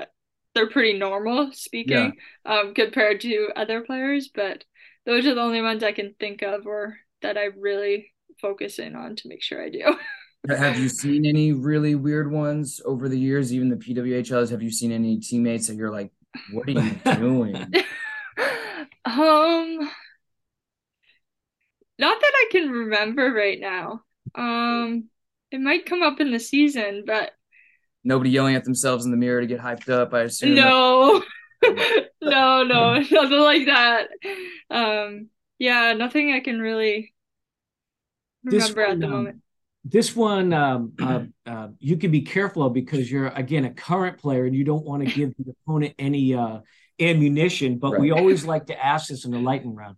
uh, 0.00 0.06
they're 0.54 0.70
pretty 0.70 0.98
normal 0.98 1.52
speaking, 1.52 2.16
um, 2.46 2.74
compared 2.74 3.20
to 3.22 3.50
other 3.56 3.82
players, 3.82 4.30
but 4.34 4.64
those 5.06 5.24
are 5.26 5.34
the 5.34 5.40
only 5.40 5.62
ones 5.62 5.82
I 5.82 5.92
can 5.92 6.14
think 6.18 6.42
of 6.42 6.66
or 6.66 6.98
that 7.22 7.38
I 7.38 7.46
really 7.58 8.12
focus 8.40 8.78
in 8.78 8.94
on 8.94 9.16
to 9.16 9.28
make 9.28 9.42
sure 9.42 9.62
I 9.62 9.70
do. 9.70 9.96
Have 10.48 10.78
you 10.78 10.88
seen 10.88 11.24
any 11.26 11.52
really 11.52 11.94
weird 11.94 12.30
ones 12.30 12.80
over 12.84 13.08
the 13.08 13.18
years? 13.18 13.52
Even 13.52 13.68
the 13.68 13.76
PWHLs. 13.76 14.50
Have 14.50 14.62
you 14.62 14.70
seen 14.70 14.92
any 14.92 15.18
teammates 15.18 15.66
that 15.66 15.74
you're 15.76 15.90
like, 15.90 16.12
what 16.52 16.68
are 16.68 16.72
you 16.72 16.90
doing? 17.16 17.56
um 19.06 19.90
not 21.98 22.20
that 22.20 22.32
I 22.34 22.48
can 22.52 22.70
remember 22.70 23.32
right 23.32 23.58
now. 23.58 24.02
Um 24.34 25.08
it 25.50 25.60
might 25.60 25.86
come 25.86 26.02
up 26.02 26.20
in 26.20 26.32
the 26.32 26.40
season, 26.40 27.04
but 27.06 27.32
Nobody 28.04 28.30
yelling 28.30 28.54
at 28.54 28.64
themselves 28.64 29.04
in 29.04 29.10
the 29.10 29.16
mirror 29.16 29.40
to 29.40 29.46
get 29.48 29.58
hyped 29.58 29.88
up. 29.88 30.14
I 30.14 30.22
assume. 30.22 30.54
no. 30.54 31.24
no, 32.22 32.62
no, 32.62 32.94
nothing 33.10 33.38
like 33.38 33.66
that. 33.66 34.08
Um 34.70 35.28
yeah, 35.58 35.94
nothing 35.94 36.32
I 36.32 36.40
can 36.40 36.60
really 36.60 37.14
remember 38.44 38.82
one, 38.82 38.90
at 38.90 39.00
the 39.00 39.06
um, 39.06 39.12
moment. 39.12 39.42
This 39.84 40.14
one, 40.14 40.52
um, 40.52 40.92
uh, 41.00 41.22
uh, 41.46 41.68
you 41.78 41.96
can 41.96 42.10
be 42.10 42.22
careful 42.22 42.64
of 42.64 42.72
because 42.72 43.10
you're 43.10 43.28
again 43.28 43.64
a 43.64 43.70
current 43.72 44.18
player 44.18 44.44
and 44.44 44.54
you 44.54 44.64
don't 44.64 44.84
want 44.84 45.06
to 45.06 45.14
give 45.14 45.34
the 45.38 45.52
opponent 45.52 45.94
any 45.98 46.34
uh, 46.34 46.60
ammunition. 47.00 47.78
But 47.78 47.92
right. 47.92 48.00
we 48.00 48.10
always 48.10 48.44
like 48.44 48.66
to 48.66 48.84
ask 48.84 49.08
this 49.08 49.24
in 49.24 49.30
the 49.30 49.38
lightning 49.38 49.74
round: 49.74 49.96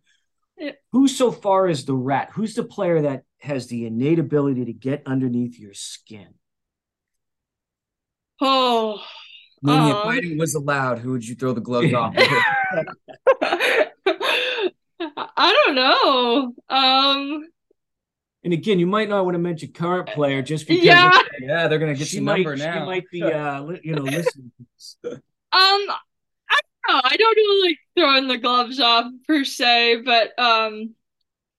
yeah. 0.59 0.73
Who 0.93 1.09
so 1.09 1.33
far 1.33 1.69
is 1.69 1.85
the 1.85 1.95
rat? 1.95 2.31
Who's 2.33 2.55
the 2.55 2.65
player 2.65 3.03
that 3.03 3.23
has 3.41 3.69
the 3.69 3.87
innate 3.87 4.19
ability 4.19 4.67
to 4.67 4.73
get 4.73 5.03
underneath 5.07 5.59
your 5.59 5.75
skin? 5.75 6.35
Oh, 8.41 9.03
when 9.61 9.77
um, 9.77 9.93
fighting 10.05 10.39
was 10.39 10.55
allowed, 10.55 10.99
who 10.99 11.13
would 11.13 11.27
you 11.27 11.35
throw 11.35 11.53
the 11.53 11.61
gloves 11.61 11.93
off? 11.95 12.15
I 15.01 15.53
don't 15.53 15.75
know. 15.75 16.55
Um, 16.69 17.49
and 18.45 18.53
again, 18.53 18.79
you 18.79 18.87
might 18.87 19.09
not 19.09 19.25
want 19.25 19.35
to 19.35 19.39
mention 19.39 19.73
current 19.73 20.09
player 20.09 20.43
just 20.43 20.67
because 20.67 20.85
yeah, 20.85 21.11
yeah, 21.41 21.69
they're 21.69 21.79
gonna 21.79 21.95
get 21.95 22.13
your 22.13 22.23
number 22.23 22.57
might, 22.57 22.59
now. 22.59 22.81
She 22.81 22.87
might 22.87 23.05
be, 23.11 23.23
uh, 23.23 23.65
you 23.83 23.95
know, 23.95 24.03
listening. 24.03 24.53
um, 25.05 25.21
I 25.53 26.61
don't 26.87 26.89
know. 26.89 27.01
I 27.05 27.17
don't 27.17 27.37
know, 27.37 27.67
like 27.67 27.79
throwing 27.97 28.29
the 28.29 28.39
gloves 28.39 28.81
off 28.81 29.07
per 29.27 29.45
se, 29.45 30.03
but 30.05 30.39
um, 30.39 30.95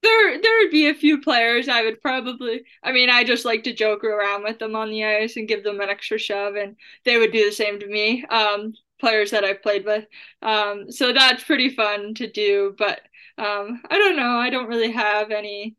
there 0.02 0.40
there 0.40 0.58
would 0.60 0.70
be 0.70 0.88
a 0.88 0.94
few 0.94 1.20
players 1.20 1.68
I 1.68 1.82
would 1.82 2.00
probably. 2.00 2.62
I 2.82 2.92
mean, 2.92 3.10
I 3.10 3.24
just 3.24 3.44
like 3.44 3.64
to 3.64 3.74
joke 3.74 4.04
around 4.04 4.44
with 4.44 4.58
them 4.58 4.74
on 4.76 4.90
the 4.90 5.04
ice 5.04 5.36
and 5.36 5.48
give 5.48 5.62
them 5.64 5.80
an 5.80 5.90
extra 5.90 6.18
shove, 6.18 6.56
and 6.56 6.76
they 7.04 7.18
would 7.18 7.32
do 7.32 7.44
the 7.44 7.52
same 7.54 7.80
to 7.80 7.86
me. 7.86 8.24
Um, 8.26 8.74
players 8.98 9.30
that 9.30 9.44
I've 9.44 9.62
played 9.62 9.84
with. 9.86 10.04
Um, 10.42 10.90
so 10.92 11.12
that's 11.12 11.42
pretty 11.44 11.70
fun 11.70 12.14
to 12.14 12.30
do, 12.30 12.74
but 12.78 13.00
um, 13.38 13.82
I 13.90 13.98
don't 13.98 14.16
know. 14.16 14.36
I 14.38 14.50
don't 14.50 14.68
really 14.68 14.92
have 14.92 15.30
any. 15.30 15.76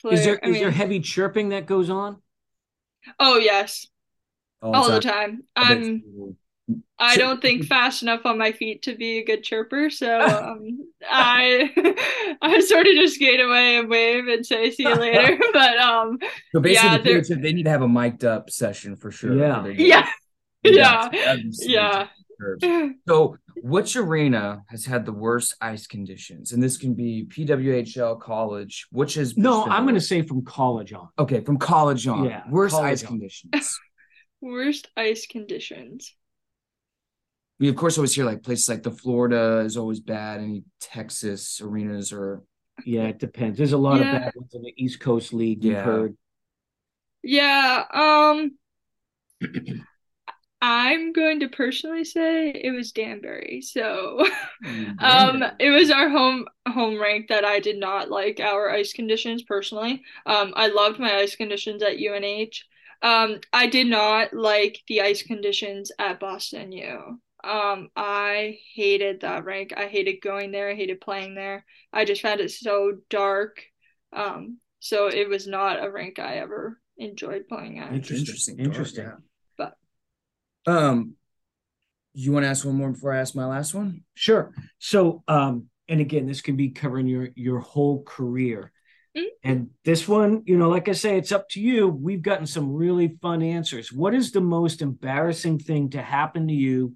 Player, 0.00 0.14
is 0.16 0.24
there 0.24 0.40
I 0.44 0.48
is 0.48 0.54
mean, 0.54 0.62
there 0.62 0.70
heavy 0.70 1.00
chirping 1.00 1.50
that 1.50 1.66
goes 1.66 1.90
on? 1.90 2.20
Oh 3.18 3.38
yes, 3.38 3.86
all, 4.62 4.74
all 4.74 4.90
the 4.90 5.00
time. 5.00 5.44
I'm. 5.56 6.04
I 6.98 7.16
don't 7.16 7.40
think 7.40 7.64
fast 7.66 8.02
enough 8.02 8.26
on 8.26 8.38
my 8.38 8.52
feet 8.52 8.82
to 8.82 8.96
be 8.96 9.18
a 9.18 9.24
good 9.24 9.42
chirper, 9.42 9.90
so 9.90 10.20
um, 10.20 10.90
I 11.08 12.36
I 12.42 12.60
sort 12.60 12.86
of 12.86 12.94
just 12.94 13.14
skate 13.16 13.40
away 13.40 13.78
and 13.78 13.88
wave 13.88 14.26
and 14.26 14.44
say 14.44 14.70
see 14.70 14.82
you 14.84 14.94
later. 14.94 15.38
but 15.52 15.78
um, 15.78 16.18
so 16.52 16.60
basically, 16.60 17.12
yeah, 17.12 17.36
they 17.40 17.52
need 17.52 17.64
to 17.64 17.70
have 17.70 17.82
a 17.82 17.88
mic'd 17.88 18.24
up 18.24 18.50
session 18.50 18.96
for 18.96 19.10
sure. 19.10 19.34
Yeah, 19.34 19.66
yeah, 19.66 20.08
yeah, 20.64 21.36
yeah. 21.60 22.08
So, 23.08 23.36
which 23.62 23.96
arena 23.96 24.62
has 24.68 24.84
had 24.84 25.04
the 25.04 25.12
worst 25.12 25.56
ice 25.60 25.88
conditions? 25.88 26.52
And 26.52 26.62
this 26.62 26.76
can 26.76 26.94
be 26.94 27.26
PWHL, 27.28 28.20
college. 28.20 28.86
Which 28.92 29.16
is 29.16 29.36
no? 29.36 29.64
I'm 29.64 29.84
going 29.84 29.96
to 29.96 30.00
say 30.00 30.22
from 30.22 30.44
college 30.44 30.92
on. 30.92 31.08
Okay, 31.18 31.40
from 31.40 31.58
college 31.58 32.06
on. 32.06 32.24
Yeah, 32.24 32.42
worst 32.48 32.76
ice 32.76 33.02
on. 33.02 33.08
conditions. 33.08 33.78
worst 34.40 34.88
ice 34.96 35.26
conditions. 35.26 36.14
We 37.60 37.68
of 37.68 37.76
course 37.76 37.98
always 37.98 38.14
hear 38.14 38.24
like 38.24 38.42
places 38.42 38.68
like 38.68 38.82
the 38.82 38.90
Florida 38.90 39.58
is 39.58 39.76
always 39.76 40.00
bad, 40.00 40.40
and 40.40 40.62
Texas 40.80 41.60
arenas 41.62 42.12
are. 42.12 42.42
Yeah, 42.84 43.04
it 43.04 43.18
depends. 43.18 43.58
There's 43.58 43.72
a 43.72 43.78
lot 43.78 44.00
yeah. 44.00 44.16
of 44.16 44.22
bad 44.22 44.32
ones 44.36 44.54
in 44.54 44.62
the 44.62 44.74
East 44.76 45.00
Coast 45.00 45.32
League. 45.32 45.64
You've 45.64 45.74
yeah. 45.74 45.82
heard. 45.82 46.16
Yeah. 47.22 47.84
Um. 47.92 48.52
I'm 50.60 51.12
going 51.12 51.40
to 51.40 51.48
personally 51.48 52.04
say 52.04 52.50
it 52.50 52.72
was 52.72 52.92
Danbury. 52.92 53.62
So 53.62 54.26
mm, 54.64 55.02
um 55.02 55.44
it 55.58 55.70
was 55.70 55.90
our 55.90 56.08
home 56.08 56.46
home 56.66 57.00
rank 57.00 57.28
that 57.28 57.44
I 57.44 57.60
did 57.60 57.78
not 57.78 58.10
like 58.10 58.40
our 58.40 58.70
ice 58.70 58.92
conditions 58.92 59.42
personally. 59.42 60.02
Um 60.26 60.52
I 60.56 60.68
loved 60.68 60.98
my 60.98 61.16
ice 61.16 61.36
conditions 61.36 61.82
at 61.82 61.98
UNH. 61.98 62.64
Um 63.02 63.40
I 63.52 63.66
did 63.68 63.86
not 63.86 64.34
like 64.34 64.80
the 64.88 65.02
ice 65.02 65.22
conditions 65.22 65.92
at 65.98 66.18
Boston 66.18 66.72
U. 66.72 67.20
Um 67.44 67.88
I 67.96 68.58
hated 68.74 69.20
that 69.20 69.44
rank. 69.44 69.72
I 69.76 69.86
hated 69.86 70.20
going 70.22 70.50
there. 70.50 70.70
I 70.70 70.74
hated 70.74 71.00
playing 71.00 71.34
there. 71.34 71.64
I 71.92 72.04
just 72.04 72.22
found 72.22 72.40
it 72.40 72.50
so 72.50 72.92
dark. 73.08 73.62
Um 74.12 74.58
so 74.80 75.08
it 75.08 75.28
was 75.28 75.46
not 75.46 75.82
a 75.82 75.90
rank 75.90 76.18
I 76.18 76.36
ever 76.36 76.80
enjoyed 76.96 77.48
playing 77.48 77.78
at. 77.78 77.92
Interesting. 77.92 78.58
Interesting. 78.58 79.04
Dark, 79.04 79.18
yeah. 79.18 79.24
Um, 80.68 81.14
you 82.12 82.32
want 82.32 82.44
to 82.44 82.48
ask 82.48 82.64
one 82.64 82.74
more 82.74 82.90
before 82.90 83.12
I 83.12 83.20
ask 83.20 83.34
my 83.34 83.46
last 83.46 83.74
one? 83.74 84.02
Sure. 84.14 84.52
So, 84.78 85.22
um, 85.28 85.68
and 85.88 86.00
again, 86.00 86.26
this 86.26 86.40
can 86.40 86.56
be 86.56 86.70
covering 86.70 87.06
your 87.06 87.30
your 87.34 87.60
whole 87.60 88.02
career. 88.02 88.72
Mm-hmm. 89.16 89.26
And 89.44 89.70
this 89.84 90.06
one, 90.06 90.42
you 90.44 90.58
know, 90.58 90.68
like 90.68 90.88
I 90.88 90.92
say, 90.92 91.16
it's 91.16 91.32
up 91.32 91.48
to 91.50 91.60
you. 91.60 91.88
We've 91.88 92.22
gotten 92.22 92.46
some 92.46 92.74
really 92.74 93.16
fun 93.22 93.42
answers. 93.42 93.92
What 93.92 94.14
is 94.14 94.32
the 94.32 94.40
most 94.40 94.82
embarrassing 94.82 95.60
thing 95.60 95.90
to 95.90 96.02
happen 96.02 96.48
to 96.48 96.54
you 96.54 96.94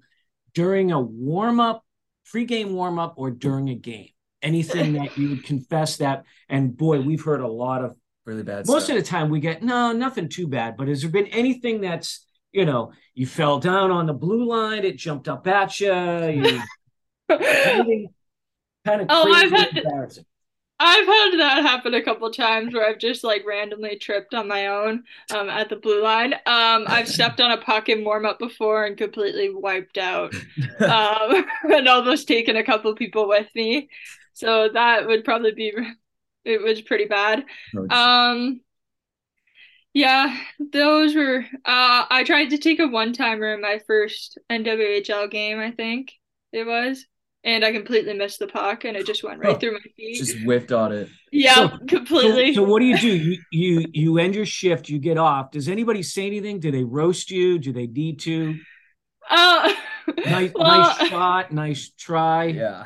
during 0.53 0.91
a 0.91 0.99
warm 0.99 1.59
up, 1.59 1.83
pre-game 2.25 2.73
warm 2.73 2.99
up, 2.99 3.15
or 3.17 3.31
during 3.31 3.69
a 3.69 3.75
game? 3.75 4.09
Anything 4.41 4.93
that 4.93 5.17
you 5.17 5.29
would 5.29 5.43
confess 5.43 5.97
that? 5.97 6.25
And 6.49 6.75
boy, 6.75 7.01
we've 7.01 7.23
heard 7.23 7.41
a 7.41 7.47
lot 7.47 7.83
of 7.83 7.95
really 8.25 8.43
bad. 8.43 8.67
Most 8.67 8.85
stuff. 8.85 8.97
of 8.97 9.03
the 9.03 9.09
time, 9.09 9.29
we 9.29 9.39
get 9.39 9.63
no, 9.63 9.91
nothing 9.91 10.29
too 10.29 10.47
bad. 10.47 10.75
But 10.77 10.89
has 10.89 11.01
there 11.01 11.11
been 11.11 11.27
anything 11.27 11.81
that's 11.81 12.25
you 12.53 12.65
know, 12.65 12.93
you 13.15 13.25
fell 13.25 13.59
down 13.59 13.91
on 13.91 14.05
the 14.05 14.13
blue 14.13 14.45
line, 14.45 14.85
it 14.85 14.97
jumped 14.97 15.27
up 15.27 15.45
at 15.47 15.79
you. 15.79 15.91
you 17.29 18.09
kind 18.85 19.01
of 19.01 19.07
oh, 19.09 19.33
I've 19.33 19.51
had, 19.51 19.75
embarrassing. 19.77 20.25
I've 20.79 21.05
had 21.05 21.31
that 21.39 21.63
happen 21.63 21.93
a 21.93 22.03
couple 22.03 22.29
times 22.31 22.73
where 22.73 22.87
I've 22.87 22.97
just 22.97 23.23
like 23.23 23.45
randomly 23.45 23.97
tripped 23.97 24.33
on 24.33 24.47
my 24.47 24.67
own 24.67 25.03
um, 25.33 25.49
at 25.49 25.69
the 25.69 25.75
blue 25.77 26.01
line. 26.03 26.33
Um, 26.33 26.85
I've 26.87 27.07
stepped 27.07 27.39
on 27.39 27.51
a 27.51 27.57
puck 27.57 27.89
in 27.89 28.03
warm 28.03 28.25
up 28.25 28.39
before 28.39 28.85
and 28.85 28.97
completely 28.97 29.49
wiped 29.53 29.97
out, 29.97 30.33
um, 30.81 31.45
and 31.63 31.87
almost 31.87 32.27
taken 32.27 32.57
a 32.57 32.63
couple 32.63 32.93
people 32.95 33.27
with 33.27 33.47
me. 33.55 33.89
So 34.33 34.69
that 34.73 35.07
would 35.07 35.23
probably 35.23 35.53
be 35.53 35.73
it 36.45 36.61
was 36.61 36.81
pretty 36.81 37.05
bad. 37.05 37.45
Um, 37.89 38.61
yeah, 39.93 40.35
those 40.59 41.15
were. 41.15 41.45
Uh, 41.65 42.05
I 42.09 42.23
tried 42.25 42.49
to 42.49 42.57
take 42.57 42.79
a 42.79 42.87
one 42.87 43.13
timer 43.13 43.53
in 43.53 43.61
my 43.61 43.79
first 43.85 44.39
NWHL 44.49 45.29
game. 45.29 45.59
I 45.59 45.71
think 45.71 46.13
it 46.51 46.65
was, 46.65 47.05
and 47.43 47.65
I 47.65 47.71
completely 47.71 48.13
missed 48.13 48.39
the 48.39 48.47
puck, 48.47 48.85
and 48.85 48.95
it 48.95 49.05
just 49.05 49.23
went 49.23 49.39
right 49.39 49.55
oh, 49.55 49.59
through 49.59 49.73
my 49.73 49.79
feet. 49.95 50.17
Just 50.17 50.37
whiffed 50.43 50.71
on 50.71 50.91
it. 50.91 51.09
Yeah, 51.31 51.55
so, 51.55 51.77
completely. 51.87 52.53
So, 52.53 52.63
so, 52.63 52.69
what 52.69 52.79
do 52.79 52.85
you 52.85 52.97
do? 52.97 53.15
You 53.15 53.37
you 53.51 53.85
you 53.91 54.17
end 54.19 54.35
your 54.35 54.45
shift. 54.45 54.89
You 54.89 54.99
get 54.99 55.17
off. 55.17 55.51
Does 55.51 55.67
anybody 55.67 56.03
say 56.03 56.25
anything? 56.25 56.59
Do 56.59 56.71
they 56.71 56.83
roast 56.83 57.31
you? 57.31 57.59
Do 57.59 57.73
they 57.73 57.87
need 57.87 58.19
to? 58.21 58.57
Uh, 59.29 59.73
nice, 60.25 60.51
well, 60.55 60.79
nice 60.79 61.07
shot. 61.07 61.51
Nice 61.51 61.91
try. 61.97 62.45
Yeah. 62.45 62.85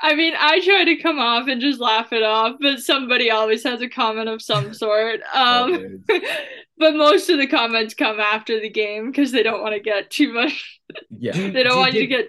I 0.00 0.14
mean, 0.14 0.34
I 0.38 0.60
try 0.60 0.84
to 0.84 0.96
come 0.96 1.18
off 1.18 1.48
and 1.48 1.60
just 1.60 1.80
laugh 1.80 2.12
it 2.12 2.22
off, 2.22 2.56
but 2.60 2.78
somebody 2.78 3.30
always 3.30 3.64
has 3.64 3.80
a 3.80 3.88
comment 3.88 4.28
of 4.28 4.42
some 4.42 4.74
sort. 4.74 5.20
Um, 5.34 6.04
but 6.78 6.94
most 6.94 7.28
of 7.28 7.38
the 7.38 7.46
comments 7.46 7.94
come 7.94 8.18
after 8.20 8.60
the 8.60 8.70
game 8.70 9.10
because 9.10 9.30
they 9.30 9.42
don't 9.42 9.62
want 9.62 9.74
to 9.74 9.80
get 9.80 10.10
too 10.10 10.32
much. 10.32 10.80
Yeah, 11.10 11.32
they 11.32 11.62
don't 11.62 11.72
do 11.72 11.78
want 11.78 11.94
you 11.94 12.00
to 12.00 12.06
get. 12.06 12.28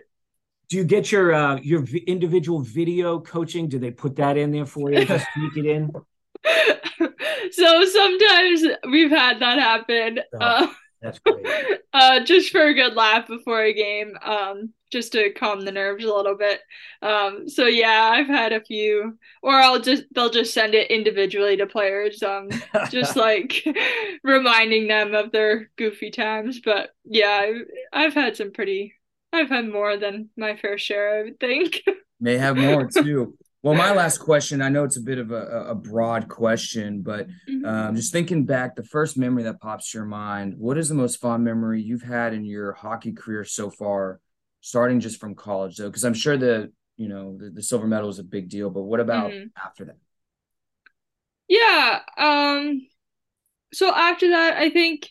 Do 0.70 0.78
you 0.78 0.84
get 0.84 1.12
your 1.12 1.34
uh, 1.34 1.60
your 1.62 1.84
individual 2.08 2.62
video 2.62 3.20
coaching? 3.20 3.68
Do 3.68 3.80
they 3.80 3.92
put 3.92 4.16
that 4.18 4.38
in 4.38 4.52
there 4.52 4.66
for 4.66 4.92
you? 4.92 5.04
Just 5.06 5.26
sneak 5.34 5.58
it 5.58 5.66
in. 5.66 5.92
so 7.52 7.86
sometimes 7.86 8.64
we've 8.90 9.10
had 9.10 9.40
that 9.40 9.58
happen. 9.58 10.20
Oh, 10.34 10.38
uh, 10.40 10.68
that's 11.02 11.20
great. 11.20 11.46
Uh, 11.92 12.20
just 12.24 12.52
for 12.52 12.68
a 12.68 12.74
good 12.76 12.94
laugh 12.94 13.28
before 13.28 13.64
a 13.64 13.74
game. 13.74 14.16
Um, 14.24 14.72
just 14.92 15.12
to 15.14 15.32
calm 15.34 15.62
the 15.62 15.72
nerves 15.72 16.06
a 16.06 16.14
little 16.14 16.36
bit. 16.36 16.62
Um, 17.02 17.50
so 17.50 17.66
yeah, 17.66 18.12
I've 18.14 18.28
had 18.28 18.54
a 18.54 18.62
few, 18.64 19.18
or 19.42 19.56
I'll 19.56 19.80
just 19.82 20.04
they'll 20.14 20.30
just 20.30 20.54
send 20.54 20.76
it 20.76 20.92
individually 20.92 21.58
to 21.58 21.66
players, 21.66 22.22
um, 22.22 22.50
just 22.92 23.16
like 23.16 23.66
reminding 24.24 24.88
them 24.88 25.16
of 25.16 25.32
their 25.32 25.72
goofy 25.78 26.12
times. 26.12 26.62
But 26.64 26.92
yeah, 27.06 27.42
I've, 27.44 27.66
I've 27.92 28.14
had 28.14 28.38
some 28.38 28.52
pretty, 28.52 28.94
I've 29.32 29.50
had 29.50 29.68
more 29.68 29.98
than 29.98 30.30
my 30.36 30.56
fair 30.56 30.78
share, 30.78 31.20
I 31.20 31.24
would 31.24 31.40
think. 31.40 31.84
May 32.20 32.38
have 32.38 32.58
more 32.58 32.86
too. 32.86 33.38
Well, 33.62 33.76
my 33.76 33.92
last 33.96 34.18
question, 34.18 34.62
I 34.62 34.70
know 34.70 34.84
it's 34.84 34.98
a 34.98 35.02
bit 35.02 35.18
of 35.18 35.32
a, 35.32 35.68
a 35.70 35.76
broad 35.76 36.28
question, 36.28 37.02
but 37.02 37.28
mm-hmm. 37.28 37.66
um, 37.66 37.96
just 37.96 38.12
thinking 38.12 38.46
back, 38.46 38.76
the 38.76 38.84
first 38.84 39.18
memory 39.18 39.44
that 39.44 39.62
pops 39.62 39.92
to 39.92 40.00
your 40.00 40.06
mind, 40.06 40.56
what 40.58 40.78
is 40.78 40.90
the 40.90 40.96
most 40.96 41.22
fond 41.22 41.44
memory 41.44 41.82
you've 41.82 42.02
had 42.02 42.34
in 42.34 42.44
your 42.44 42.74
hockey 42.74 43.14
career 43.14 43.44
so 43.46 43.70
far 43.70 44.20
starting 44.62 45.00
just 45.00 45.20
from 45.20 45.36
college 45.36 45.78
though 45.78 45.88
because 45.88 46.04
i'm 46.04 46.14
sure 46.14 46.38
the 46.38 46.72
you 46.98 47.08
know 47.08 47.38
the, 47.38 47.50
the, 47.50 47.64
silver 47.64 47.88
medal 47.88 48.10
is 48.10 48.20
a 48.20 48.24
big 48.24 48.50
deal 48.50 48.70
but 48.70 48.84
what 48.84 49.00
about 49.00 49.32
mm-hmm. 49.32 49.48
after 49.56 49.86
that 49.86 49.98
yeah 51.48 52.00
um 52.18 52.86
so 53.74 53.94
after 53.94 54.30
that 54.30 54.58
i 54.58 54.70
think 54.70 55.10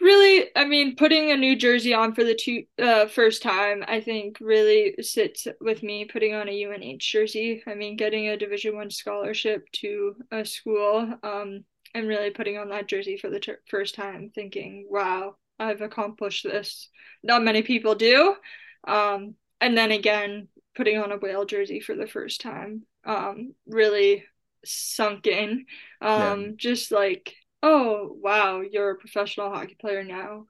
really, 0.00 0.48
I 0.56 0.64
mean, 0.64 0.96
putting 0.96 1.30
a 1.30 1.36
new 1.36 1.56
jersey 1.56 1.94
on 1.94 2.14
for 2.14 2.24
the 2.24 2.34
two 2.34 2.64
uh, 2.78 3.06
first 3.06 3.42
time, 3.42 3.84
I 3.86 4.00
think 4.00 4.38
really 4.40 4.94
sits 5.02 5.46
with 5.60 5.82
me. 5.82 6.04
Putting 6.04 6.34
on 6.34 6.48
a 6.48 6.64
UNH 6.64 6.98
jersey, 7.00 7.62
I 7.66 7.74
mean, 7.74 7.96
getting 7.96 8.28
a 8.28 8.36
Division 8.36 8.76
One 8.76 8.90
scholarship 8.90 9.70
to 9.72 10.16
a 10.30 10.44
school, 10.44 11.12
um, 11.22 11.64
and 11.94 12.08
really 12.08 12.30
putting 12.30 12.58
on 12.58 12.68
that 12.70 12.88
jersey 12.88 13.16
for 13.16 13.30
the 13.30 13.40
ter- 13.40 13.60
first 13.68 13.94
time, 13.94 14.30
thinking, 14.34 14.86
"Wow, 14.90 15.36
I've 15.58 15.80
accomplished 15.80 16.44
this." 16.44 16.88
Not 17.22 17.42
many 17.42 17.62
people 17.62 17.94
do. 17.94 18.36
Um, 18.86 19.34
and 19.60 19.76
then 19.76 19.90
again, 19.90 20.48
putting 20.76 20.98
on 20.98 21.12
a 21.12 21.16
whale 21.18 21.44
jersey 21.44 21.80
for 21.80 21.94
the 21.96 22.06
first 22.06 22.40
time, 22.40 22.86
um, 23.04 23.54
really 23.66 24.24
sunk 24.64 25.26
in. 25.26 25.66
Um, 26.00 26.40
yeah. 26.42 26.48
just 26.56 26.92
like 26.92 27.34
oh 27.62 28.16
wow 28.22 28.60
you're 28.60 28.90
a 28.90 28.96
professional 28.96 29.50
hockey 29.50 29.76
player 29.80 30.04
now 30.04 30.44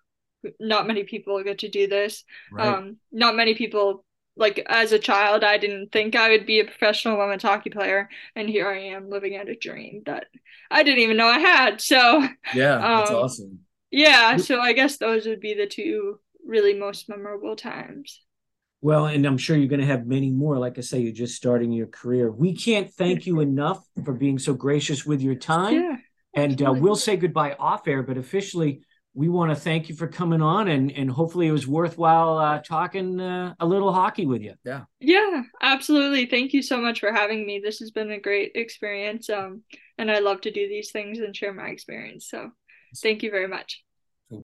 not 0.61 0.87
many 0.87 1.05
people 1.05 1.43
get 1.43 1.59
to 1.59 1.69
do 1.69 1.87
this 1.87 2.25
right. 2.53 2.67
um 2.67 2.97
not 3.11 3.37
many 3.37 3.55
people 3.55 4.05
like 4.37 4.65
as 4.69 4.93
a 4.93 4.99
child 4.99 5.43
i 5.43 5.59
didn't 5.59 5.91
think 5.91 6.15
i 6.15 6.29
would 6.29 6.47
be 6.47 6.61
a 6.61 6.65
professional 6.65 7.19
women's 7.19 7.43
hockey 7.43 7.71
player 7.71 8.09
and 8.37 8.49
here 8.49 8.69
i 8.69 8.79
am 8.79 9.11
living 9.11 9.37
out 9.37 9.49
a 9.49 9.57
dream 9.57 10.03
that 10.07 10.27
i 10.71 10.83
didn't 10.83 11.01
even 11.01 11.17
know 11.17 11.27
i 11.27 11.39
had 11.39 11.81
so 11.81 12.21
yeah 12.55 12.79
that's 12.79 13.11
um, 13.11 13.17
awesome 13.17 13.59
yeah 13.91 14.37
so 14.37 14.61
i 14.61 14.73
guess 14.73 14.99
those 14.99 15.27
would 15.27 15.41
be 15.41 15.55
the 15.55 15.67
two 15.67 16.19
really 16.47 16.75
most 16.75 17.09
memorable 17.09 17.57
times 17.57 18.21
well, 18.81 19.07
and 19.07 19.27
I'm 19.27 19.39
sure 19.39 19.57
you're 19.57 19.67
going 19.67 19.81
to 19.81 19.87
have 19.87 20.07
many 20.07 20.31
more. 20.31 20.57
Like 20.57 20.79
I 20.79 20.83
say, 20.83 21.01
you're 21.01 21.13
just 21.13 21.35
starting 21.35 21.73
your 21.73 21.89
career. 21.89 22.31
We 22.31 22.55
can't 22.55 22.89
thank 22.89 23.27
you 23.27 23.41
enough 23.41 23.85
for 24.05 24.13
being 24.13 24.39
so 24.39 24.55
gracious 24.55 25.05
with 25.05 25.21
your 25.21 25.35
time. 25.35 25.75
Yeah. 25.75 25.97
And 26.35 26.61
uh, 26.63 26.73
we'll 26.73 26.97
say 26.97 27.17
goodbye 27.17 27.57
off 27.59 27.89
air, 27.89 28.03
but 28.03 28.19
officially, 28.19 28.83
we 29.15 29.29
want 29.29 29.51
to 29.51 29.57
thank 29.57 29.89
you 29.89 29.97
for 29.97 30.07
coming 30.07 30.43
on, 30.43 30.69
and 30.69 30.93
and 30.93 31.11
hopefully 31.11 31.49
it 31.49 31.53
was 31.53 31.67
worthwhile 31.67 32.39
uh, 32.39 32.61
talking 32.61 33.21
uh, 33.21 33.55
a 33.59 33.67
little 33.67 33.93
hockey 33.93 34.27
with 34.27 34.43
you. 34.43 34.55
Yeah. 34.65 34.83
Yeah, 35.01 35.43
absolutely. 35.61 36.27
Thank 36.27 36.53
you 36.53 36.63
so 36.63 36.81
much 36.81 37.01
for 37.01 37.13
having 37.13 37.47
me. 37.47 37.61
This 37.63 37.79
has 37.81 37.91
been 37.91 38.11
a 38.13 38.21
great 38.21 38.53
experience, 38.55 39.29
um, 39.31 39.63
and 39.97 40.11
I 40.11 40.21
love 40.21 40.43
to 40.43 40.53
do 40.53 40.69
these 40.69 40.93
things 40.93 41.19
and 41.19 41.35
share 41.35 41.53
my 41.53 41.69
experience. 41.69 42.29
So, 42.29 42.51
thank 43.03 43.23
you 43.23 43.31
very 43.31 43.49
much. 43.49 43.83